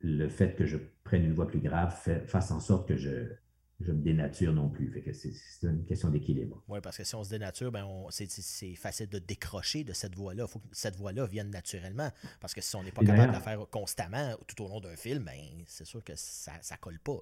le 0.00 0.28
fait 0.28 0.54
que 0.56 0.64
je 0.64 0.78
prenne 1.04 1.24
une 1.24 1.34
voix 1.34 1.46
plus 1.46 1.60
grave 1.60 1.94
fasse 2.26 2.50
en 2.50 2.60
sorte 2.60 2.88
que 2.88 2.96
je, 2.96 3.32
je 3.80 3.92
me 3.92 4.02
dénature 4.02 4.52
non 4.52 4.68
plus. 4.68 4.92
c'est, 5.12 5.32
une 5.66 5.84
question 5.84 6.10
d'équilibre. 6.10 6.62
Oui, 6.68 6.80
parce 6.82 6.98
que 6.98 7.04
si 7.04 7.14
on 7.14 7.24
se 7.24 7.30
dénature, 7.30 7.72
ben 7.72 7.86
c'est, 8.10 8.74
facile 8.74 9.08
de 9.08 9.18
décrocher 9.18 9.84
de 9.84 9.92
cette 9.92 10.14
voix-là. 10.14 10.44
Il 10.46 10.50
faut 10.50 10.58
que 10.58 10.66
cette 10.72 10.96
voix-là 10.96 11.26
vienne 11.26 11.50
naturellement. 11.50 12.10
Parce 12.40 12.54
que 12.54 12.60
si 12.60 12.76
on 12.76 12.82
n'est 12.82 12.92
pas 12.92 13.02
capable 13.02 13.28
de 13.28 13.32
la 13.32 13.40
faire 13.40 13.66
constamment 13.70 14.34
tout 14.46 14.62
au 14.64 14.68
long 14.68 14.80
d'un 14.80 14.96
film, 14.96 15.24
ben, 15.24 15.64
c'est 15.66 15.86
sûr 15.86 16.04
que 16.04 16.12
ça 16.16 16.52
ne 16.52 16.76
colle 16.78 16.98
pas. 16.98 17.18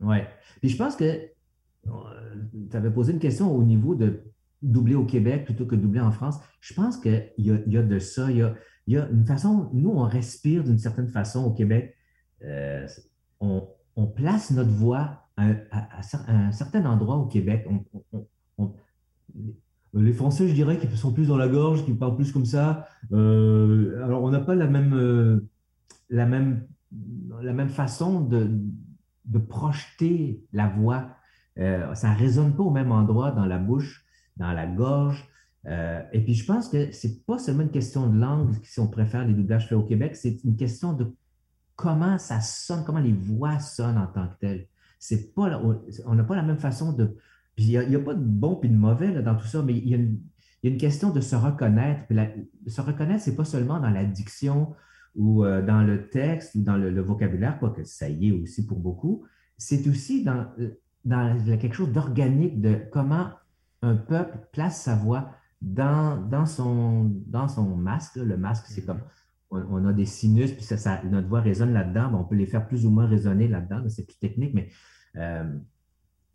Oui. 0.00 0.16
Puis 0.60 0.70
je 0.70 0.76
pense 0.76 0.96
que 0.96 1.04
euh, 1.04 1.90
tu 2.70 2.76
avais 2.76 2.90
posé 2.90 3.12
une 3.12 3.18
question 3.18 3.54
au 3.54 3.62
niveau 3.62 3.94
de 3.94 4.22
doubler 4.62 4.94
au 4.94 5.04
Québec 5.04 5.44
plutôt 5.44 5.66
que 5.66 5.76
doubler 5.76 6.00
en 6.00 6.12
France. 6.12 6.38
Je 6.60 6.72
pense 6.72 6.96
qu'il 6.96 7.30
y 7.36 7.50
a, 7.50 7.58
y 7.66 7.76
a 7.76 7.82
de 7.82 7.98
ça. 7.98 8.30
Il 8.30 8.38
y 8.38 8.42
a, 8.42 8.54
y 8.86 8.96
a, 8.96 9.06
une 9.08 9.26
façon, 9.26 9.68
nous, 9.74 9.90
on 9.90 10.04
respire 10.04 10.64
d'une 10.64 10.78
certaine 10.78 11.08
façon 11.08 11.44
au 11.44 11.52
Québec. 11.52 11.94
Euh, 12.42 12.86
on, 13.40 13.68
on 13.96 14.06
place 14.06 14.50
notre 14.50 14.70
voix 14.70 15.23
à, 15.36 15.46
un 16.28 16.52
certain 16.52 16.84
endroit 16.86 17.16
au 17.16 17.26
Québec, 17.26 17.66
les 19.94 20.12
Français, 20.12 20.48
je 20.48 20.54
dirais, 20.54 20.78
qui 20.78 20.88
sont 20.96 21.12
plus 21.12 21.28
dans 21.28 21.36
la 21.36 21.48
gorge, 21.48 21.84
qui 21.84 21.92
parlent 21.92 22.16
plus 22.16 22.32
comme 22.32 22.44
ça. 22.44 22.86
Euh, 23.12 24.02
alors, 24.04 24.22
on 24.22 24.30
n'a 24.30 24.40
pas 24.40 24.54
la 24.54 24.66
même, 24.66 24.94
euh, 24.94 25.48
la 26.10 26.26
même, 26.26 26.66
la 27.40 27.52
même 27.52 27.68
façon 27.68 28.20
de, 28.20 28.50
de 29.24 29.38
projeter 29.38 30.44
la 30.52 30.68
voix. 30.68 31.10
Euh, 31.58 31.94
ça 31.94 32.12
ne 32.12 32.18
résonne 32.18 32.56
pas 32.56 32.64
au 32.64 32.70
même 32.70 32.90
endroit 32.90 33.30
dans 33.30 33.46
la 33.46 33.58
bouche, 33.58 34.04
dans 34.36 34.52
la 34.52 34.66
gorge. 34.66 35.24
et 35.66 36.20
puis, 36.24 36.34
je 36.34 36.44
pense 36.44 36.68
que 36.68 36.92
ce 36.92 37.06
n'est 37.06 37.14
pas 37.26 37.38
seulement 37.38 37.62
une 37.62 37.70
question 37.70 38.08
de 38.08 38.18
langue 38.18 38.52
si 38.64 38.80
on 38.80 38.88
préfère 38.88 39.24
les 39.24 39.32
doublages 39.32 39.68
faits 39.68 39.78
au 39.78 39.84
Québec, 39.84 40.16
c'est 40.16 40.42
une 40.44 40.56
question 40.56 40.92
de 40.92 41.06
comment 41.76 42.18
ça 42.18 42.40
sonne, 42.40 42.84
comment 42.84 43.00
les 43.00 43.12
voix 43.12 43.58
sonnent 43.60 43.98
en 43.98 44.06
tant 44.06 44.28
que 44.28 44.34
telles 44.40 44.68
c'est 45.06 45.34
pas, 45.34 45.60
on 46.06 46.14
n'a 46.14 46.24
pas 46.24 46.34
la 46.34 46.42
même 46.42 46.58
façon 46.58 46.94
de. 46.94 47.14
il 47.58 47.66
n'y 47.66 47.76
a, 47.76 47.98
pas 47.98 48.14
de 48.14 48.24
bon 48.24 48.58
et 48.62 48.68
de 48.68 48.76
mauvais 48.76 49.22
dans 49.22 49.36
tout 49.36 49.46
ça, 49.46 49.62
mais 49.62 49.74
il 49.74 49.88
y, 49.88 49.94
a 49.94 49.98
une, 50.70 50.78
question 50.78 51.10
de 51.10 51.20
se 51.20 51.36
reconnaître. 51.36 52.04
se 52.66 52.80
reconnaître, 52.80 53.22
ce 53.22 53.28
n'est 53.28 53.36
pas 53.36 53.44
seulement 53.44 53.80
dans 53.80 53.90
la 53.90 54.06
diction 54.06 54.72
ou 55.14 55.44
euh, 55.44 55.60
dans 55.60 55.82
le 55.82 56.08
texte 56.08 56.54
ou 56.54 56.62
dans 56.62 56.78
le, 56.78 56.88
vocabulaire, 57.02 57.58
vocabulaire, 57.60 57.74
que 57.74 57.84
ça 57.84 58.08
y 58.08 58.28
est 58.28 58.32
aussi 58.32 58.66
pour 58.66 58.78
beaucoup. 58.78 59.26
C'est 59.58 59.86
aussi 59.88 60.24
dans 60.24 60.46
dans 61.04 61.38
quelque 61.58 61.74
chose 61.74 61.92
d'organique 61.92 62.62
de 62.62 62.80
comment 62.90 63.28
un 63.82 63.96
peuple 63.96 64.38
place 64.52 64.80
sa 64.80 64.96
voix 64.96 65.32
dans, 65.60 66.16
dans, 66.16 66.46
son, 66.46 67.12
dans 67.26 67.46
son 67.46 67.76
masque. 67.76 68.16
Le 68.16 68.38
masque, 68.38 68.64
c'est 68.68 68.86
comme 68.86 69.02
on, 69.54 69.84
a 69.86 69.92
des 69.92 70.06
sinus, 70.06 70.52
puis 70.52 70.62
ça, 70.62 71.02
notre 71.04 71.28
voix 71.28 71.40
résonne 71.40 71.72
là-dedans. 71.72 72.12
on 72.14 72.24
peut 72.24 72.34
les 72.34 72.46
faire 72.46 72.66
plus 72.66 72.86
ou 72.86 72.90
moins 72.90 73.06
résonner 73.06 73.48
là-dedans. 73.48 73.88
C'est 73.88 74.06
plus 74.06 74.16
technique, 74.16 74.54
mais 74.54 74.68
euh, 75.16 75.58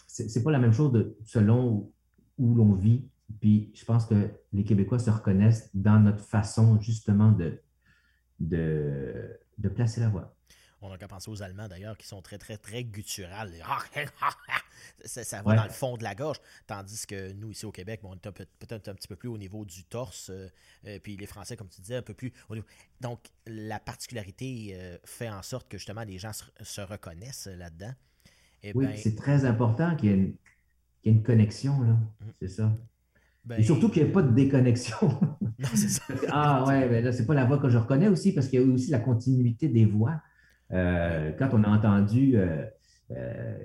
ce 0.07 0.23
n'est 0.23 0.43
pas 0.43 0.51
la 0.51 0.59
même 0.59 0.73
chose 0.73 1.15
selon 1.23 1.91
où, 2.37 2.55
l'on 2.55 2.73
vit. 2.73 3.09
Puis 3.39 3.71
je 3.75 3.85
pense 3.85 4.05
que 4.05 4.29
les 4.53 4.63
Québécois 4.63 4.99
se 4.99 5.09
reconnaissent 5.09 5.69
dans 5.75 5.99
notre 5.99 6.23
façon 6.23 6.79
justement 6.79 7.31
de 7.31 7.61
placer 9.75 10.01
la 10.01 10.09
voix. 10.09 10.35
On 10.81 10.91
a 10.91 10.97
qu'à 10.97 11.07
penser 11.07 11.29
aux 11.29 11.41
Allemands 11.41 11.67
d'ailleurs 11.67 11.97
qui 11.97 12.07
sont 12.07 12.21
très, 12.21 12.37
très, 12.37 12.57
très 12.57 12.83
gutturales. 12.83 13.51
ça, 15.05 15.41
va 15.41 15.55
dans 15.55 15.63
le 15.63 15.69
fond 15.69 15.97
de 15.97 16.03
la 16.03 16.15
gorge. 16.15 16.37
Tandis 16.67 17.05
que 17.05 17.33
nous, 17.33 17.51
ici 17.51 17.65
au 17.65 17.71
Québec, 17.71 17.99
on 18.03 18.15
est 18.15 18.31
peut-être 18.31 18.87
un 18.87 18.93
petit 18.93 19.07
peu 19.07 19.15
plus 19.15 19.29
au 19.29 19.37
niveau 19.37 19.65
du 19.65 19.83
torse. 19.83 20.29
Euh, 20.29 20.47
euh, 20.87 20.99
puis 21.01 21.17
les 21.17 21.25
Français, 21.25 21.57
comme 21.57 21.67
tu 21.67 21.81
disais, 21.81 21.97
un 21.97 22.01
peu 22.01 22.13
plus 22.13 22.31
au 22.47 22.55
niveau. 22.55 22.67
Donc, 23.01 23.19
la 23.45 23.79
particularité 23.79 24.71
euh, 24.73 24.97
fait 25.03 25.29
en 25.29 25.41
sorte 25.41 25.69
que 25.69 25.77
justement 25.77 26.03
les 26.03 26.17
gens 26.17 26.31
se, 26.33 26.81
reconnaissent 26.81 27.47
là-dedans. 27.47 27.93
Eh 28.63 28.71
oui, 28.75 28.87
c'est 28.97 29.15
très 29.15 29.45
important 29.45 29.95
qu'il 29.95 30.09
y, 30.09 30.13
ait 30.13 30.33
une, 31.05 31.23
connexion, 31.23 31.81
là. 31.81 31.93
Mm. 31.93 32.31
C'est 32.41 32.47
ça. 32.47 32.71
Ben 33.45 33.59
Et 33.59 33.63
surtout 33.63 33.89
qu'il 33.89 34.03
n'y 34.03 34.09
ait 34.09 34.11
pas 34.11 34.21
de 34.21 34.31
déconnexion. 34.31 34.97
Non, 35.59 35.67
c'est 35.73 35.89
ça. 35.89 36.03
ah 36.29 36.63
ouais, 36.65 36.87
mais 36.87 37.01
là, 37.01 37.11
c'est 37.11 37.25
pas 37.25 37.33
la 37.33 37.43
voix 37.43 37.57
que 37.57 37.67
je 37.67 37.77
reconnais 37.77 38.07
aussi, 38.07 38.31
parce 38.31 38.47
qu'il 38.47 38.61
y 38.61 38.63
a 38.63 38.65
aussi 38.65 38.91
la 38.91 38.99
continuité 38.99 39.67
des 39.67 39.83
voix. 39.83 40.21
Euh, 40.71 41.31
quand 41.37 41.49
on 41.53 41.63
a 41.63 41.69
entendu 41.69 42.37
euh, 42.37 42.65
euh, 43.11 43.57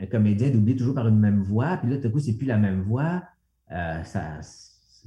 un 0.00 0.06
comédien 0.06 0.50
doubler 0.50 0.76
toujours 0.76 0.94
par 0.94 1.08
une 1.08 1.18
même 1.18 1.42
voix, 1.42 1.76
puis 1.78 1.90
là, 1.90 1.98
tout 1.98 2.06
à 2.06 2.10
coup, 2.10 2.20
c'est 2.20 2.36
plus 2.36 2.46
la 2.46 2.58
même 2.58 2.82
voix, 2.82 3.22
ça, 3.68 4.40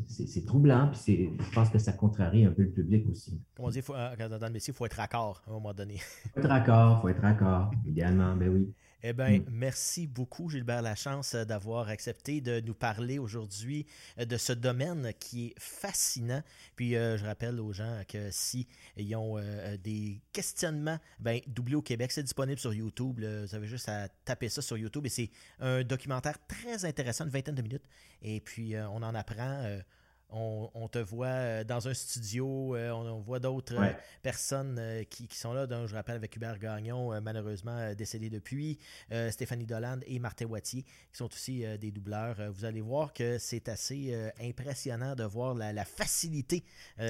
c'est 0.07 0.45
troublant, 0.45 0.91
puis 0.91 1.29
je 1.39 1.51
pense 1.53 1.69
que 1.69 1.79
ça 1.79 1.93
contrarie 1.93 2.45
un 2.45 2.51
peu 2.51 2.63
le 2.63 2.71
public 2.71 3.07
aussi. 3.09 3.41
Comme 3.55 3.65
on 3.65 3.69
dit, 3.69 3.82
faut, 3.82 3.93
dans 3.93 4.47
le 4.47 4.49
métier, 4.51 4.73
il 4.73 4.75
faut 4.75 4.86
être 4.86 4.99
accord 4.99 5.41
à 5.47 5.49
un 5.49 5.53
moment 5.53 5.73
donné. 5.73 5.95
Il 6.25 6.32
faut 6.32 6.39
être 6.39 6.51
accord, 6.51 6.97
il 6.97 7.01
faut 7.01 7.09
être 7.09 7.25
accord, 7.25 7.71
idéalement, 7.86 8.36
ben 8.36 8.49
oui. 8.49 8.73
Eh 9.04 9.14
bien, 9.14 9.39
mm. 9.39 9.45
merci 9.49 10.06
beaucoup, 10.06 10.49
Gilbert 10.49 10.82
Lachance, 10.82 11.36
d'avoir 11.36 11.89
accepté 11.89 12.39
de 12.39 12.60
nous 12.60 12.76
parler 12.76 13.18
aujourd'hui 13.18 13.88
euh, 14.20 14.26
de 14.26 14.38
ce 14.38 14.54
domaine 14.54 15.12
qui 15.20 15.47
est 15.47 15.60
fascinant. 15.60 16.43
Puis, 16.76 16.95
euh, 16.95 17.18
je 17.18 17.26
rappelle 17.26 17.60
aux 17.60 17.74
gens 17.74 18.04
que 18.08 18.30
si 18.30 18.68
ils 18.97 19.16
ont 19.16 19.38
euh, 19.39 19.76
des 19.78 20.22
questionnements, 20.34 20.99
ben, 21.20 21.39
Doublé 21.47 21.76
au 21.76 21.82
Québec, 21.82 22.12
c'est 22.12 22.24
disponible 22.24 22.60
sur 22.60 22.74
YouTube. 22.74 23.20
Vous 23.20 23.56
avez 23.56 23.68
juste 23.68 23.89
à 23.89 24.08
taper 24.26 24.49
ça 24.49 24.62
sur 24.62 24.78
YouTube 24.78 25.06
et 25.06 25.10
c'est 25.10 25.32
un 25.60 25.84
documentaire 25.84 26.38
très 26.47 26.86
intéressant, 26.86 27.26
une 27.26 27.32
vingtaine 27.32 27.56
de 27.56 27.62
minutes. 27.62 27.88
Et 28.22 28.39
puis, 28.39 28.76
on 28.78 28.97
en 28.97 29.16
apprend 29.16 29.80
on, 30.32 30.88
te 30.88 30.99
voit 30.99 31.27
euh, 31.27 31.63
dans 31.63 31.88
un 31.88 31.93
studio, 31.93 32.75
euh, 32.75 32.89
on, 32.91 33.19
voit 33.19 33.39
d'autres 33.39 33.75
euh, 33.75 33.91
personnes 34.21 34.79
qui, 35.09 35.27
sont 35.32 35.53
là, 35.53 35.67
dont 35.67 35.88
je 35.88 35.95
rappelle 35.95 36.15
avec 36.15 36.36
Hubert 36.36 36.57
Gagnon, 36.59 37.19
malheureusement 37.21 37.93
décédé 37.93 38.29
depuis, 38.29 38.79
Stéphanie 39.29 39.65
Dolan 39.65 39.99
et 40.05 40.19
Martin 40.19 40.45
Wattier, 40.45 40.84
qui 40.84 41.17
sont 41.17 41.32
aussi 41.32 41.63
des 41.79 41.91
doubleurs. 41.91 42.38
vous 42.51 42.65
allez 42.65 42.82
voir 42.82 43.13
que 43.13 43.38
c'est 43.38 43.69
assez 43.69 44.15
impressionnant 44.39 45.15
de 45.15 45.23
voir 45.23 45.53
la, 45.55 45.86
facilité 45.86 46.63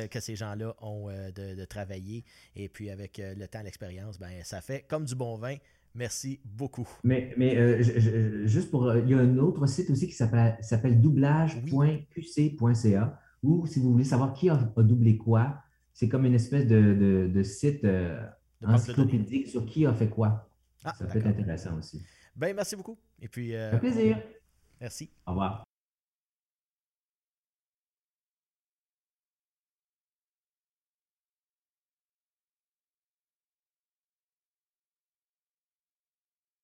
que 0.09 0.19
ces 0.19 0.35
gens-là 0.35 0.75
ont 0.81 1.07
de, 1.09 1.65
travailler. 1.65 2.23
Et 2.55 2.69
puis 2.69 2.89
avec 2.89 3.17
le 3.19 3.45
temps, 3.47 3.61
l'expérience, 3.61 4.17
ben, 4.17 4.43
ça 4.43 4.61
fait 4.61 4.81
comme 4.87 5.05
du 5.05 5.15
bon 5.15 5.35
vin. 5.35 5.57
Merci 5.93 6.39
beaucoup. 6.45 6.87
Mais, 7.03 7.33
mais 7.37 7.83
juste 8.47 8.71
pour. 8.71 8.95
Il 8.95 9.09
y 9.09 9.13
a 9.13 9.17
un 9.17 9.37
autre 9.37 9.65
site 9.65 9.89
aussi 9.89 10.07
qui 10.07 10.13
s'appelle 10.13 11.01
doublage.qc.ca 11.01 13.19
ou 13.43 13.65
si 13.65 13.79
vous 13.79 13.91
voulez 13.91 14.03
savoir 14.03 14.33
qui 14.33 14.49
a, 14.49 14.55
doublé 14.55 15.17
quoi, 15.17 15.63
c'est 15.93 16.07
comme 16.07 16.25
une 16.25 16.35
espèce 16.35 16.67
de, 16.67 17.29
de, 17.33 17.43
site 17.43 17.83
euh, 17.83 18.21
encyclopédique 18.65 19.47
sur 19.47 19.65
qui 19.65 19.85
a 19.85 19.93
fait 19.93 20.09
quoi. 20.09 20.47
Ah, 20.83 20.93
ça 20.97 21.05
peut 21.05 21.19
être 21.19 21.27
intéressant 21.27 21.77
aussi. 21.77 22.01
Ben, 22.35 22.55
merci 22.55 22.75
beaucoup. 22.75 22.97
Et 23.21 23.27
puis. 23.27 23.55
Euh, 23.55 23.73
Un 23.73 23.77
plaisir. 23.77 24.21
Merci. 24.79 25.09
Au 25.25 25.31
revoir. 25.31 25.63